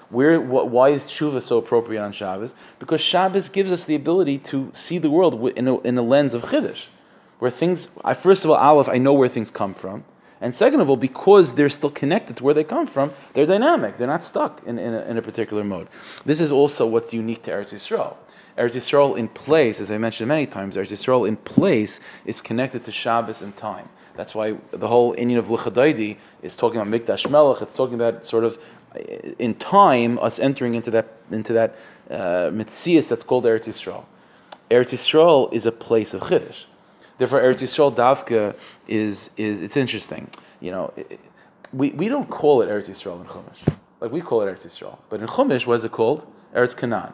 Where, 0.09 0.39
wh- 0.39 0.69
why 0.71 0.89
is 0.89 1.05
tshuva 1.05 1.41
so 1.41 1.57
appropriate 1.57 2.01
on 2.01 2.11
Shabbos? 2.11 2.53
Because 2.79 2.99
Shabbos 2.99 3.47
gives 3.47 3.71
us 3.71 3.85
the 3.85 3.95
ability 3.95 4.39
to 4.39 4.71
see 4.73 4.97
the 4.97 5.09
world 5.09 5.49
in 5.57 5.67
a, 5.67 5.79
in 5.79 5.97
a 5.97 6.01
lens 6.01 6.33
of 6.33 6.43
Chiddush, 6.43 6.85
where 7.39 7.51
things, 7.51 7.87
I, 8.03 8.13
first 8.13 8.43
of 8.43 8.51
all, 8.51 8.57
Aleph, 8.57 8.89
I 8.89 8.97
know 8.97 9.13
where 9.13 9.29
things 9.29 9.51
come 9.51 9.73
from. 9.73 10.03
And 10.41 10.55
second 10.55 10.81
of 10.81 10.89
all, 10.89 10.97
because 10.97 11.53
they're 11.53 11.69
still 11.69 11.91
connected 11.91 12.37
to 12.37 12.43
where 12.43 12.55
they 12.55 12.63
come 12.63 12.87
from, 12.87 13.13
they're 13.33 13.45
dynamic. 13.45 13.97
They're 13.97 14.07
not 14.07 14.23
stuck 14.23 14.61
in, 14.65 14.79
in, 14.79 14.93
a, 14.95 15.01
in 15.03 15.17
a 15.17 15.21
particular 15.21 15.63
mode. 15.63 15.87
This 16.25 16.41
is 16.41 16.51
also 16.51 16.87
what's 16.87 17.13
unique 17.13 17.43
to 17.43 17.51
Eretz 17.51 17.71
Yisrael. 17.73 18.15
Eretz 18.57 18.71
Yisrael 18.71 19.17
in 19.17 19.27
place, 19.27 19.79
as 19.79 19.91
I 19.91 19.99
mentioned 19.99 20.27
many 20.27 20.47
times, 20.47 20.75
Eretz 20.75 20.91
Yisrael 20.91 21.27
in 21.27 21.37
place 21.37 21.99
is 22.25 22.41
connected 22.41 22.83
to 22.85 22.91
Shabbos 22.91 23.43
and 23.43 23.55
time. 23.55 23.87
That's 24.21 24.35
why 24.35 24.55
the 24.69 24.87
whole 24.87 25.15
inyan 25.15 25.39
of 25.39 25.47
Lichadaidi 25.47 26.15
is 26.43 26.55
talking 26.55 26.79
about 26.79 26.93
Mikdash 26.93 27.27
Melech. 27.27 27.59
It's 27.63 27.75
talking 27.75 27.95
about 27.95 28.23
sort 28.23 28.43
of 28.43 28.59
in 29.39 29.55
time 29.55 30.19
us 30.19 30.37
entering 30.37 30.75
into 30.75 30.91
that 30.91 31.07
into 31.31 31.53
that 31.53 31.75
uh, 32.11 32.51
mitzias 32.59 33.09
that's 33.09 33.23
called 33.23 33.45
Eretz 33.45 33.65
Yisrael. 33.65 34.05
Eretz 34.69 34.91
Yisrael 34.93 35.51
is 35.51 35.65
a 35.65 35.71
place 35.71 36.13
of 36.13 36.21
Chiddush. 36.21 36.65
Therefore, 37.17 37.41
Eretz 37.41 37.63
Yisrael 37.63 37.95
Davka 37.95 38.55
is 38.87 39.31
is 39.37 39.59
it's 39.59 39.75
interesting. 39.75 40.29
You 40.59 40.69
know, 40.69 40.93
it, 40.95 41.19
we, 41.73 41.89
we 41.89 42.07
don't 42.07 42.29
call 42.29 42.61
it 42.61 42.69
Eretz 42.69 42.89
Yisrael 42.89 43.21
in 43.21 43.25
Chumash. 43.25 43.75
Like 44.01 44.11
we 44.11 44.21
call 44.21 44.43
it 44.43 44.45
Eretz 44.45 44.67
Yisrael, 44.67 44.99
but 45.09 45.19
in 45.19 45.25
Chumash, 45.25 45.65
what 45.65 45.73
is 45.79 45.83
it 45.83 45.91
called? 45.91 46.27
Eretz 46.53 46.77
Canaan. 46.77 47.13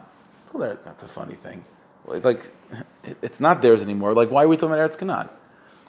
Well, 0.52 0.76
that's 0.84 1.04
a 1.04 1.08
funny 1.08 1.36
thing. 1.36 1.64
Like, 2.04 2.50
it's 3.22 3.40
not 3.40 3.62
theirs 3.62 3.80
anymore. 3.80 4.12
Like, 4.12 4.30
why 4.30 4.44
are 4.44 4.48
we 4.48 4.58
talking 4.58 4.74
about 4.74 4.90
Eretz 4.90 4.98
Canaan? 4.98 5.30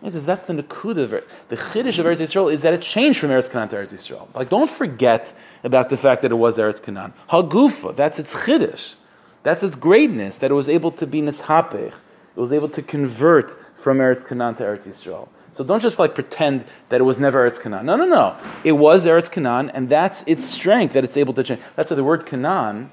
He 0.01 0.09
says 0.09 0.25
that's 0.25 0.47
the 0.47 0.53
nakuda 0.53 1.03
of 1.03 1.09
the 1.49 1.57
chiddush 1.57 1.99
of 1.99 2.05
Eretz 2.05 2.21
Yisrael 2.21 2.51
is 2.51 2.61
that 2.61 2.73
it 2.73 2.81
changed 2.81 3.19
from 3.19 3.31
Eretz 3.31 3.51
Canaan 3.51 3.67
to 3.69 3.75
Eretz 3.75 3.93
Yisrael. 3.93 4.33
Like 4.33 4.49
don't 4.49 4.69
forget 4.69 5.33
about 5.63 5.89
the 5.89 5.97
fact 5.97 6.21
that 6.21 6.31
it 6.31 6.35
was 6.35 6.57
Eretz 6.57 6.81
Canaan. 6.81 7.13
Hagufa, 7.29 7.95
that's 7.95 8.17
its 8.17 8.33
chiddush. 8.33 8.95
That's 9.43 9.61
its 9.63 9.75
greatness 9.75 10.37
that 10.37 10.51
it 10.51 10.53
was 10.53 10.69
able 10.69 10.91
to 10.91 11.05
be 11.05 11.21
nishapech. 11.21 11.93
It 12.35 12.39
was 12.39 12.53
able 12.53 12.69
to 12.69 12.81
convert 12.81 13.57
from 13.77 13.97
Eretz 13.97 14.25
Canaan 14.25 14.55
to 14.55 14.63
Eretz 14.63 14.87
Yisrael. 14.87 15.27
So 15.51 15.63
don't 15.63 15.81
just 15.81 15.99
like 15.99 16.15
pretend 16.15 16.65
that 16.89 17.01
it 17.01 17.03
was 17.03 17.19
never 17.19 17.49
Eretz 17.49 17.59
Canaan. 17.59 17.85
No, 17.85 17.97
no, 17.97 18.05
no. 18.05 18.37
It 18.63 18.73
was 18.73 19.05
Eretz 19.05 19.29
Canaan, 19.29 19.69
and 19.71 19.89
that's 19.89 20.23
its 20.27 20.45
strength 20.45 20.93
that 20.93 21.03
it's 21.03 21.17
able 21.17 21.33
to 21.33 21.43
change. 21.43 21.59
That's 21.75 21.91
why 21.91 21.95
the 21.95 22.03
word 22.03 22.25
Canaan, 22.25 22.91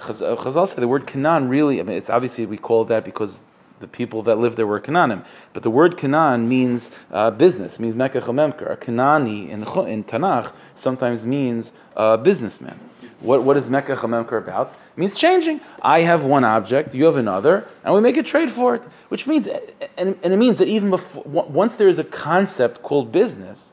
uh, 0.00 0.12
Chazal 0.12 0.66
say 0.66 0.80
the 0.80 0.88
word 0.88 1.06
Canaan 1.06 1.48
really. 1.48 1.80
I 1.80 1.82
mean, 1.84 1.96
it's 1.96 2.10
obviously 2.10 2.46
we 2.46 2.56
call 2.56 2.84
that 2.86 3.04
because 3.04 3.40
the 3.80 3.86
people 3.86 4.22
that 4.22 4.38
lived 4.38 4.56
there 4.56 4.66
were 4.66 4.80
Canaanim. 4.80 5.24
But 5.52 5.62
the 5.62 5.70
word 5.70 5.96
Canaan 5.96 6.48
means 6.48 6.90
uh, 7.10 7.30
business, 7.30 7.78
means 7.78 7.94
Mecca 7.94 8.20
Chamemker. 8.20 8.70
A 8.72 8.76
Canaani 8.76 9.48
in, 9.48 9.62
in 9.88 10.04
Tanakh 10.04 10.52
sometimes 10.74 11.24
means 11.24 11.72
uh, 11.96 12.16
businessman. 12.16 12.78
What, 13.20 13.42
what 13.42 13.56
is 13.56 13.68
Mecca 13.68 13.96
Chamemker 13.96 14.38
about? 14.38 14.70
It 14.70 14.98
means 14.98 15.14
changing. 15.14 15.60
I 15.82 16.00
have 16.00 16.24
one 16.24 16.44
object, 16.44 16.94
you 16.94 17.04
have 17.06 17.16
another, 17.16 17.66
and 17.84 17.94
we 17.94 18.00
make 18.00 18.16
a 18.16 18.22
trade 18.22 18.50
for 18.50 18.74
it. 18.76 18.84
Which 19.08 19.26
means, 19.26 19.48
and, 19.96 20.16
and 20.22 20.32
it 20.32 20.36
means 20.36 20.58
that 20.58 20.68
even 20.68 20.90
before, 20.90 21.24
once 21.24 21.76
there 21.76 21.88
is 21.88 21.98
a 21.98 22.04
concept 22.04 22.82
called 22.82 23.10
business, 23.10 23.72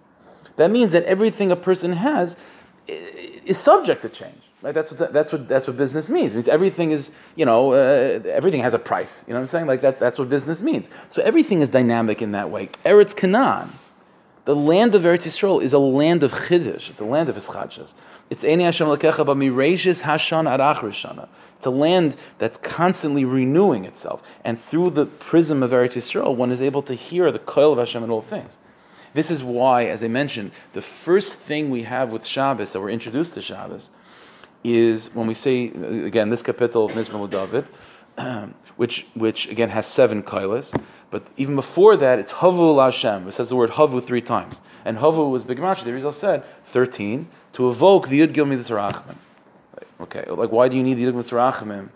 that 0.56 0.72
means 0.72 0.94
that 0.94 1.04
everything 1.04 1.52
a 1.52 1.56
person 1.56 1.94
has 1.94 2.38
is 2.88 3.58
subject 3.58 4.02
to 4.02 4.10
change. 4.10 4.42
That's 4.74 4.92
what 4.92 5.14
that's 5.14 5.32
what 5.32 5.48
that's 5.48 5.68
what 5.68 5.78
business 5.78 6.10
means. 6.10 6.34
It 6.34 6.38
means 6.38 6.48
everything 6.48 6.92
is 6.92 7.12
you 7.36 7.46
know 7.46 7.74
uh, 7.74 8.22
everything 8.26 8.62
has 8.62 8.74
a 8.74 8.80
price. 8.80 9.24
You 9.28 9.34
know 9.34 9.40
what 9.40 9.44
I'm 9.44 9.48
saying? 9.48 9.68
Like 9.68 9.82
that. 9.82 10.00
That's 10.00 10.18
what 10.18 10.30
business 10.30 10.62
means. 10.62 10.90
So 11.10 11.22
everything 11.22 11.62
is 11.62 11.70
dynamic 11.70 12.22
in 12.22 12.32
that 12.32 12.50
way. 12.50 12.70
Eretz 12.84 13.16
Canaan, 13.16 13.74
the 14.46 14.56
land 14.56 14.96
of 14.96 15.04
Eretz 15.04 15.28
Yisrael, 15.28 15.62
is 15.62 15.74
a 15.74 15.80
land 15.80 16.24
of 16.24 16.32
chiddush. 16.32 16.90
It's 16.90 17.00
a 17.00 17.06
land 17.06 17.30
of 17.30 17.36
ischadshas. 17.36 17.94
It's 18.32 18.44
Eni 18.44 18.64
Hashem 18.64 18.88
Lekecha 18.88 19.24
b'mirejis 19.24 20.02
Hashan 20.02 20.50
ad 20.50 21.30
It's 21.58 21.66
a 21.66 21.70
land 21.70 22.16
that's 22.40 22.58
constantly 22.58 23.24
renewing 23.24 23.86
itself, 23.86 24.24
and 24.44 24.60
through 24.60 24.90
the 24.92 25.06
prism 25.06 25.62
of 25.62 25.72
Eretz 25.72 25.96
Yisrael, 25.96 26.36
one 26.36 26.52
is 26.52 26.62
able 26.62 26.82
to 26.84 26.96
hear 26.96 27.32
the 27.32 27.40
koil 27.40 27.74
of 27.74 27.78
Hashem 27.78 28.04
in 28.04 28.10
all 28.10 28.22
things. 28.22 28.58
This 29.14 29.32
is 29.32 29.44
why, 29.44 29.86
as 29.86 30.04
I 30.04 30.08
mentioned, 30.08 30.52
the 30.74 30.82
first 30.82 31.38
thing 31.38 31.70
we 31.70 31.84
have 31.84 32.12
with 32.12 32.26
Shabbos 32.26 32.74
that 32.74 32.82
we're 32.82 32.90
introduced 32.90 33.36
to 33.36 33.42
Shabbos 33.42 33.90
is 34.66 35.14
when 35.14 35.28
we 35.28 35.34
say 35.34 35.68
again 35.68 36.30
this 36.30 36.42
capital 36.42 36.86
of 36.86 36.94
Mizmor 36.94 37.30
David, 37.30 37.68
which 38.76 39.06
which 39.14 39.48
again 39.48 39.70
has 39.70 39.86
seven 39.86 40.24
kailas, 40.24 40.80
but 41.12 41.28
even 41.38 41.56
before 41.56 41.96
that 41.98 42.18
it's 42.20 42.34
Havu 42.34 42.84
Hashem. 42.84 43.28
It 43.28 43.34
says 43.34 43.50
the 43.50 43.56
word 43.56 43.72
Havu 43.72 44.04
three 44.04 44.22
times, 44.22 44.62
and 44.84 44.98
Havu 44.98 45.30
was 45.30 45.44
big 45.44 45.58
The 45.58 45.94
Rizal 45.94 46.12
said 46.12 46.44
thirteen 46.66 47.28
to 47.54 47.70
evoke 47.70 48.10
the 48.10 48.20
Yud 48.20 48.34
Gil 48.34 48.46
Midas 48.46 48.70
Rachamim. 48.70 49.18
Okay, 50.02 50.26
like 50.28 50.52
why 50.52 50.68
do 50.68 50.76
you 50.76 50.84
need 50.84 50.96
the 50.96 51.06
Yud 51.06 51.14
Gil 51.14 51.40
Rachamim 51.40 51.90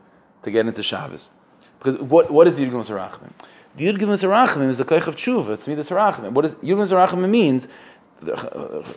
to 0.44 0.52
get 0.52 0.68
into 0.68 0.84
Shabbos? 0.84 1.32
Because 1.80 1.98
what 1.98 2.30
what 2.30 2.48
is 2.48 2.58
the 2.58 2.66
Yud 2.66 2.72
Gil 2.72 2.98
Rachamim? 2.98 3.32
The 3.76 3.88
Yud 3.88 3.98
Gil 3.98 4.10
Rachamim 4.10 4.70
is 4.70 4.80
a 4.80 4.86
koich 4.86 5.08
of 5.08 5.16
tshuva. 5.16 5.50
It's 5.50 5.68
Midas 5.68 5.90
Rachamim. 5.90 6.34
What 6.34 6.46
is 6.46 6.56
Yud 6.56 6.88
Gil 6.88 6.98
Rachamim 6.98 7.30
means? 7.30 7.68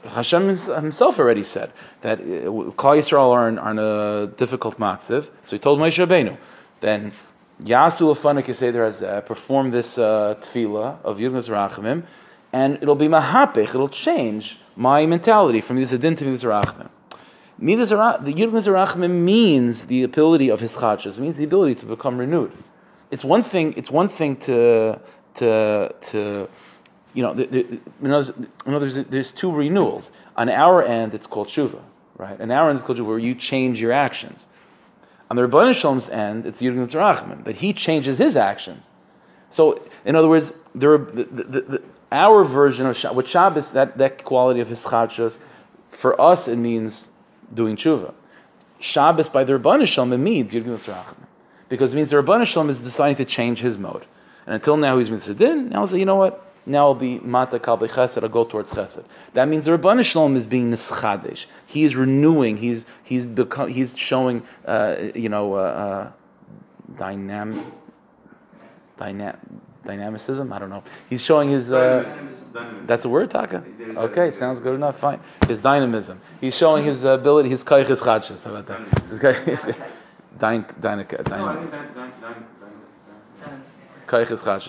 Hashem 0.09 0.59
himself 0.59 1.19
already 1.19 1.45
said 1.45 1.73
that 2.01 2.21
uh, 2.21 2.25
Klal 2.81 2.99
Yisrael 2.99 3.31
are 3.31 3.49
in, 3.49 3.59
are 3.59 3.71
in 3.71 3.79
a 3.79 4.27
difficult 4.37 4.79
matziv. 4.79 5.31
So 5.45 5.57
he 5.57 5.59
told 5.59 5.79
Moshe 5.79 6.05
Rabbeinu, 6.05 6.37
then 6.81 7.13
Yasu 7.63 8.15
Lefanik 8.15 8.47
Yiseder 8.47 8.87
has 8.87 9.03
uh, 9.03 9.21
perform 9.21 9.71
this 9.71 9.99
uh, 9.99 10.35
tefillah 10.41 11.01
of 11.05 11.19
Yudmas 11.19 11.49
Rachamim, 11.49 12.05
and 12.53 12.79
it'll 12.83 12.95
be 12.95 13.09
mahapich, 13.09 13.69
it'll 13.69 13.89
change 13.89 14.59
my 14.77 15.07
mentality 15.07 15.61
from 15.61 15.77
this 15.77 15.93
adin 15.93 16.17
to 16.17 16.25
this 16.25 16.45
rachamim. 16.45 16.89
Midas 17.59 17.91
the 17.91 17.97
Yud 17.97 18.51
Mizarachim 18.51 19.09
means 19.09 19.85
the 19.87 20.03
ability 20.03 20.49
of 20.49 20.61
his 20.61 20.75
chachas. 20.75 21.19
It 21.19 21.21
means 21.21 21.37
the 21.37 21.45
ability 21.45 21.77
to 21.77 21.87
become 21.87 22.19
renewed. 22.19 22.53
It's 23.11 23.23
one 23.23 23.43
thing. 23.43 23.75
It's 23.77 23.91
one 23.91 24.09
thing 24.09 24.37
to 24.39 24.99
to 25.35 25.95
to 26.01 26.49
you 27.15 27.23
know. 27.23 27.35
The, 27.35 27.47
the, 27.47 27.81
in 28.03 28.13
other 28.13 28.33
words, 28.67 28.97
there's 29.05 29.33
two 29.33 29.53
renewals. 29.53 30.13
On 30.37 30.49
our 30.49 30.83
end, 30.83 31.15
it's 31.15 31.27
called 31.27 31.49
shuva, 31.49 31.81
right? 32.17 32.41
On 32.41 32.51
our 32.51 32.69
end, 32.69 32.79
it's 32.79 32.87
called 32.87 32.99
shuva, 32.99 33.07
where 33.07 33.19
you 33.19 33.35
change 33.35 33.81
your 33.81 33.93
actions. 33.93 34.47
On 35.31 35.37
the 35.37 35.43
Rebbeinu 35.43 35.73
Shalom's 35.73 36.11
end, 36.11 36.45
it's 36.45 36.61
Yud 36.61 36.77
Mizarachim 36.77 37.45
that 37.45 37.57
he 37.57 37.73
changes 37.73 38.19
his 38.19 38.37
actions. 38.37 38.91
So, 39.49 39.83
in 40.05 40.15
other 40.15 40.29
words, 40.29 40.53
there 40.75 40.99
the, 40.99 41.25
the, 41.25 41.83
our 42.11 42.45
version 42.45 42.87
of 42.87 42.97
Shabbos, 42.97 43.17
what 43.17 43.29
Shabbos, 43.29 43.71
that, 43.71 43.97
that 43.99 44.25
quality 44.25 44.61
of 44.61 44.69
his 44.69 44.85
chachas, 44.85 45.39
for 45.91 46.21
us 46.21 46.49
it 46.49 46.57
means 46.57 47.09
doing 47.55 47.77
tshuva. 47.77 48.13
Shabbos 48.79 49.29
by 49.29 49.45
the 49.45 49.59
Rabban 49.59 49.87
Shalom, 49.87 50.13
it 50.13 50.19
means 50.19 50.53
Yirgin 50.53 50.77
Rachman. 50.77 51.27
Because 51.69 51.95
it 51.95 51.97
means 51.97 52.11
the 52.11 52.17
Rabban 52.17 52.47
Shalom 52.47 52.69
is 52.69 52.81
deciding 52.81 53.17
to 53.17 53.25
change 53.25 53.61
his 53.61 53.79
mode. 53.79 54.05
And 54.45 54.55
until 54.55 54.77
now 54.77 54.99
he's 54.99 55.09
been 55.09 55.21
Siddin, 55.21 55.71
now 55.71 55.81
he'll 55.81 55.87
say, 55.87 55.99
you 55.99 56.05
know 56.05 56.17
what? 56.17 56.52
Now 56.65 56.87
I'll 56.87 56.95
be 56.95 57.19
Mata 57.21 57.59
Kalbe 57.59 57.89
Chesed, 57.89 58.23
I'll 58.23 58.29
go 58.29 58.45
towards 58.45 58.73
Chesed. 58.73 59.05
That 59.35 59.49
means 59.49 59.65
the 59.65 59.77
Rabban 59.77 60.05
Shalom 60.05 60.37
is 60.37 60.47
being 60.47 60.71
Nischadesh. 60.71 61.47
He 61.67 61.85
is 61.85 61.97
renewing, 61.97 62.57
he's, 62.57 62.87
he's, 63.03 63.27
become, 63.27 63.69
he's 63.69 63.99
showing, 63.99 64.45
uh, 64.67 64.97
you 65.15 65.29
know, 65.29 65.55
uh, 65.55 65.59
uh, 65.59 66.13
dynamic, 66.97 67.65
dynamic, 68.97 69.41
dynamicism. 69.85 70.53
I 70.53 70.59
don't 70.59 70.71
know. 70.71 70.85
He's 71.11 71.23
showing 71.23 71.51
his. 71.51 71.73
Uh, 71.73 72.03
dynamism. 72.53 72.87
That's 72.87 73.05
a 73.05 73.09
word, 73.09 73.31
Taka. 73.31 73.65
Okay, 73.97 74.31
sounds 74.31 74.61
good 74.61 74.75
enough. 74.75 74.99
Fine. 74.99 75.21
His 75.49 75.61
dynamism. 75.61 76.21
He's 76.41 76.57
showing 76.57 76.85
his 76.85 77.05
ability. 77.05 77.49
His 77.49 77.65
kaychis 77.65 78.03
chachas. 78.03 78.45
How 78.45 78.55
about 78.55 78.67
that? 78.67 78.81
Dyn, 80.39 80.65
dynica, 80.81 81.23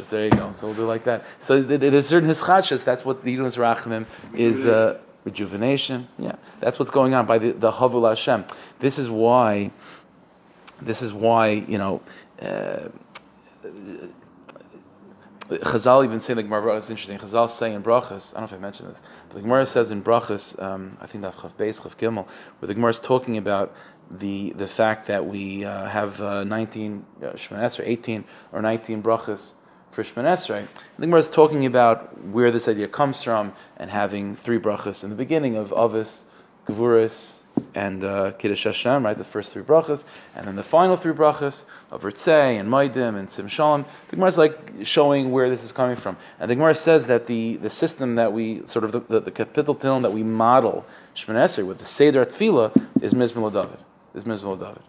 There 0.10 0.26
you 0.26 0.32
go. 0.32 0.52
So 0.52 0.68
we'll 0.68 0.76
do 0.76 0.86
like 0.86 1.04
that. 1.04 1.26
So 1.42 1.62
there's 1.62 2.08
certain 2.08 2.30
hischachas. 2.30 2.84
That's 2.84 3.04
what 3.06 3.24
the 3.24 3.38
Yidus 3.38 4.06
is. 4.34 4.66
Uh, 4.66 5.00
rejuvenation. 5.26 6.08
Yeah, 6.18 6.36
that's 6.60 6.80
what's 6.80 6.92
going 6.92 7.14
on 7.14 7.26
by 7.26 7.38
the 7.38 7.52
the 7.52 7.72
Havul 7.72 8.08
Hashem. 8.08 8.46
This 8.80 9.00
is 9.00 9.10
why. 9.10 9.72
This 10.82 11.02
is 11.02 11.14
why 11.14 11.50
you 11.50 11.78
know. 11.78 12.02
Uh, 12.42 12.90
Chazal 15.50 16.04
even 16.04 16.20
say 16.20 16.34
the 16.34 16.42
Gemara 16.42 16.76
is 16.78 16.90
interesting. 16.90 17.18
Chazal 17.18 17.50
say 17.50 17.74
in 17.74 17.84
Brachas, 17.84 18.34
I 18.34 18.40
don't 18.40 18.50
know 18.50 18.56
if 18.56 18.60
I 18.60 18.62
mentioned 18.62 18.90
this, 18.90 19.02
but 19.28 19.36
the 19.36 19.42
Gemara 19.42 19.66
says 19.66 19.92
in 19.92 20.02
Brachas, 20.02 20.60
um, 20.62 20.98
I 21.02 21.06
think 21.06 21.22
that 21.22 21.36
Chav 21.36 21.54
Beis, 21.54 21.82
Chav 21.82 21.96
Gimel, 21.98 22.26
where 22.60 22.68
the 22.68 22.74
Gemara 22.74 22.92
is 22.92 23.00
talking 23.00 23.38
about 23.38 23.76
the 24.12 24.52
the 24.52 24.68
fact 24.68 25.08
that 25.08 25.26
we 25.26 25.66
uh, 25.66 25.86
have 25.86 26.22
uh, 26.22 26.44
19 26.44 27.06
uh, 27.22 27.26
Shemon 27.34 27.82
18 27.84 28.24
or 28.52 28.62
19 28.62 29.02
Brachas 29.02 29.54
for 29.92 30.04
Shemon 30.04 30.26
Esrei. 30.26 30.68
The 30.98 31.06
Gemara 31.06 31.20
is 31.20 31.30
talking 31.30 31.66
about 31.66 32.18
where 32.26 32.52
this 32.52 32.68
idea 32.68 32.88
comes 32.88 33.22
from 33.22 33.54
and 33.78 33.92
having 33.92 34.36
three 34.36 34.60
Brachas 34.60 35.04
in 35.04 35.10
the 35.10 35.16
beginning 35.16 35.56
of 35.56 35.72
Avis, 35.72 36.26
Gevuris, 36.68 37.40
and 37.76 38.04
uh, 38.04 38.32
Kiddush 38.32 38.64
Hashem, 38.64 39.06
right, 39.06 39.18
the 39.18 39.24
first 39.24 39.52
three 39.52 39.64
brachas, 39.64 40.06
and 40.36 40.48
then 40.48 40.56
the 40.56 40.64
final 40.64 40.98
three 40.98 41.14
brachas 41.14 41.66
of 41.92 42.04
Ritzei 42.04 42.60
and 42.60 42.70
Maidim 42.70 43.18
and 43.18 43.30
Sim 43.30 43.48
Shalom. 43.48 43.86
The 44.10 44.16
Gemara 44.16 44.30
is 44.30 44.38
like 44.38 44.74
showing 44.84 45.32
where 45.32 45.50
this 45.50 45.64
is 45.64 45.72
coming 45.72 45.96
from. 45.96 46.18
And 46.40 46.50
the 46.50 46.56
Gemara 46.56 46.76
says 46.76 47.08
that 47.08 47.28
the, 47.28 47.58
the 47.58 47.70
system 47.70 48.16
that 48.16 48.34
we, 48.34 48.66
sort 48.66 48.86
of 48.86 48.92
the, 48.92 49.00
the, 49.02 49.20
the 49.22 49.32
capital 49.32 49.76
that 49.76 50.12
we 50.12 50.24
model 50.24 50.86
Shemon 51.16 51.36
Esrei 51.36 51.66
with 51.66 51.80
the 51.80 51.86
Seder 51.86 52.26
Tefillah 52.26 52.76
is 53.02 53.14
Mizmor 53.14 53.54
David. 53.54 53.80
Is 54.14 54.24
Mizmor 54.24 54.60
David. 54.60 54.82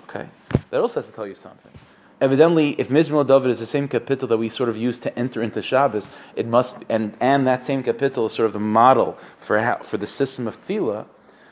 Okay. 0.00 0.28
That 0.70 0.80
also 0.80 1.00
has 1.00 1.08
to 1.08 1.14
tell 1.14 1.26
you 1.26 1.34
something. 1.34 1.72
Evidently, 2.20 2.70
if 2.78 2.88
Mizmor 2.88 3.26
David 3.26 3.50
is 3.50 3.58
the 3.58 3.66
same 3.66 3.88
capital 3.88 4.28
that 4.28 4.36
we 4.36 4.48
sort 4.48 4.68
of 4.68 4.76
use 4.76 4.98
to 5.00 5.18
enter 5.18 5.42
into 5.42 5.62
Shabbos, 5.62 6.10
it 6.36 6.46
must, 6.46 6.76
and, 6.88 7.16
and 7.20 7.46
that 7.46 7.64
same 7.64 7.82
capital 7.82 8.26
is 8.26 8.32
sort 8.32 8.46
of 8.46 8.52
the 8.52 8.60
model 8.60 9.16
for, 9.38 9.58
how, 9.58 9.78
for 9.78 9.96
the 9.96 10.06
system 10.06 10.46
of 10.46 10.60
Tefillah, 10.60 11.06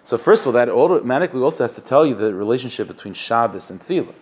so 0.09 0.17
first 0.17 0.41
of 0.41 0.47
all, 0.47 0.53
that 0.55 0.71
automatically 0.71 1.43
also 1.43 1.65
has 1.65 1.75
to 1.75 1.83
tell 1.83 2.07
you 2.07 2.15
the 2.15 2.33
relationship 2.33 2.89
between 2.89 3.13
Shabbos 3.13 3.71
and 3.71 3.79
Tefillah. 3.79 4.15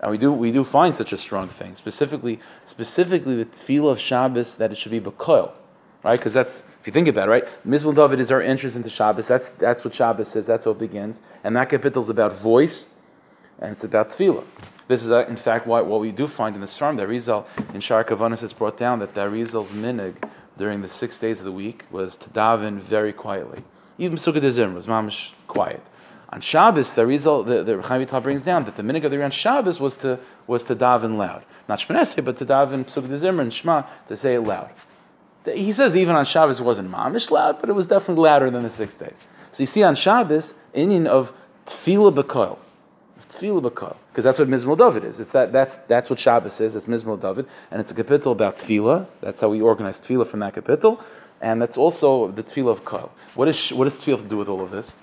And 0.00 0.10
we 0.10 0.16
do 0.16 0.32
we 0.32 0.50
do 0.50 0.64
find 0.64 0.96
such 0.96 1.12
a 1.12 1.18
strong 1.18 1.50
thing, 1.50 1.74
specifically 1.74 2.40
specifically 2.64 3.36
the 3.36 3.44
Tefillah 3.44 3.90
of 3.90 4.00
Shabbos 4.00 4.54
that 4.54 4.72
it 4.72 4.78
should 4.78 4.92
be 4.92 5.00
Bekoil, 5.00 5.52
right? 6.02 6.18
Because 6.18 6.32
that's 6.32 6.64
if 6.84 6.88
you 6.88 6.92
think 6.92 7.08
about 7.08 7.28
it, 7.28 7.30
right? 7.30 7.44
Mizmor 7.66 7.94
David 7.94 8.20
is 8.20 8.30
our 8.30 8.42
entrance 8.42 8.76
into 8.76 8.90
Shabbos. 8.90 9.26
That's 9.26 9.48
that's 9.58 9.82
what 9.82 9.94
Shabbos 9.94 10.28
says. 10.28 10.46
That's 10.46 10.66
how 10.66 10.72
it 10.72 10.78
begins. 10.78 11.22
And 11.42 11.56
that 11.56 11.70
capital 11.70 12.02
is 12.02 12.10
about 12.10 12.34
voice, 12.34 12.88
and 13.58 13.72
it's 13.72 13.84
about 13.84 14.10
Tefillah. 14.10 14.44
This 14.86 15.02
is, 15.02 15.10
uh, 15.10 15.24
in 15.26 15.36
fact, 15.36 15.66
what, 15.66 15.86
what 15.86 16.02
we 16.02 16.12
do 16.12 16.26
find 16.26 16.54
in 16.54 16.60
the 16.60 16.66
Storm. 16.66 16.96
That 16.96 17.08
Rizal 17.08 17.46
in 17.72 17.80
Shar 17.80 18.04
Kavanis 18.04 18.42
has 18.42 18.52
brought 18.52 18.76
down 18.76 18.98
that 18.98 19.14
the 19.14 19.30
Rizal's 19.30 19.72
minig 19.72 20.14
during 20.58 20.82
the 20.82 20.88
six 20.90 21.18
days 21.18 21.38
of 21.38 21.46
the 21.46 21.52
week 21.52 21.86
was 21.90 22.16
to 22.16 22.28
daven 22.28 22.80
very 22.80 23.14
quietly. 23.14 23.64
Even 23.96 24.18
Pesukei 24.18 24.42
Dezimra 24.42 24.74
was 24.74 24.86
mamish 24.86 25.32
quiet. 25.46 25.82
On 26.28 26.42
Shabbos, 26.42 26.92
the 26.92 27.06
result 27.06 27.46
the, 27.46 27.64
the 27.64 27.80
Chaim 27.80 28.04
brings 28.22 28.44
down 28.44 28.66
that 28.66 28.76
the 28.76 28.82
minig 28.82 29.04
of 29.04 29.10
the 29.10 29.24
on 29.24 29.30
Shabbos 29.30 29.80
was 29.80 29.96
to 29.96 30.20
was 30.46 30.64
to 30.64 30.76
daven 30.76 31.16
loud, 31.16 31.44
not 31.66 31.78
Shmonesrei, 31.78 32.22
but 32.22 32.36
to 32.36 32.44
daven 32.44 32.84
Pesukei 32.84 33.08
Dezimra 33.08 33.40
and 33.40 33.54
Shema 33.54 33.84
to 34.08 34.18
say 34.18 34.34
it 34.34 34.42
loud. 34.42 34.68
He 35.44 35.72
says 35.72 35.96
even 35.96 36.16
on 36.16 36.24
Shabbos 36.24 36.60
it 36.60 36.64
wasn't 36.64 36.90
mamish 36.90 37.30
loud, 37.30 37.60
but 37.60 37.68
it 37.68 37.74
was 37.74 37.86
definitely 37.86 38.22
louder 38.22 38.50
than 38.50 38.62
the 38.62 38.70
six 38.70 38.94
days. 38.94 39.16
So 39.52 39.62
you 39.62 39.66
see 39.66 39.82
on 39.82 39.94
Shabbos, 39.94 40.54
inyan 40.74 41.06
of 41.06 41.32
tefillah 41.66 42.14
b'koil, 42.14 42.58
tefillah 43.28 43.70
b'koil, 43.70 43.96
because 44.10 44.24
that's 44.24 44.38
what 44.38 44.48
Mizmor 44.48 44.76
David 44.76 45.04
is. 45.04 45.20
It's 45.20 45.32
that 45.32 45.52
that's 45.52 45.78
that's 45.86 46.08
what 46.08 46.18
Shabbos 46.18 46.60
is. 46.60 46.76
It's 46.76 46.86
Mizmor 46.86 47.20
David, 47.20 47.46
and 47.70 47.80
it's 47.80 47.90
a 47.90 47.94
capital 47.94 48.32
about 48.32 48.56
tefillah. 48.56 49.06
That's 49.20 49.40
how 49.40 49.50
we 49.50 49.60
organize 49.60 50.00
tefillah 50.00 50.26
from 50.26 50.40
that 50.40 50.54
capital 50.54 51.00
and 51.44 51.60
that's 51.60 51.76
also 51.76 52.30
the 52.30 52.42
tefillah 52.42 52.70
of 52.70 52.84
kol. 52.84 53.12
What, 53.34 53.48
is, 53.48 53.72
what 53.72 53.84
does 53.84 54.02
tefillah 54.02 54.22
to 54.22 54.28
do 54.28 54.36
with 54.38 54.48
all 54.48 54.62
of 54.62 54.70
this? 54.70 54.94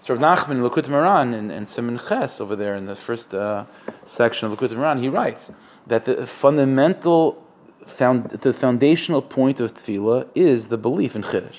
So 0.00 0.14
Rav 0.14 0.22
Nachman 0.22 0.52
in 0.52 0.60
Likutei 0.62 0.88
Moharan 0.88 1.34
in, 1.34 1.50
in 1.50 1.66
Simon 1.66 1.98
Ches 1.98 2.40
over 2.40 2.54
there 2.56 2.76
in 2.76 2.86
the 2.86 2.94
first 2.94 3.34
uh, 3.34 3.64
section 4.04 4.50
of 4.50 4.58
Likutei 4.58 4.76
Moharan, 4.76 5.00
he 5.00 5.08
writes 5.08 5.50
that 5.86 6.04
the 6.04 6.26
fundamental, 6.26 7.42
found, 7.86 8.30
the 8.30 8.52
foundational 8.52 9.22
point 9.22 9.60
of 9.60 9.74
tefillah 9.74 10.28
is 10.34 10.68
the 10.68 10.78
belief 10.78 11.16
in 11.16 11.22
Chiddush. 11.22 11.58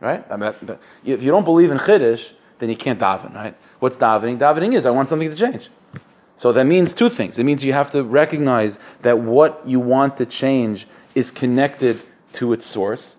Right? 0.00 0.24
I 0.30 0.36
mean, 0.36 0.54
if 1.04 1.22
you 1.22 1.30
don't 1.30 1.44
believe 1.44 1.70
in 1.70 1.78
Chiddush, 1.78 2.30
then 2.58 2.70
you 2.70 2.76
can't 2.76 2.98
daven, 2.98 3.34
right? 3.34 3.56
What's 3.78 3.96
davening? 3.96 4.38
Davening 4.38 4.74
is, 4.74 4.86
I 4.86 4.90
want 4.90 5.08
something 5.08 5.30
to 5.30 5.36
change. 5.36 5.70
So 6.36 6.52
that 6.52 6.66
means 6.66 6.94
two 6.94 7.08
things. 7.08 7.38
It 7.38 7.44
means 7.44 7.64
you 7.64 7.72
have 7.72 7.90
to 7.90 8.04
recognize 8.04 8.78
that 9.00 9.18
what 9.18 9.60
you 9.66 9.80
want 9.80 10.16
to 10.18 10.26
change 10.26 10.86
is 11.14 11.30
connected 11.32 12.00
to 12.34 12.52
its 12.52 12.64
source, 12.64 13.16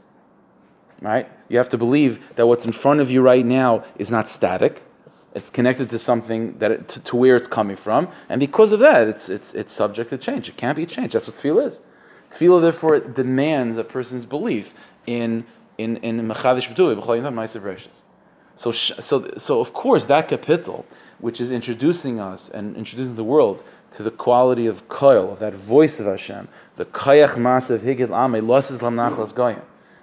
right? 1.02 1.30
You 1.50 1.58
have 1.58 1.70
to 1.70 1.78
believe 1.78 2.24
that 2.36 2.48
what's 2.48 2.66
in 2.66 2.72
front 2.72 3.02
of 3.02 3.12
you 3.12 3.22
right 3.22 3.46
now 3.46 3.84
is 3.98 4.10
not 4.10 4.30
static. 4.30 4.82
It's 5.36 5.50
connected 5.50 5.90
to 5.90 6.00
something 6.00 6.58
that 6.60 6.72
it, 6.72 6.88
to, 6.90 7.00
to, 7.02 7.16
where 7.16 7.36
it's 7.36 7.48
coming 7.48 7.76
from, 7.76 8.08
and 8.30 8.40
because 8.40 8.72
of 8.72 8.80
that, 8.80 9.08
it's 9.08 9.30
it's 9.30 9.54
it's 9.54 9.72
subject 9.72 10.10
to 10.10 10.18
change. 10.18 10.50
It 10.50 10.58
can't 10.58 10.76
be 10.76 10.88
changed. 10.88 11.14
That's 11.14 11.28
what 11.28 11.36
tefillah 11.36 11.68
is. 11.68 11.80
Tefillah 12.32 12.62
therefore 12.62 13.00
demands 13.00 13.78
a 13.78 13.84
person's 13.84 14.26
belief 14.26 14.74
in 15.06 15.46
in 15.78 15.98
in 15.98 16.28
mechadish 16.28 16.74
b'tuvi 16.74 17.88
So 18.56 18.72
so 18.72 19.32
so 19.38 19.60
of 19.60 19.74
course 19.74 20.06
that 20.06 20.28
capital, 20.28 20.86
which 21.20 21.42
is 21.42 21.52
introducing 21.52 22.20
us 22.20 22.50
and 22.50 22.76
introducing 22.76 23.16
the 23.16 23.24
world 23.24 23.64
to 23.92 24.04
the 24.04 24.12
quality 24.12 24.68
of 24.68 24.88
koil, 24.88 25.32
of 25.32 25.40
that 25.40 25.54
voice 25.54 26.00
of 26.00 26.06
Hashem, 26.06 26.48
the 26.76 26.86
kayach 26.86 27.36
masav 27.36 27.80
higid 27.80 28.10
ame 28.12 28.48
losses 28.48 28.82
lam 28.82 28.96
nachlas 28.96 29.34
goyim 29.34 29.62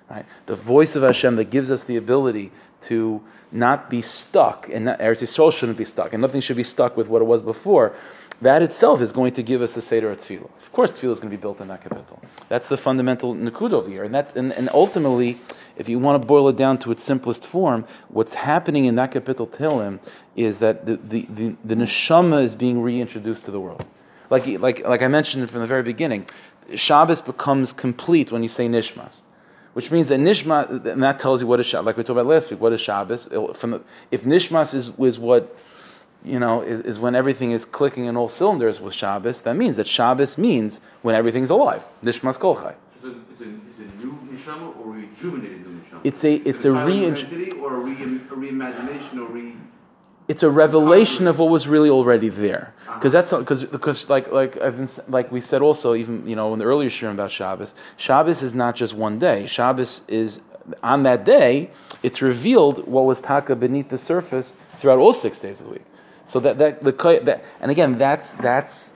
Right? 0.09 0.25
The 0.47 0.55
voice 0.55 0.95
of 0.95 1.03
Hashem 1.03 1.37
that 1.37 1.51
gives 1.51 1.71
us 1.71 1.85
the 1.85 1.97
ability 1.97 2.53
to 2.83 3.23
not 3.51 3.91
be 3.91 4.03
stuck, 4.03 4.69
and 4.69 4.87
Eretz 4.87 5.23
Yisrael 5.23 5.53
shouldn't 5.53 5.79
be 5.79 5.85
stuck, 5.85 6.13
and 6.13 6.21
nothing 6.21 6.41
should 6.41 6.57
be 6.57 6.65
stuck 6.65 6.97
with 6.97 7.09
what 7.09 7.23
it 7.23 7.25
was 7.25 7.43
before. 7.43 7.95
That 8.43 8.63
itself 8.63 9.01
is 9.01 9.13
going 9.13 9.33
to 9.35 9.43
give 9.43 9.63
us 9.63 9.73
the 9.73 9.81
Seder 9.81 10.15
Tefillah. 10.15 10.51
Of 10.59 10.73
course, 10.73 10.93
Tefillah 10.93 11.13
is 11.13 11.21
going 11.21 11.31
to 11.31 11.37
be 11.37 11.41
built 11.41 11.61
in 11.61 11.69
that 11.69 11.83
capital. 11.83 12.21
That's 12.49 12.69
the 12.69 12.77
fundamental 12.77 13.35
Nakud 13.35 13.73
over 13.73 13.89
here. 13.89 14.05
And, 14.05 14.15
that, 14.15 14.37
and, 14.37 14.53
and 14.53 14.69
ultimately, 14.75 15.39
if 15.77 15.89
you 15.89 15.99
want 15.99 16.21
to 16.21 16.27
boil 16.27 16.49
it 16.51 16.57
down 16.57 16.77
to 16.79 16.93
its 16.93 17.03
simplest 17.03 17.47
form, 17.47 17.87
what's 18.09 18.35
happening 18.35 18.85
in 18.85 18.97
that 18.97 19.13
capital 19.13 19.47
Tehillim 19.47 20.01
is 20.35 20.59
that 20.59 20.85
the, 20.85 20.97
the, 20.97 21.27
the, 21.31 21.57
the 21.65 21.75
neshama 21.75 22.43
is 22.43 22.55
being 22.55 22.83
reintroduced 22.83 23.45
to 23.45 23.51
the 23.51 23.61
world. 23.61 23.85
Like, 24.29 24.47
like, 24.61 24.87
like 24.87 25.03
I 25.03 25.09
mentioned 25.09 25.51
from 25.51 25.61
the 25.61 25.67
very 25.67 25.83
beginning, 25.83 26.27
Shabbos 26.75 27.23
becomes 27.23 27.73
complete 27.73 28.33
when 28.33 28.43
you 28.43 28.49
say 28.49 28.69
Nishmas 28.69 29.21
which 29.77 29.91
means 29.91 30.09
that 30.09 30.19
nishma, 30.19 30.87
and 30.87 31.03
that 31.03 31.19
tells 31.19 31.43
you 31.43 31.47
what 31.47 31.61
is 31.61 31.67
Shabbos. 31.67 31.85
Like 31.85 31.99
we 31.99 32.03
talked 32.03 32.13
about 32.19 32.25
last 32.25 32.51
week, 32.51 32.59
what 32.63 32.73
is 32.73 32.81
Shabbos? 32.81 33.27
From 33.53 33.73
the, 33.73 33.83
if 34.11 34.25
nishmas 34.25 34.75
is, 34.75 34.91
is 34.99 35.19
what 35.19 35.55
you 36.27 36.39
know 36.39 36.63
is, 36.63 36.81
is, 36.81 36.99
when 36.99 37.15
everything 37.15 37.53
is 37.53 37.65
clicking 37.65 38.07
in 38.07 38.17
all 38.17 38.29
cylinders 38.29 38.81
with 38.81 38.95
Shabbos, 38.95 39.43
that 39.43 39.57
means 39.57 39.77
that 39.77 39.87
Shabbos 39.87 40.37
means 40.37 40.81
when 41.03 41.15
everything's 41.15 41.51
alive. 41.51 41.87
Nishmas 42.05 42.39
kolchai. 42.39 42.75
It's 42.97 43.05
a, 43.05 43.11
it's, 43.31 43.41
a, 43.41 43.45
it's 43.45 43.79
a 43.79 44.05
new 44.05 44.19
neshama 44.31 44.77
or 44.79 44.93
rejuvenated 44.93 45.67
new 45.67 45.81
neshama. 45.81 46.01
It's 46.05 46.25
a 46.25 46.35
it's, 46.35 46.65
a, 46.65 46.73
a 46.73 46.87
re 46.87 47.05
or 47.07 47.77
a, 47.77 47.79
re- 47.79 47.93
a 47.93 48.35
reimagination 48.35 49.19
or 49.19 49.27
re 49.27 49.57
it's 50.29 50.43
a 50.43 50.51
revelation 50.51 51.29
of 51.29 51.39
what 51.39 51.51
was 51.51 51.69
really 51.69 51.89
already 51.89 52.29
there. 52.29 52.75
Uh-huh. 52.89 52.99
Because 52.99 53.13
that's 53.13 53.31
because 53.31 53.65
because 53.65 54.11
like 54.11 54.33
like 54.33 54.57
I've 54.59 54.77
been, 54.77 54.89
like 55.09 55.31
we 55.31 55.41
said 55.41 55.63
also 55.63 55.95
even 55.95 56.27
you 56.27 56.35
know 56.35 56.53
in 56.53 56.59
the 56.59 56.65
earlier 56.65 56.91
shiur 56.91 57.13
about 57.13 57.31
Shabbos, 57.31 57.75
Shabbos 57.97 58.43
is 58.43 58.55
not 58.55 58.75
just 58.75 58.95
one 58.95 59.19
day. 59.19 59.47
Shabbos 59.47 60.03
is 60.09 60.41
on 60.83 61.05
that 61.05 61.25
day. 61.25 61.71
It's 62.03 62.21
revealed 62.23 62.87
what 62.87 63.05
was 63.05 63.21
taka 63.21 63.55
beneath 63.55 63.89
the 63.89 63.99
surface 63.99 64.57
throughout 64.79 64.99
all 64.99 65.13
six 65.13 65.41
days 65.41 65.61
of 65.61 65.69
the 65.69 65.75
week. 65.75 65.85
So 66.27 66.39
that 66.41 66.59
that 66.59 66.83
the 66.83 66.93
that 67.25 67.45
and 67.61 67.71
again 67.71 67.99
that's 67.99 68.35
that's. 68.35 68.93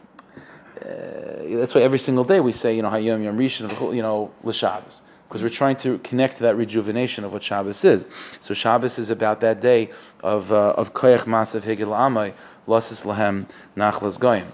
Uh, 0.80 1.58
that's 1.58 1.74
why 1.74 1.82
every 1.82 1.98
single 1.98 2.24
day 2.24 2.40
we 2.40 2.52
say, 2.52 2.74
you 2.74 2.80
know, 2.80 2.88
Hayom 2.88 3.22
Yom 3.22 3.36
Rishon, 3.36 3.94
you 3.94 4.00
know, 4.00 4.30
L'Shabbos 4.42 5.02
because 5.30 5.44
we're 5.44 5.48
trying 5.48 5.76
to 5.76 5.96
connect 5.98 6.38
to 6.38 6.42
that 6.42 6.56
rejuvenation 6.56 7.22
of 7.22 7.32
what 7.32 7.40
Shabbos 7.40 7.84
is. 7.84 8.08
So 8.40 8.52
Shabbos 8.52 8.98
is 8.98 9.10
about 9.10 9.40
that 9.42 9.60
day 9.60 9.90
of 10.24 10.50
uh, 10.50 10.70
of 10.70 10.92
koyach 10.92 11.20
masav 11.20 11.62
higel 11.62 11.90
amay 11.90 12.34
lasis 12.66 13.04
lahem 13.04 13.46
nachlas 13.76 14.18
goyim. 14.18 14.50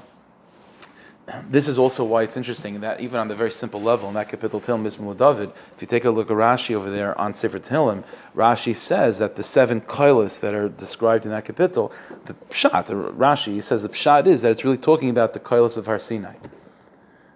This 1.50 1.66
is 1.66 1.76
also 1.76 2.04
why 2.04 2.22
it's 2.22 2.36
interesting 2.36 2.80
that 2.80 3.00
even 3.00 3.18
on 3.18 3.26
the 3.26 3.34
very 3.34 3.50
simple 3.50 3.82
level 3.82 4.08
in 4.08 4.14
that 4.14 4.28
capital 4.28 4.60
Tehillim 4.60 4.84
Mizmor 4.84 5.16
David, 5.16 5.50
if 5.74 5.82
you 5.82 5.88
take 5.88 6.04
a 6.04 6.10
look 6.10 6.30
at 6.30 6.36
Rashi 6.36 6.74
over 6.74 6.88
there 6.88 7.18
on 7.20 7.34
Sefer 7.34 7.58
Tehillim, 7.58 8.04
Rashi 8.36 8.76
says 8.76 9.18
that 9.18 9.34
the 9.34 9.42
seven 9.42 9.80
koilas 9.80 10.38
that 10.40 10.54
are 10.54 10.68
described 10.68 11.24
in 11.24 11.32
that 11.32 11.44
capital, 11.44 11.92
the 12.26 12.34
pshat, 12.50 12.86
the 12.86 12.94
Rashi, 12.94 13.54
he 13.54 13.60
says 13.60 13.82
the 13.82 13.88
pshat 13.88 14.26
is 14.26 14.42
that 14.42 14.52
it's 14.52 14.64
really 14.64 14.76
talking 14.76 15.10
about 15.10 15.32
the 15.32 15.40
koilas 15.40 15.76
of 15.76 15.86
Har 15.86 15.98
Sinai. 15.98 16.34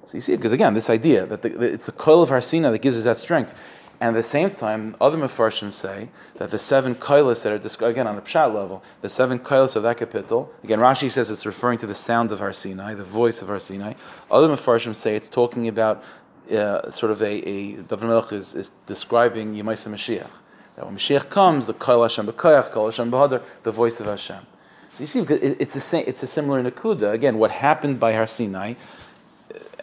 So 0.07 0.17
you 0.17 0.21
see 0.21 0.35
it 0.35 0.37
because 0.37 0.53
again, 0.53 0.75
this 0.75 0.89
idea 0.89 1.27
that 1.27 1.43
the, 1.43 1.61
it's 1.61 1.87
the 1.87 1.93
koil 1.93 2.23
of 2.23 2.29
Har 2.29 2.41
Sinai 2.41 2.71
that 2.71 2.83
gives 2.83 2.97
us 2.97 3.05
that 3.05 3.17
strength. 3.17 3.55
And 4.01 4.17
at 4.17 4.19
the 4.19 4.29
same 4.29 4.53
time, 4.55 4.97
other 4.99 5.19
Mefarshim 5.19 5.71
say 5.71 6.09
that 6.37 6.51
the 6.51 6.59
seven 6.59 6.95
koilas 6.95 7.43
that 7.43 7.53
are 7.53 7.59
described, 7.59 7.93
again 7.93 8.07
on 8.07 8.17
a 8.17 8.23
pshat 8.23 8.55
level, 8.55 8.83
the 9.03 9.11
seven 9.11 9.39
koilas 9.39 9.77
of 9.77 9.83
that 9.83 9.99
capital, 9.99 10.51
again, 10.65 10.79
Rashi 10.79 11.11
says 11.11 11.31
it's 11.31 11.45
referring 11.45 11.77
to 11.79 11.87
the 11.87 11.95
sound 11.95 12.33
of 12.33 12.39
Har 12.39 12.55
Sinai, 12.55 12.95
the 12.95 13.05
voice 13.05 13.43
of 13.43 13.49
Har 13.49 13.61
Sinai. 13.61 13.93
Other 14.31 14.49
Mefarshim 14.49 14.97
say 14.97 15.15
it's 15.15 15.29
talking 15.29 15.69
about 15.69 16.03
uh, 16.51 16.91
sort 16.91 17.13
of 17.13 17.21
a, 17.21 17.27
a 17.27 17.73
David 17.83 18.05
Melech 18.05 18.33
is, 18.33 18.55
is 18.55 18.71
describing 18.87 19.55
Yemaisa 19.55 19.91
Mashiach. 19.91 20.31
That 20.77 20.87
when 20.87 20.97
Mashiach 20.97 21.29
comes, 21.29 21.67
the 21.67 21.75
Koil 21.75 22.03
Hashem 22.03 22.27
B'Koyach, 22.27 22.73
Koil 22.73 22.87
Hashem 22.87 23.11
B'Hadar, 23.11 23.43
the 23.65 23.71
voice 23.71 24.01
of 24.01 24.07
Hashem. 24.07 24.47
So 24.95 25.03
you 25.03 25.07
see, 25.07 25.21
it's 25.21 25.77
a, 25.93 26.09
it's 26.09 26.23
a 26.23 26.27
similar 26.27 26.63
Nakuda. 26.63 27.13
Again, 27.13 27.39
what 27.39 27.51
happened 27.51 28.01
by 28.01 28.15
Har 28.15 28.27
Sinai 28.27 28.75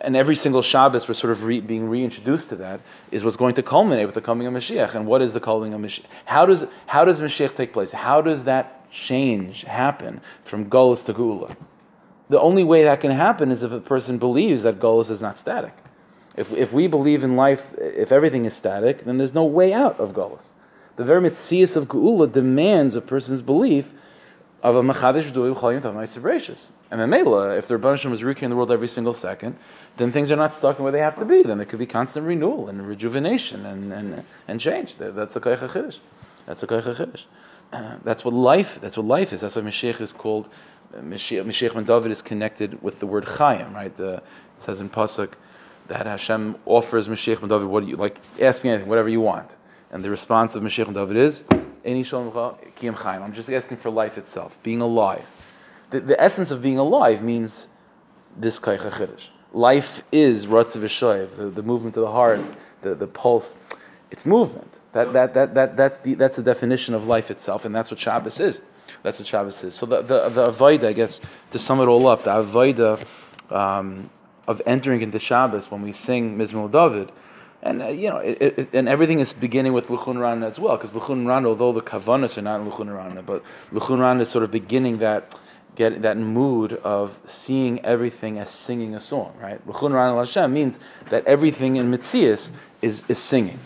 and 0.01 0.15
every 0.15 0.35
single 0.35 0.61
Shabbos 0.61 1.07
we're 1.07 1.13
sort 1.13 1.31
of 1.31 1.43
re, 1.43 1.59
being 1.59 1.89
reintroduced 1.89 2.49
to 2.49 2.55
that 2.57 2.81
is 3.11 3.23
what's 3.23 3.35
going 3.35 3.55
to 3.55 3.63
culminate 3.63 4.05
with 4.05 4.15
the 4.15 4.21
coming 4.21 4.47
of 4.47 4.53
Mashiach. 4.53 4.95
And 4.95 5.05
what 5.05 5.21
is 5.21 5.33
the 5.33 5.39
coming 5.39 5.73
of 5.73 5.81
Mashiach? 5.81 6.05
How 6.25 6.45
does 6.45 6.65
how 6.85 7.05
does 7.05 7.19
Mashiach 7.19 7.55
take 7.55 7.73
place? 7.73 7.91
How 7.91 8.21
does 8.21 8.43
that 8.45 8.89
change 8.91 9.63
happen 9.63 10.21
from 10.43 10.69
Golos 10.69 11.05
to 11.05 11.13
Geula? 11.13 11.55
The 12.29 12.39
only 12.39 12.63
way 12.63 12.83
that 12.83 13.01
can 13.01 13.11
happen 13.11 13.51
is 13.51 13.63
if 13.63 13.71
a 13.71 13.79
person 13.79 14.17
believes 14.17 14.63
that 14.63 14.79
Golos 14.79 15.09
is 15.09 15.21
not 15.21 15.37
static. 15.37 15.73
If, 16.35 16.53
if 16.53 16.71
we 16.71 16.87
believe 16.87 17.23
in 17.23 17.35
life, 17.35 17.73
if 17.79 18.11
everything 18.11 18.45
is 18.45 18.53
static, 18.53 19.05
then 19.05 19.17
there's 19.17 19.33
no 19.33 19.45
way 19.45 19.73
out 19.73 19.99
of 19.99 20.13
Golos. 20.13 20.49
The 20.97 21.03
very 21.03 21.29
mitzias 21.29 21.75
of 21.75 21.87
Geula 21.87 22.31
demands 22.31 22.95
a 22.95 23.01
person's 23.01 23.41
belief 23.41 23.93
of 24.63 24.75
a 24.75 24.81
machadish 24.81 25.31
duim 25.31 25.55
chalim 25.55 25.81
tav 25.81 26.71
And 26.91 27.01
then 27.01 27.09
Mela, 27.09 27.55
if 27.57 27.67
the 27.67 27.75
Rebbeinu 27.77 28.09
was 28.09 28.23
recreating 28.23 28.49
the 28.49 28.55
world 28.55 28.71
every 28.71 28.87
single 28.87 29.13
second, 29.13 29.55
then 29.97 30.11
things 30.11 30.31
are 30.31 30.35
not 30.35 30.53
stuck 30.53 30.77
in 30.77 30.83
where 30.83 30.91
they 30.91 30.99
have 30.99 31.17
to 31.17 31.25
be. 31.25 31.43
Then 31.43 31.57
there 31.57 31.65
could 31.65 31.79
be 31.79 31.85
constant 31.85 32.25
renewal 32.25 32.67
and 32.67 32.87
rejuvenation 32.87 33.65
and, 33.65 33.93
and, 33.93 34.23
and 34.47 34.59
change. 34.59 34.95
That's 34.97 35.35
a 35.35 35.39
koyach 35.39 35.69
chiddush. 35.69 35.99
That's 36.45 36.63
a 36.63 36.67
koyach 36.67 36.95
chiddush. 36.95 37.25
That's 38.03 38.23
what 38.23 38.33
life. 38.33 38.79
That's 38.81 38.97
what 38.97 39.05
life 39.05 39.33
is. 39.33 39.41
That's 39.41 39.55
why 39.55 39.61
Mashiach 39.61 40.01
is 40.01 40.13
called. 40.13 40.49
Uh, 40.93 41.01
Mashiach, 41.01 41.45
Mashiach 41.45 41.73
ben 41.73 41.83
David 41.83 42.11
is 42.11 42.21
connected 42.21 42.81
with 42.81 42.99
the 42.99 43.05
word 43.05 43.25
Chayim, 43.25 43.73
right? 43.73 43.95
The, 43.95 44.15
it 44.15 44.23
says 44.61 44.79
in 44.79 44.89
pasuk 44.89 45.33
that 45.87 46.05
Hashem 46.05 46.55
offers 46.65 47.07
Mashiach 47.07 47.41
ben 47.41 47.49
David. 47.49 47.67
What 47.67 47.83
do 47.83 47.89
you 47.89 47.97
like? 47.97 48.21
Ask 48.39 48.63
me 48.63 48.69
anything, 48.69 48.89
whatever 48.89 49.09
you 49.09 49.21
want. 49.21 49.55
And 49.91 50.03
the 50.03 50.09
response 50.09 50.55
of 50.55 50.63
Mashiach 50.63 50.85
ben 50.85 50.93
David 50.93 51.17
is 51.17 51.43
I'm 51.87 53.33
just 53.33 53.49
asking 53.49 53.77
for 53.77 53.89
life 53.89 54.17
itself, 54.17 54.61
being 54.63 54.81
alive. 54.81 55.31
The, 55.89 56.01
the 56.01 56.21
essence 56.21 56.51
of 56.51 56.61
being 56.61 56.77
alive 56.77 57.23
means 57.23 57.69
this 58.35 58.59
kaicha 58.59 58.91
chiddush. 58.91 59.27
Life 59.53 60.01
is 60.11 60.45
ratzav 60.45 61.37
the, 61.37 61.49
the 61.49 61.63
movement 61.63 61.95
of 61.95 62.01
the 62.01 62.11
heart, 62.11 62.41
the, 62.81 62.93
the 62.93 63.07
pulse. 63.07 63.55
It's 64.11 64.25
movement. 64.25 64.79
That, 64.91 65.13
that, 65.13 65.33
that, 65.33 65.53
that, 65.53 65.77
that's, 65.77 65.97
the, 65.99 66.13
that's 66.15 66.35
the 66.35 66.43
definition 66.43 66.93
of 66.93 67.07
life 67.07 67.31
itself, 67.31 67.65
and 67.65 67.73
that's 67.73 67.89
what 67.89 67.99
Shabbos 67.99 68.39
is. 68.39 68.61
That's 69.03 69.19
what 69.19 69.27
Shabbos 69.27 69.63
is. 69.63 69.75
So 69.75 69.85
the, 69.85 70.01
the, 70.01 70.29
the 70.29 70.47
Avodah, 70.47 70.87
I 70.87 70.93
guess, 70.93 71.21
to 71.51 71.59
sum 71.59 71.79
it 71.81 71.85
all 71.85 72.07
up, 72.07 72.23
the 72.23 72.31
Avodah 72.31 73.03
um, 73.51 74.09
of 74.47 74.61
entering 74.65 75.01
into 75.01 75.19
Shabbos 75.19 75.69
when 75.69 75.81
we 75.81 75.93
sing 75.93 76.37
Mizmor 76.37 76.71
David, 76.71 77.11
and 77.67 77.83
uh, 77.83 77.87
you 77.87 78.09
know, 78.09 78.17
it, 78.17 78.41
it, 78.41 78.69
and 78.73 78.87
everything 78.87 79.19
is 79.19 79.33
beginning 79.33 79.73
with 79.73 79.87
Luchun 79.87 80.19
Ran 80.19 80.43
as 80.43 80.59
well, 80.59 80.77
because 80.77 80.93
Luchun 80.93 81.27
Ran, 81.27 81.45
although 81.45 81.73
the 81.73 81.81
Kavanas 81.81 82.37
are 82.37 82.41
not 82.41 82.61
Luchun 82.61 82.95
Ran, 82.95 83.23
but 83.25 83.43
Luchun 83.73 83.99
Ran 83.99 84.21
is 84.21 84.29
sort 84.29 84.43
of 84.43 84.51
beginning 84.51 84.99
that 84.99 85.35
get 85.75 86.01
that 86.01 86.17
mood 86.17 86.73
of 86.83 87.19
seeing 87.25 87.83
everything 87.85 88.39
as 88.39 88.49
singing 88.49 88.95
a 88.95 88.99
song, 88.99 89.33
right? 89.39 89.65
Luchun 89.67 89.93
Ran 89.93 90.09
al 90.09 90.19
Hashem 90.19 90.51
means 90.51 90.79
that 91.09 91.25
everything 91.25 91.75
in 91.75 91.91
Mitzias 91.91 92.51
is, 92.81 93.03
is 93.07 93.19
singing. 93.19 93.59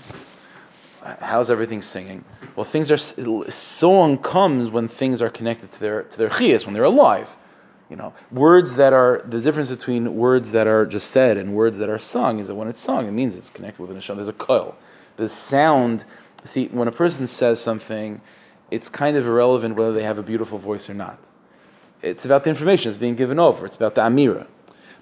How's 1.20 1.50
everything 1.50 1.82
singing? 1.82 2.24
Well, 2.56 2.66
things 2.66 2.92
are 2.92 2.98
song 2.98 4.18
comes 4.18 4.70
when 4.70 4.88
things 4.88 5.22
are 5.22 5.30
connected 5.30 5.72
to 5.72 5.80
their 5.80 6.04
to 6.04 6.18
their 6.18 6.30
chiyas, 6.30 6.66
when 6.66 6.74
they're 6.74 6.84
alive. 6.84 7.36
You 7.92 7.98
know, 7.98 8.14
words 8.32 8.76
that 8.76 8.94
are 8.94 9.22
the 9.28 9.42
difference 9.42 9.68
between 9.68 10.16
words 10.16 10.52
that 10.52 10.66
are 10.66 10.86
just 10.86 11.12
said 11.12 11.36
and 11.36 11.54
words 11.54 11.78
that 11.80 11.90
are 11.90 12.00
sung 12.00 12.40
is 12.40 12.48
that 12.48 12.56
when 12.56 12.70
it's 12.70 12.80
sung, 12.80 13.06
it 13.06 13.12
means 13.12 13.36
it's 13.36 13.50
connected 13.50 13.82
with 13.82 13.92
an 13.92 13.98
neshama. 13.98 14.16
There's 14.16 14.30
a 14.30 14.34
koil. 14.34 14.76
The 15.18 15.28
sound. 15.28 16.06
See, 16.46 16.68
when 16.68 16.88
a 16.88 16.92
person 16.94 17.28
says 17.28 17.60
something, 17.60 18.22
it's 18.72 18.88
kind 18.88 19.18
of 19.18 19.28
irrelevant 19.28 19.76
whether 19.76 19.92
they 19.92 20.04
have 20.04 20.18
a 20.18 20.24
beautiful 20.24 20.58
voice 20.58 20.90
or 20.90 20.94
not. 20.94 21.20
It's 22.02 22.24
about 22.24 22.46
the 22.46 22.50
information 22.50 22.90
that's 22.90 22.98
being 22.98 23.16
given 23.16 23.38
over. 23.38 23.66
It's 23.66 23.76
about 23.76 23.96
the 23.96 24.02
amira. 24.02 24.48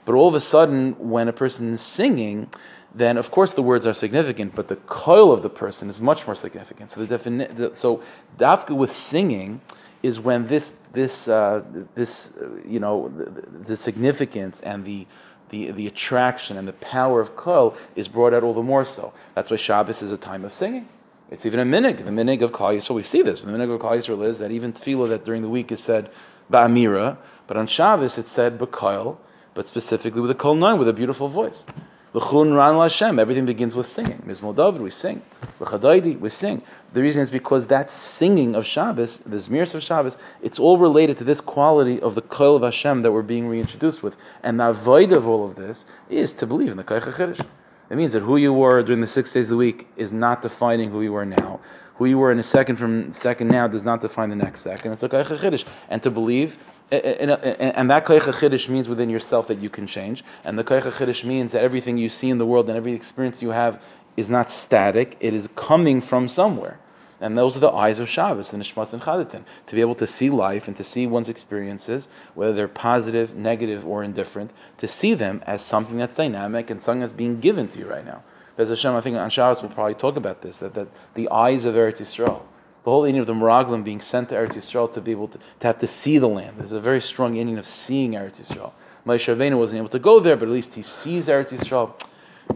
But 0.04 0.16
all 0.16 0.28
of 0.28 0.34
a 0.34 0.42
sudden, 0.42 0.94
when 0.98 1.28
a 1.28 1.34
person 1.34 1.72
is 1.72 1.82
singing, 1.82 2.50
then 2.96 3.18
of 3.18 3.30
course 3.30 3.54
the 3.54 3.62
words 3.62 3.86
are 3.86 3.94
significant, 3.94 4.56
but 4.56 4.68
the 4.68 4.78
koil 4.78 5.32
of 5.32 5.44
the 5.44 5.50
person 5.50 5.90
is 5.90 6.02
much 6.02 6.26
more 6.26 6.34
significant. 6.34 6.90
So 6.90 7.06
the 7.06 7.20
defini- 7.20 7.76
so 7.76 8.02
dafka 8.40 8.76
with 8.76 8.92
singing 8.92 9.62
is 10.02 10.20
when 10.20 10.48
this 10.48 10.76
this 10.94 11.28
uh, 11.28 11.64
this 11.96 12.32
uh, 12.42 12.50
you 12.66 12.80
know 12.80 13.10
the, 13.10 13.42
the, 13.68 13.76
significance 13.76 14.62
and 14.62 14.86
the, 14.86 15.06
the 15.50 15.72
the 15.72 15.88
attraction 15.88 16.58
and 16.58 16.68
the 16.68 16.74
power 16.74 17.20
of 17.20 17.36
kol 17.36 17.76
is 17.96 18.08
brought 18.08 18.34
out 18.34 18.44
all 18.44 18.54
the 18.54 18.64
more 18.64 18.86
so. 18.86 19.14
That's 19.36 19.50
why 19.50 19.58
Shabbos 19.58 20.02
is 20.02 20.12
a 20.12 20.18
time 20.18 20.46
of 20.46 20.54
singing. 20.54 20.88
It's 21.32 21.46
even 21.46 21.60
a 21.60 21.66
minig. 21.66 21.98
The 21.98 22.12
minig 22.12 22.42
of 22.42 22.52
Kal 22.52 22.70
Yisrael, 22.70 22.96
we 22.96 23.04
see 23.04 23.22
this. 23.22 23.42
The 23.42 23.52
minig 23.52 23.74
of 23.74 23.82
Kal 23.82 23.92
Yisrael 23.92 24.26
is 24.26 24.40
that 24.40 24.52
even 24.52 24.74
tefillah 24.74 25.10
that 25.10 25.26
during 25.26 25.42
the 25.42 25.50
week 25.50 25.72
is 25.72 25.82
said 25.82 26.10
ba'amira, 26.52 27.18
but 27.46 27.58
on 27.58 27.68
Shabbos 27.68 28.18
it's 28.18 28.32
said 28.32 28.58
b'kol, 28.58 29.18
but 29.54 29.68
specifically 29.68 30.22
with 30.22 30.32
a 30.32 30.36
kol 30.36 30.56
nine 30.56 30.80
with 30.80 30.88
a 30.88 30.94
beautiful 30.94 31.28
voice. 31.28 31.64
L'chun 32.14 32.54
ran. 32.54 33.20
Everything 33.20 33.46
begins 33.46 33.76
with 33.76 33.86
singing. 33.86 34.22
Mizmor 34.26 34.78
we 34.80 34.90
sing. 34.90 35.22
L'chadaydi, 35.60 36.20
we 36.20 36.30
sing. 36.30 36.62
The 36.94 37.02
reason 37.02 37.22
is 37.22 37.30
because 37.30 37.68
that 37.68 37.92
singing 37.92 38.56
of 38.56 38.66
Shabbos, 38.66 39.20
the 39.20 39.38
Zmiris 39.38 39.76
of 39.76 39.84
Shabbos, 39.84 40.18
it's 40.42 40.58
all 40.58 40.80
related 40.80 41.18
to 41.18 41.24
this 41.24 41.40
quality 41.40 42.02
of 42.02 42.16
the 42.16 42.24
Koil 42.24 42.56
of 42.56 42.64
Hashem 42.64 43.04
that 43.04 43.12
we're 43.12 43.22
being 43.22 43.48
reintroduced 43.48 44.02
with. 44.02 44.18
And 44.42 44.60
the 44.60 44.70
avoid 44.70 45.12
of 45.12 45.28
all 45.28 45.46
of 45.46 45.56
this 45.56 45.86
is 46.10 46.34
to 46.34 46.48
believe 46.48 46.72
in 46.72 46.78
the 46.78 46.84
Koich 46.84 47.04
HaChiddush. 47.04 47.46
It 47.92 47.96
means 47.96 48.14
that 48.14 48.22
who 48.22 48.38
you 48.38 48.54
were 48.54 48.82
during 48.82 49.02
the 49.02 49.08
six 49.08 49.32
days 49.34 49.48
of 49.48 49.56
the 49.56 49.58
week 49.58 49.88
is 49.96 50.12
not 50.12 50.42
defining 50.42 50.90
who 50.90 51.02
you 51.02 51.16
are 51.16 51.26
now. 51.26 51.60
Who 51.96 52.06
you 52.06 52.18
were 52.18 52.32
in 52.32 52.40
a 52.40 52.44
second 52.44 52.78
from 52.78 53.12
second 53.12 53.50
now 53.50 53.68
does 53.68 53.84
not 53.84 54.02
define 54.02 54.30
the 54.30 54.36
next 54.36 54.62
second. 54.62 54.94
It's 54.94 55.04
a 55.04 55.10
Koich 55.10 55.26
HaChiddush. 55.26 55.66
And 55.90 56.02
to 56.02 56.10
believe 56.10 56.58
and, 56.92 57.32
and 57.32 57.92
that 57.92 58.06
koyach 58.06 58.22
chiddush 58.22 58.70
means 58.70 58.90
within 58.90 59.10
yourself 59.10 59.48
that 59.48 59.60
you 59.60 59.70
can 59.70 59.88
change, 59.88 60.24
and 60.44 60.58
the 60.58 60.64
koyach 60.64 60.92
chiddush 60.94 61.24
means 61.24 61.52
that 61.52 61.62
everything 61.62 61.98
you 61.98 62.10
see 62.10 62.30
in 62.30 62.38
the 62.38 62.46
world 62.46 62.68
and 62.70 62.78
every 62.78 62.94
experience 62.94 63.42
you 63.42 63.50
have 63.50 63.82
is 64.18 64.30
not 64.30 64.50
static; 64.50 65.18
it 65.20 65.34
is 65.34 65.50
coming 65.56 66.02
from 66.02 66.28
somewhere. 66.28 66.80
And 67.22 67.38
those 67.38 67.58
are 67.58 67.60
the 67.60 67.72
eyes 67.72 68.00
of 68.00 68.08
Shabbos, 68.08 68.52
the 68.52 68.58
Nishmas 68.58 68.94
and 68.94 69.02
Chadatin, 69.02 69.44
to 69.68 69.76
be 69.76 69.82
able 69.82 69.96
to 69.96 70.08
see 70.08 70.30
life 70.30 70.68
and 70.68 70.78
to 70.78 70.84
see 70.84 71.06
one's 71.06 71.28
experiences, 71.28 72.08
whether 72.34 72.54
they're 72.54 72.70
positive, 72.70 73.36
negative, 73.36 73.86
or 73.86 74.04
indifferent, 74.04 74.52
to 74.78 74.88
see 74.88 75.14
them 75.14 75.44
as 75.46 75.62
something 75.62 75.98
that's 75.98 76.16
dynamic 76.16 76.70
and 76.70 76.82
something 76.82 77.02
that's 77.02 77.12
being 77.12 77.42
given 77.42 77.68
to 77.70 77.80
you 77.80 77.86
right 77.86 78.06
now. 78.06 78.24
As 78.58 78.70
Hashem, 78.70 78.96
I 78.96 79.02
think 79.02 79.18
on 79.18 79.30
Shabbos 79.30 79.62
we'll 79.62 79.72
probably 79.72 79.96
talk 79.96 80.16
about 80.16 80.42
this, 80.42 80.58
that, 80.58 80.74
that 80.76 80.88
the 81.14 81.30
eyes 81.30 81.66
of 81.66 81.76
Eretz 81.76 82.02
Yisrael, 82.02 82.42
the 82.90 82.94
whole 82.94 83.04
inyan 83.04 83.20
of 83.20 83.28
the 83.28 83.34
Meraglim 83.34 83.84
being 83.84 84.02
sent 84.02 84.30
to 84.30 84.36
Eretz 84.36 84.56
Yisrael 84.56 84.92
to 84.94 85.00
be 85.00 85.12
able 85.12 85.28
to, 85.28 85.38
to 85.38 85.68
have 85.68 85.78
to 85.78 85.86
see 85.88 86.18
the 86.18 86.28
land. 86.28 86.58
There's 86.58 86.72
a 86.72 86.80
very 86.80 87.00
strong 87.00 87.36
inyan 87.36 87.60
of 87.60 87.68
seeing 87.68 88.14
Eretz 88.14 88.38
Yisrael. 88.38 88.72
Moshe 89.06 89.32
Rabbeinu 89.32 89.60
wasn't 89.60 89.78
able 89.78 89.90
to 89.90 90.00
go 90.00 90.20
there, 90.20 90.36
but 90.36 90.48
at 90.48 90.52
least 90.52 90.74
he 90.74 90.82
sees 90.82 91.28
Eretz 91.28 91.50
Yisrael. 91.50 91.94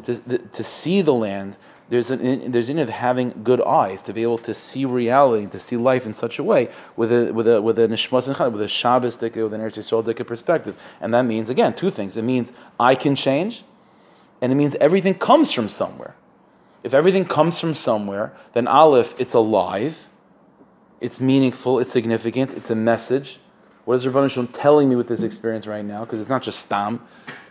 To, 0.06 0.40
to 0.40 0.64
see 0.64 1.04
the 1.04 1.14
land 1.14 1.56
there's 1.90 2.10
an 2.10 2.52
there's 2.52 2.68
in 2.68 2.80
of 2.80 2.90
having 2.90 3.42
good 3.44 3.62
eyes 3.62 4.02
to 4.02 4.12
be 4.12 4.24
able 4.24 4.40
to 4.40 4.56
see 4.56 4.86
reality, 4.86 5.46
to 5.46 5.60
see 5.60 5.78
life 5.78 6.08
in 6.08 6.16
such 6.16 6.40
a 6.40 6.44
way 6.44 6.70
with 6.96 7.12
a 7.12 7.32
with 7.32 7.48
a 7.48 7.62
with 7.62 7.78
a 7.78 7.88
nishmas 7.88 8.28
with 8.52 8.62
a 8.62 8.68
Shabbos 8.68 9.22
with 9.22 9.36
an 9.36 9.62
Eretz 9.62 9.78
Yisrael 9.78 10.26
perspective, 10.26 10.76
and 11.00 11.14
that 11.14 11.26
means 11.26 11.52
again 11.52 11.76
two 11.76 11.92
things. 11.92 12.18
It 12.18 12.24
means 12.24 12.52
I 12.80 12.96
can 12.96 13.16
change, 13.16 13.64
and 14.42 14.52
it 14.52 14.56
means 14.56 14.74
everything 14.82 15.14
comes 15.14 15.52
from 15.52 15.70
somewhere. 15.70 16.16
If 16.82 16.96
everything 16.96 17.26
comes 17.26 17.60
from 17.60 17.76
somewhere, 17.76 18.34
then 18.54 18.68
Aleph, 18.68 19.14
it's 19.20 19.36
alive, 19.36 20.08
it's 21.04 21.20
meaningful, 21.20 21.80
it's 21.80 21.92
significant, 21.92 22.52
it's 22.52 22.70
a 22.70 22.76
message. 22.76 23.38
What 23.84 23.96
is 23.96 24.06
Rabban 24.06 24.32
Shalom 24.32 24.48
telling 24.48 24.88
me 24.88 24.96
with 24.96 25.10
this 25.10 25.22
experience 25.22 25.68
right 25.68 25.84
now? 25.84 26.06
Because 26.06 26.22
it's 26.22 26.30
not 26.30 26.42
just 26.42 26.62
Stam. 26.62 27.06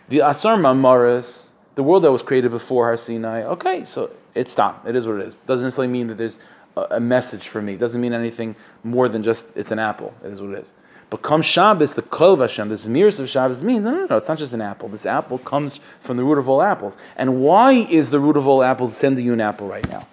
The 0.09 0.21
Asar 0.21 0.57
Mamaris, 0.57 1.49
the 1.75 1.83
world 1.83 2.03
that 2.03 2.11
was 2.11 2.23
created 2.23 2.49
before 2.49 2.87
Har 2.87 2.97
Sinai, 2.97 3.43
okay, 3.43 3.85
so 3.85 4.09
it's 4.33 4.51
Stam. 4.51 4.73
It 4.87 4.95
is 4.95 5.05
what 5.05 5.19
it 5.19 5.27
is. 5.27 5.35
Doesn't 5.45 5.67
necessarily 5.67 5.93
mean 5.93 6.07
that 6.07 6.17
there's 6.17 6.39
a, 6.75 6.99
message 6.99 7.47
for 7.47 7.61
me. 7.61 7.73
It 7.73 7.79
doesn't 7.79 8.01
mean 8.01 8.13
anything 8.13 8.55
more 8.83 9.07
than 9.07 9.21
just 9.21 9.47
it's 9.53 9.69
an 9.69 9.77
apple. 9.77 10.15
It 10.25 10.31
is 10.31 10.41
what 10.41 10.49
it 10.49 10.59
is. 10.59 10.73
But 11.11 11.21
come 11.21 11.43
Shabbos, 11.43 11.93
the 11.93 12.01
Kol 12.01 12.37
Hashem, 12.37 12.69
this 12.69 12.87
Miras 12.87 13.19
of 13.19 13.29
Shabbos 13.29 13.61
means, 13.61 13.85
no, 13.85 13.91
no, 13.91 14.07
no, 14.07 14.17
it's 14.17 14.27
not 14.27 14.39
just 14.39 14.53
an 14.53 14.61
apple. 14.61 14.89
This 14.89 15.05
apple 15.05 15.37
comes 15.37 15.79
from 16.01 16.17
the 16.17 16.23
root 16.23 16.39
of 16.39 16.49
all 16.49 16.63
apples. 16.63 16.97
And 17.17 17.39
why 17.39 17.73
is 17.73 18.09
the 18.09 18.19
root 18.19 18.35
of 18.35 18.47
all 18.47 18.63
apples 18.63 18.97
sending 18.97 19.23
you 19.23 19.33
an 19.33 19.41
apple 19.41 19.67
right 19.67 19.87
now? 19.89 20.07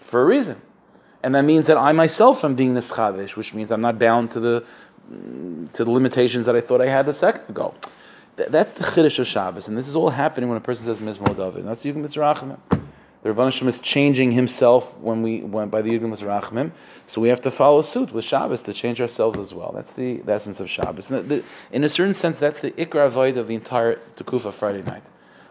For 0.00 0.22
a 0.22 0.24
reason. 0.24 0.62
And 1.24 1.34
that 1.34 1.44
means 1.46 1.66
that 1.68 1.78
I 1.78 1.92
myself 1.92 2.44
am 2.44 2.54
being 2.54 2.74
Nischavish, 2.74 3.34
which 3.34 3.54
means 3.54 3.72
I'm 3.72 3.80
not 3.80 3.98
bound 3.98 4.30
to 4.32 4.40
the 4.40 4.64
to 5.72 5.84
the 5.84 5.90
limitations 5.90 6.44
that 6.46 6.54
I 6.54 6.60
thought 6.60 6.80
I 6.82 6.88
had 6.88 7.08
a 7.08 7.14
second 7.14 7.48
ago. 7.48 7.74
that's 8.36 8.72
the 8.72 8.84
Chiddush 8.84 9.18
of 9.18 9.26
Shabbos, 9.26 9.68
and 9.68 9.76
this 9.76 9.88
is 9.88 9.96
all 9.96 10.10
happening 10.10 10.48
when 10.48 10.58
a 10.58 10.60
person 10.60 10.84
says 10.84 10.98
Mizmor 11.00 11.34
David. 11.36 11.66
That's 11.66 11.84
Yugim 11.84 12.04
Mitzrachim. 12.04 12.58
The 13.22 13.50
Shem 13.50 13.68
is 13.68 13.80
changing 13.80 14.32
himself 14.32 14.98
when 14.98 15.22
we 15.22 15.40
went 15.40 15.70
by 15.70 15.80
the 15.80 15.90
Yudin 15.98 16.10
Rachmim, 16.12 16.72
so 17.06 17.22
we 17.22 17.30
have 17.30 17.40
to 17.40 17.50
follow 17.50 17.80
suit 17.80 18.12
with 18.12 18.26
Shabbos 18.26 18.62
to 18.64 18.74
change 18.74 19.00
ourselves 19.00 19.38
as 19.38 19.54
well. 19.54 19.72
That's 19.72 19.92
the, 19.92 20.18
the 20.18 20.32
essence 20.32 20.60
of 20.60 20.68
Shabbos. 20.68 21.08
The, 21.08 21.22
the, 21.22 21.42
in 21.72 21.84
a 21.84 21.88
certain 21.88 22.12
sense, 22.12 22.38
that's 22.38 22.60
the 22.60 22.72
ikra 22.72 23.06
avoid 23.06 23.38
of 23.38 23.48
the 23.48 23.54
entire 23.54 23.98
Tekufa 24.16 24.52
Friday 24.52 24.82
night, 24.82 25.04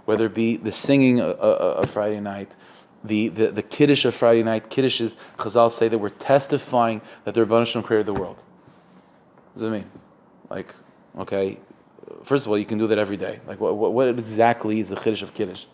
whether 0.05 0.27
it 0.27 0.35
be 0.35 0.57
the 0.57 0.71
singing 0.71 1.19
of, 1.19 1.31
of 1.31 1.89
Friday 1.89 2.19
night, 2.19 2.51
the, 3.03 3.29
the, 3.29 3.51
the 3.51 3.61
Kiddush 3.61 4.05
of 4.05 4.15
Friday 4.15 4.43
night. 4.43 4.69
Kiddush 4.69 5.01
is, 5.01 5.17
Chazal 5.37 5.71
say 5.71 5.87
that 5.87 5.97
we're 5.97 6.09
testifying 6.09 7.01
that 7.25 7.33
the 7.33 7.41
Rebbe 7.41 7.65
Shem 7.65 7.83
created 7.83 8.05
the 8.05 8.13
world. 8.13 8.37
What 9.53 9.55
does 9.55 9.63
it 9.63 9.69
mean? 9.69 9.89
Like, 10.49 10.73
okay, 11.19 11.59
first 12.23 12.45
of 12.45 12.51
all, 12.51 12.57
you 12.57 12.65
can 12.65 12.77
do 12.77 12.87
that 12.87 12.97
every 12.97 13.17
day. 13.17 13.39
Like, 13.47 13.59
what, 13.59 13.75
what, 13.75 13.93
what 13.93 14.07
exactly 14.07 14.79
is 14.79 14.89
the 14.89 14.95
Kiddush 14.95 15.21
of 15.21 15.33
Kiddush? 15.33 15.65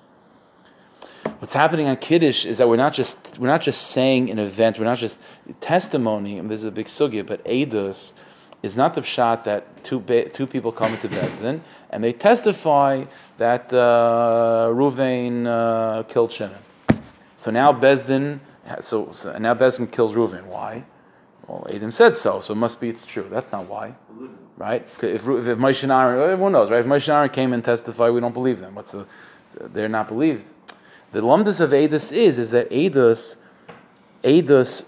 what's 1.39 1.53
happening 1.53 1.87
on 1.87 1.97
Kiddush 1.97 2.45
is 2.45 2.57
that 2.57 2.67
we're 2.67 2.75
not 2.75 2.93
just 2.93 3.17
we're 3.39 3.47
not 3.47 3.61
just 3.61 3.87
saying 3.87 4.29
an 4.29 4.39
event, 4.39 4.77
we're 4.77 4.85
not 4.85 4.97
just 4.97 5.21
testimony. 5.61 6.37
And 6.37 6.49
this 6.49 6.59
is 6.59 6.65
a 6.65 6.71
big 6.71 6.87
sugya, 6.87 7.25
but 7.25 7.43
edus 7.45 8.13
is 8.61 8.75
not 8.75 8.93
the 8.93 9.03
shot 9.03 9.45
that 9.45 9.83
two 9.83 10.01
two 10.33 10.47
people 10.47 10.71
come 10.71 10.93
into 10.93 11.07
Beis 11.07 11.41
Din 11.41 11.63
and 11.89 12.03
they 12.03 12.11
testify 12.11 13.05
that 13.37 13.73
uh, 13.73 14.69
Ruvain 14.71 15.47
uh, 15.47 16.03
killed 16.03 16.31
Shimon. 16.31 16.57
So 17.39 17.51
now 17.51 17.71
Beis 17.71 18.05
Din, 18.05 18.41
so, 18.81 19.13
so 19.13 19.37
now 19.37 19.53
Beis 19.53 19.77
Din 19.77 19.87
kills 19.87 20.13
Ruvain. 20.13 20.43
Why? 20.43 20.83
Well, 21.47 21.65
Adam 21.73 21.89
said 21.89 22.13
so, 22.17 22.41
so 22.41 22.53
it 22.53 22.57
must 22.57 22.81
be 22.81 22.89
it's 22.89 23.05
true. 23.05 23.27
That's 23.31 23.49
not 23.53 23.65
why, 23.65 23.95
right? 24.57 24.81
If 24.81 25.03
if, 25.05 25.21
if 25.21 25.57
Moshe 25.57 25.83
and 25.83 25.91
Aaron, 25.93 26.19
everyone 26.19 26.51
knows, 26.51 26.69
right? 26.69 26.81
If 26.81 26.85
Moshe 26.85 27.07
and 27.07 27.15
Aaron 27.15 27.29
came 27.29 27.53
and 27.53 27.63
testified, 27.63 28.11
we 28.11 28.19
don't 28.19 28.33
believe 28.33 28.59
them. 28.59 28.75
What's 28.75 28.91
the? 28.91 29.05
They're 29.57 29.87
not 29.87 30.09
believed. 30.09 30.47
The 31.13 31.21
lumdus 31.21 31.61
of 31.61 31.69
Edus 31.69 32.11
is 32.11 32.39
is 32.39 32.51
that 32.51 32.69
Edus, 32.71 33.37
Edus 34.21 34.83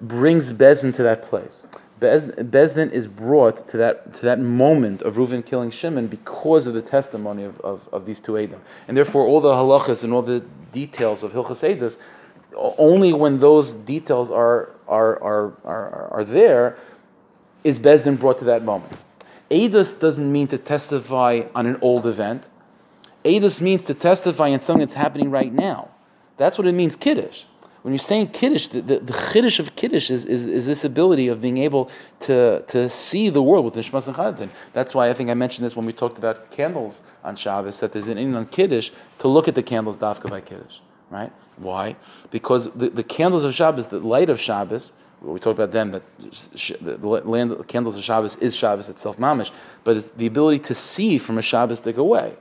brings 0.00 0.50
Beis 0.50 0.80
Din 0.80 0.94
to 0.94 1.02
that 1.02 1.24
place. 1.24 1.66
Beis 2.02 2.74
Din 2.74 2.90
is 2.90 3.06
brought 3.06 3.68
to 3.68 3.76
that 3.76 4.14
to 4.14 4.22
that 4.22 4.40
moment 4.40 5.02
of 5.02 5.16
Reuven 5.16 5.44
killing 5.44 5.70
Shimon 5.70 6.08
because 6.08 6.66
of 6.66 6.74
the 6.74 6.82
testimony 6.82 7.44
of, 7.44 7.60
of, 7.60 7.88
of 7.92 8.06
these 8.06 8.20
two 8.20 8.36
Edom. 8.36 8.60
And 8.88 8.96
therefore 8.96 9.26
all 9.26 9.40
the 9.40 9.52
halachas 9.52 10.04
and 10.04 10.12
all 10.12 10.22
the 10.22 10.40
details 10.72 11.22
of 11.22 11.32
Hilchas 11.32 11.62
Edus, 11.62 11.98
only 12.56 13.12
when 13.12 13.38
those 13.38 13.72
details 13.72 14.30
are 14.30 14.70
are, 14.88 15.22
are, 15.22 15.52
are, 15.64 16.08
are 16.12 16.24
there 16.24 16.76
is 17.64 17.78
Beis 17.78 18.04
Din 18.04 18.16
brought 18.16 18.38
to 18.38 18.44
that 18.44 18.64
moment. 18.64 18.92
Edus 19.50 19.98
doesn't 19.98 20.30
mean 20.30 20.48
to 20.48 20.58
testify 20.58 21.42
on 21.54 21.66
an 21.66 21.78
old 21.80 22.06
event. 22.06 22.48
Edus 23.24 23.60
means 23.60 23.84
to 23.84 23.94
testify 23.94 24.48
in 24.48 24.60
something 24.60 24.80
that's 24.80 24.94
happening 24.94 25.30
right 25.30 25.52
now. 25.52 25.88
That's 26.38 26.58
what 26.58 26.66
it 26.66 26.72
means, 26.72 26.96
Kiddush. 26.96 27.44
When 27.82 27.92
you're 27.92 27.98
saying 27.98 28.28
Kiddush, 28.28 28.68
the, 28.68 28.80
the, 28.80 28.98
the 29.00 29.12
Kiddush 29.32 29.58
of 29.58 29.74
Kiddush 29.74 30.08
is, 30.10 30.24
is, 30.24 30.46
is, 30.46 30.66
this 30.66 30.84
ability 30.84 31.26
of 31.26 31.40
being 31.40 31.58
able 31.58 31.90
to, 32.20 32.62
to 32.68 32.88
see 32.88 33.28
the 33.28 33.42
world 33.42 33.64
with 33.64 33.74
Nishmas 33.74 34.06
and 34.06 34.16
Chadatin. 34.16 34.50
That's 34.72 34.94
why 34.94 35.10
I 35.10 35.14
think 35.14 35.30
I 35.30 35.34
mentioned 35.34 35.66
this 35.66 35.74
when 35.74 35.84
we 35.84 35.92
talked 35.92 36.16
about 36.16 36.52
candles 36.52 37.02
on 37.24 37.34
Shabbos, 37.34 37.80
that 37.80 37.92
there's 37.92 38.06
an 38.06 38.18
inyan 38.18 38.48
Kiddush 38.50 38.90
to 39.18 39.28
look 39.28 39.48
at 39.48 39.56
the 39.56 39.64
candles 39.64 39.96
dafka 39.96 40.30
by 40.30 40.40
Kiddush. 40.40 40.78
Right? 41.10 41.32
Why? 41.56 41.96
Because 42.30 42.70
the, 42.72 42.88
the 42.88 43.02
candles 43.02 43.42
of 43.42 43.52
Shabbos, 43.52 43.88
the 43.88 43.98
light 43.98 44.30
of 44.30 44.40
Shabbos, 44.40 44.92
we 45.20 45.40
talked 45.40 45.58
about 45.58 45.72
them 45.72 45.90
that 45.92 46.02
the 46.80 46.96
land, 47.06 47.68
candles 47.68 47.96
of 47.96 48.04
Shabbos 48.04 48.36
is 48.36 48.54
Shabbos 48.54 48.88
itself, 48.88 49.18
mamish, 49.18 49.50
but 49.84 49.96
it's 49.96 50.10
the 50.10 50.26
ability 50.26 50.60
to 50.60 50.74
see 50.74 51.18
from 51.18 51.38
a 51.38 51.42
Shabbos 51.42 51.84
away. 51.86 52.34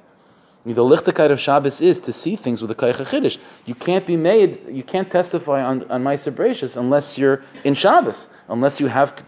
The 0.63 0.74
lichtakite 0.74 1.32
of 1.32 1.39
Shabbos 1.39 1.82
is 1.82 2.00
to 2.02 2.13
see 2.13 2.36
things 2.36 2.62
with 2.62 2.69
a 2.69 2.76
kaich 2.76 2.93
chiddush. 2.93 3.39
You 3.65 3.74
can't 3.74 4.06
be 4.06 4.15
made, 4.15 4.60
you 4.69 4.84
can't 4.84 5.10
testify 5.10 5.63
on, 5.63 5.89
on 5.89 6.04
Meiser 6.04 6.32
Bereshis 6.32 6.78
unless 6.78 7.17
you're 7.17 7.43
in 7.63 7.74
Shabbos, 7.74 8.28
unless 8.47 8.80
you 8.80 8.86
have, 8.86 9.26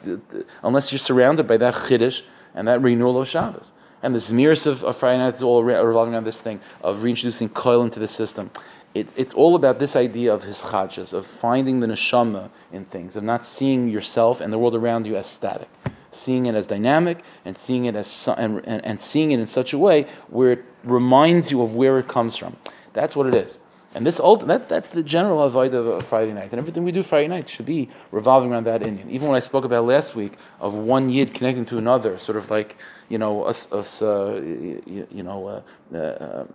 unless 0.62 0.92
you're 0.92 1.00
surrounded 1.00 1.48
by 1.48 1.58
that 1.58 1.74
chiddush 1.74 2.22
and 2.54 2.68
that 2.68 2.84
renewal 2.84 3.20
of 3.20 3.28
Shabbos. 3.28 3.72
And 4.04 4.14
the 4.14 4.20
Zmiris 4.20 4.68
of, 4.68 4.84
of 4.84 4.96
Friday 4.96 5.18
night 5.18 5.34
is 5.34 5.42
all 5.42 5.64
revolving 5.64 6.14
around 6.14 6.26
this 6.26 6.40
thing 6.40 6.60
of 6.84 7.02
reintroducing 7.02 7.50
koil 7.50 7.84
into 7.84 8.00
the 8.00 8.08
system. 8.08 8.52
It, 8.94 9.12
it's 9.16 9.34
all 9.34 9.56
about 9.56 9.80
this 9.80 9.96
idea 9.96 10.32
of 10.32 10.44
hischadshus, 10.44 11.14
of 11.14 11.26
finding 11.26 11.80
the 11.80 11.88
neshama 11.88 12.52
in 12.72 12.86
things, 12.86 13.16
of 13.16 13.24
not 13.24 13.44
seeing 13.44 13.88
yourself 13.88 14.40
and 14.40 14.54
the 14.54 14.60
world 14.60 14.76
around 14.76 15.08
you 15.08 15.16
as 15.16 15.28
static 15.28 15.70
seeing 16.16 16.46
it 16.46 16.54
as 16.54 16.68
dynamic 16.68 17.24
and 17.44 17.58
seeing 17.58 17.86
it 17.86 17.96
as 17.96 18.30
and, 18.38 18.62
and, 18.66 18.86
and 18.86 19.02
seeing 19.02 19.32
it 19.32 19.40
in 19.40 19.48
such 19.48 19.74
a 19.74 19.78
way 19.78 20.08
where 20.30 20.52
it 20.52 20.66
reminds 20.84 21.52
you 21.52 21.62
of 21.62 21.76
where 21.76 22.00
it 22.00 22.08
comes 22.08 22.36
from. 22.36 22.56
That's 22.94 23.16
what 23.16 23.28
it 23.28 23.36
is. 23.36 23.60
And 23.96 24.08
this 24.08 24.18
that, 24.18 24.66
that's 24.68 24.90
the 24.90 25.04
general 25.04 25.44
avoid 25.44 25.74
of 25.76 26.04
Friday 26.06 26.34
night. 26.34 26.50
And 26.52 26.56
everything 26.56 26.84
we 26.84 26.92
do 26.92 27.04
Friday 27.04 27.28
night 27.28 27.48
should 27.48 27.66
be 27.66 27.90
revolving 28.12 28.52
around 28.52 28.66
that 28.66 28.82
inyan. 28.82 29.08
Even 29.10 29.28
when 29.28 29.36
I 29.36 29.40
spoke 29.40 29.66
about 29.66 29.86
last 29.86 30.16
week 30.16 30.34
of 30.60 30.74
one 30.74 31.10
yid 31.10 31.34
connecting 31.34 31.66
to 31.66 31.78
another, 31.78 32.18
sort 32.18 32.38
of 32.38 32.50
like, 32.50 32.78
you 33.10 33.20
know, 33.20 33.44
us, 33.44 33.72
us 33.72 34.02
uh, 34.02 34.42
you, 34.44 35.08
you, 35.12 35.24
know, 35.24 35.64
uh, 35.94 35.96
uh, 35.96 36.46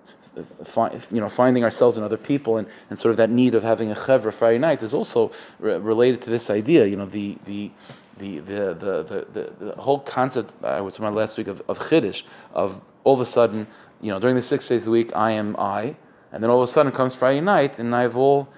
Fi- 0.63 0.97
you 1.11 1.21
know, 1.21 1.29
finding 1.29 1.65
ourselves 1.65 1.97
in 1.97 2.05
other 2.05 2.17
people 2.17 2.59
and, 2.59 2.69
and 2.91 2.99
sort 2.99 3.11
of 3.11 3.17
that 3.17 3.29
need 3.29 3.57
of 3.57 3.65
having 3.65 3.91
a 3.91 3.95
chevra 3.95 4.33
Friday 4.33 4.59
night 4.59 4.85
is 4.85 4.95
also 4.95 5.33
re- 5.59 5.79
related 5.79 6.23
to 6.23 6.31
this 6.31 6.49
idea. 6.49 6.87
You 6.87 6.95
know, 6.95 7.07
the, 7.07 7.37
the, 7.45 7.73
the, 8.19 8.39
the, 8.39 8.53
the, 8.75 9.27
the, 9.33 9.65
the, 9.65 9.73
whole 9.83 9.99
concept 9.99 10.53
I 10.63 10.81
was 10.81 10.95
talking 10.95 11.07
about 11.07 11.17
last 11.17 11.39
week 11.39 11.49
of, 11.49 11.61
of 11.67 11.81
chiddush, 11.81 12.23
of 12.53 12.81
all 13.03 13.15
of 13.15 13.21
a 13.21 13.27
sudden, 13.27 13.67
you 14.01 14.11
know, 14.11 14.19
during 14.19 14.37
the 14.37 14.43
six 14.43 14.69
days 14.69 14.83
of 14.83 14.87
the 14.87 14.91
week, 14.91 15.15
I 15.15 15.33
am 15.33 15.57
I, 15.59 15.97
and 16.33 16.43
then 16.43 16.51
all 16.51 16.63
of 16.63 16.69
a 16.69 16.73
sudden 16.73 16.93
comes 16.93 17.15
Friday 17.15 17.41
night, 17.41 17.79
and 17.79 17.95
I've 17.95 18.17
all, 18.17 18.49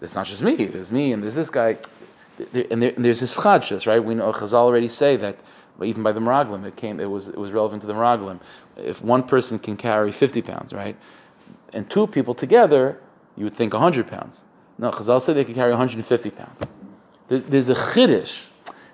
it's 0.00 0.14
not 0.14 0.26
just 0.26 0.42
me, 0.42 0.66
there's 0.66 0.92
me, 0.92 1.12
and 1.12 1.22
there's 1.22 1.34
this 1.34 1.50
guy, 1.50 1.76
and, 2.70 2.82
there, 2.82 2.92
and 2.96 3.04
there's 3.04 3.20
this 3.20 3.36
chadshas, 3.36 3.86
right? 3.86 4.02
We 4.02 4.14
know 4.14 4.32
Chazal 4.32 4.54
already 4.54 4.88
say 4.88 5.16
that, 5.16 5.36
even 5.82 6.02
by 6.02 6.12
the 6.12 6.20
Meraglim, 6.20 6.64
it 6.64 6.76
came, 6.76 7.00
it 7.00 7.10
was, 7.10 7.28
it 7.28 7.36
was 7.36 7.50
relevant 7.50 7.82
to 7.82 7.86
the 7.86 7.94
Meraglim. 7.94 8.40
If 8.76 9.02
one 9.02 9.24
person 9.24 9.58
can 9.58 9.76
carry 9.76 10.12
50 10.12 10.42
pounds, 10.42 10.72
right, 10.72 10.96
and 11.72 11.88
two 11.90 12.06
people 12.06 12.34
together, 12.34 13.00
you 13.36 13.44
would 13.44 13.54
think 13.54 13.72
100 13.72 14.06
pounds. 14.06 14.44
No, 14.78 14.90
Chazal 14.90 15.20
said 15.20 15.36
they 15.36 15.44
could 15.44 15.54
carry 15.54 15.70
150 15.70 16.30
pounds. 16.30 16.60
There's 17.28 17.68
a 17.68 17.74
chiddush 17.74 18.46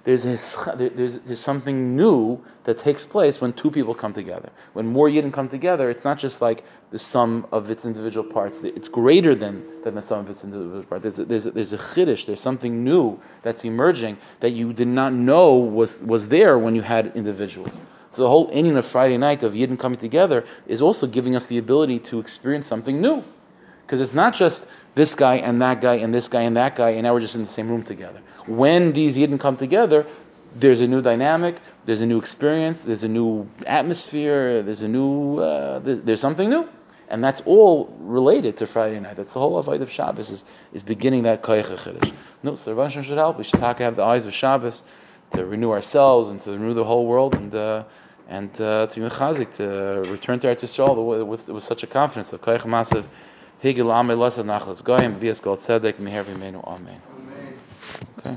there's, 0.04 0.24
a, 0.24 0.38
there's, 0.76 1.18
there's 1.20 1.40
something 1.40 1.94
new 1.94 2.42
that 2.64 2.78
takes 2.78 3.04
place 3.04 3.40
when 3.40 3.52
two 3.52 3.70
people 3.70 3.94
come 3.94 4.12
together. 4.12 4.50
When 4.72 4.86
more 4.86 5.08
Yidden 5.08 5.32
come 5.32 5.48
together, 5.48 5.90
it's 5.90 6.04
not 6.04 6.18
just 6.18 6.40
like 6.40 6.64
the 6.90 6.98
sum 6.98 7.46
of 7.52 7.70
its 7.70 7.84
individual 7.84 8.26
parts. 8.26 8.60
It's 8.62 8.88
greater 8.88 9.34
than, 9.34 9.64
than 9.84 9.94
the 9.94 10.02
sum 10.02 10.20
of 10.20 10.30
its 10.30 10.42
individual 10.42 10.84
parts. 10.84 11.02
There's 11.02 11.18
a, 11.18 11.24
there's 11.24 11.46
a, 11.46 11.50
there's 11.50 11.72
a 11.74 11.78
chiddush, 11.78 12.26
there's 12.26 12.40
something 12.40 12.82
new 12.82 13.20
that's 13.42 13.64
emerging 13.64 14.16
that 14.40 14.50
you 14.50 14.72
did 14.72 14.88
not 14.88 15.12
know 15.12 15.54
was, 15.54 16.00
was 16.00 16.28
there 16.28 16.58
when 16.58 16.74
you 16.74 16.82
had 16.82 17.12
individuals. 17.14 17.78
So 18.12 18.22
the 18.22 18.28
whole 18.28 18.48
ending 18.52 18.76
of 18.76 18.86
Friday 18.86 19.18
night 19.18 19.42
of 19.42 19.52
Yidden 19.52 19.78
coming 19.78 19.98
together 19.98 20.44
is 20.66 20.82
also 20.82 21.06
giving 21.06 21.36
us 21.36 21.46
the 21.46 21.58
ability 21.58 21.98
to 22.00 22.18
experience 22.18 22.66
something 22.66 23.00
new. 23.00 23.22
Because 23.86 24.00
it's 24.00 24.14
not 24.14 24.34
just 24.34 24.66
this 24.94 25.14
guy 25.14 25.36
and 25.36 25.60
that 25.62 25.80
guy 25.80 25.96
and 25.96 26.12
this 26.12 26.28
guy 26.28 26.42
and 26.42 26.56
that 26.56 26.76
guy, 26.76 26.90
and 26.90 27.02
now 27.04 27.14
we're 27.14 27.20
just 27.20 27.34
in 27.34 27.44
the 27.44 27.50
same 27.50 27.68
room 27.68 27.82
together. 27.82 28.20
When 28.46 28.92
these 28.92 29.16
Yidden 29.16 29.38
come 29.38 29.56
together, 29.56 30.06
there's 30.56 30.80
a 30.80 30.86
new 30.86 31.00
dynamic, 31.00 31.60
there's 31.84 32.00
a 32.00 32.06
new 32.06 32.18
experience, 32.18 32.82
there's 32.82 33.04
a 33.04 33.08
new 33.08 33.48
atmosphere, 33.66 34.62
there's 34.62 34.82
a 34.82 34.88
new, 34.88 35.38
uh, 35.38 35.78
there's 35.82 36.20
something 36.20 36.50
new. 36.50 36.68
and 37.10 37.22
that's 37.24 37.40
all 37.44 37.92
related 37.98 38.56
to 38.56 38.66
Friday 38.66 39.00
night. 39.00 39.16
That's 39.16 39.32
the 39.32 39.40
whole 39.40 39.58
avoid 39.58 39.82
of 39.82 39.90
Shabbos 39.90 40.30
is, 40.30 40.44
is 40.72 40.82
beginning 40.84 41.24
that 41.24 41.42
koyach 41.42 41.76
chiddush. 41.76 42.12
No, 42.44 42.54
so 42.54 42.72
Rav 42.72 42.92
should 42.92 43.04
help. 43.04 43.36
We 43.36 43.44
should 43.44 43.60
talk, 43.60 43.80
have 43.80 43.96
the 43.96 44.04
eyes 44.04 44.26
of 44.26 44.32
Shabbos 44.32 44.84
to 45.32 45.44
renew 45.44 45.70
ourselves 45.72 46.30
and 46.30 46.40
to 46.42 46.52
renew 46.52 46.72
the 46.72 46.84
whole 46.84 47.06
world 47.06 47.34
and 47.34 47.54
uh, 47.54 47.84
and 48.28 48.60
uh, 48.60 48.86
to 48.86 49.00
be 49.00 49.08
to 49.08 50.04
return 50.08 50.38
to 50.38 50.46
Eretz 50.46 50.62
Yisrael 50.62 51.26
with, 51.26 51.48
with, 51.48 51.64
such 51.64 51.82
a 51.82 51.86
confidence. 51.88 52.28
So 52.28 52.38
koyach 52.38 52.64
massive 52.64 53.08
higel 53.62 53.90
amei 53.92 54.16
lasad 54.16 54.46
nachlas 54.46 54.82
goyim 54.82 55.14
b'vias 55.18 55.40
goel 55.44 55.56
tzedek 55.56 55.98
meher 56.00 56.24
v'meinu 56.24 56.60
amen. 56.64 57.00
Okay. 58.18 58.28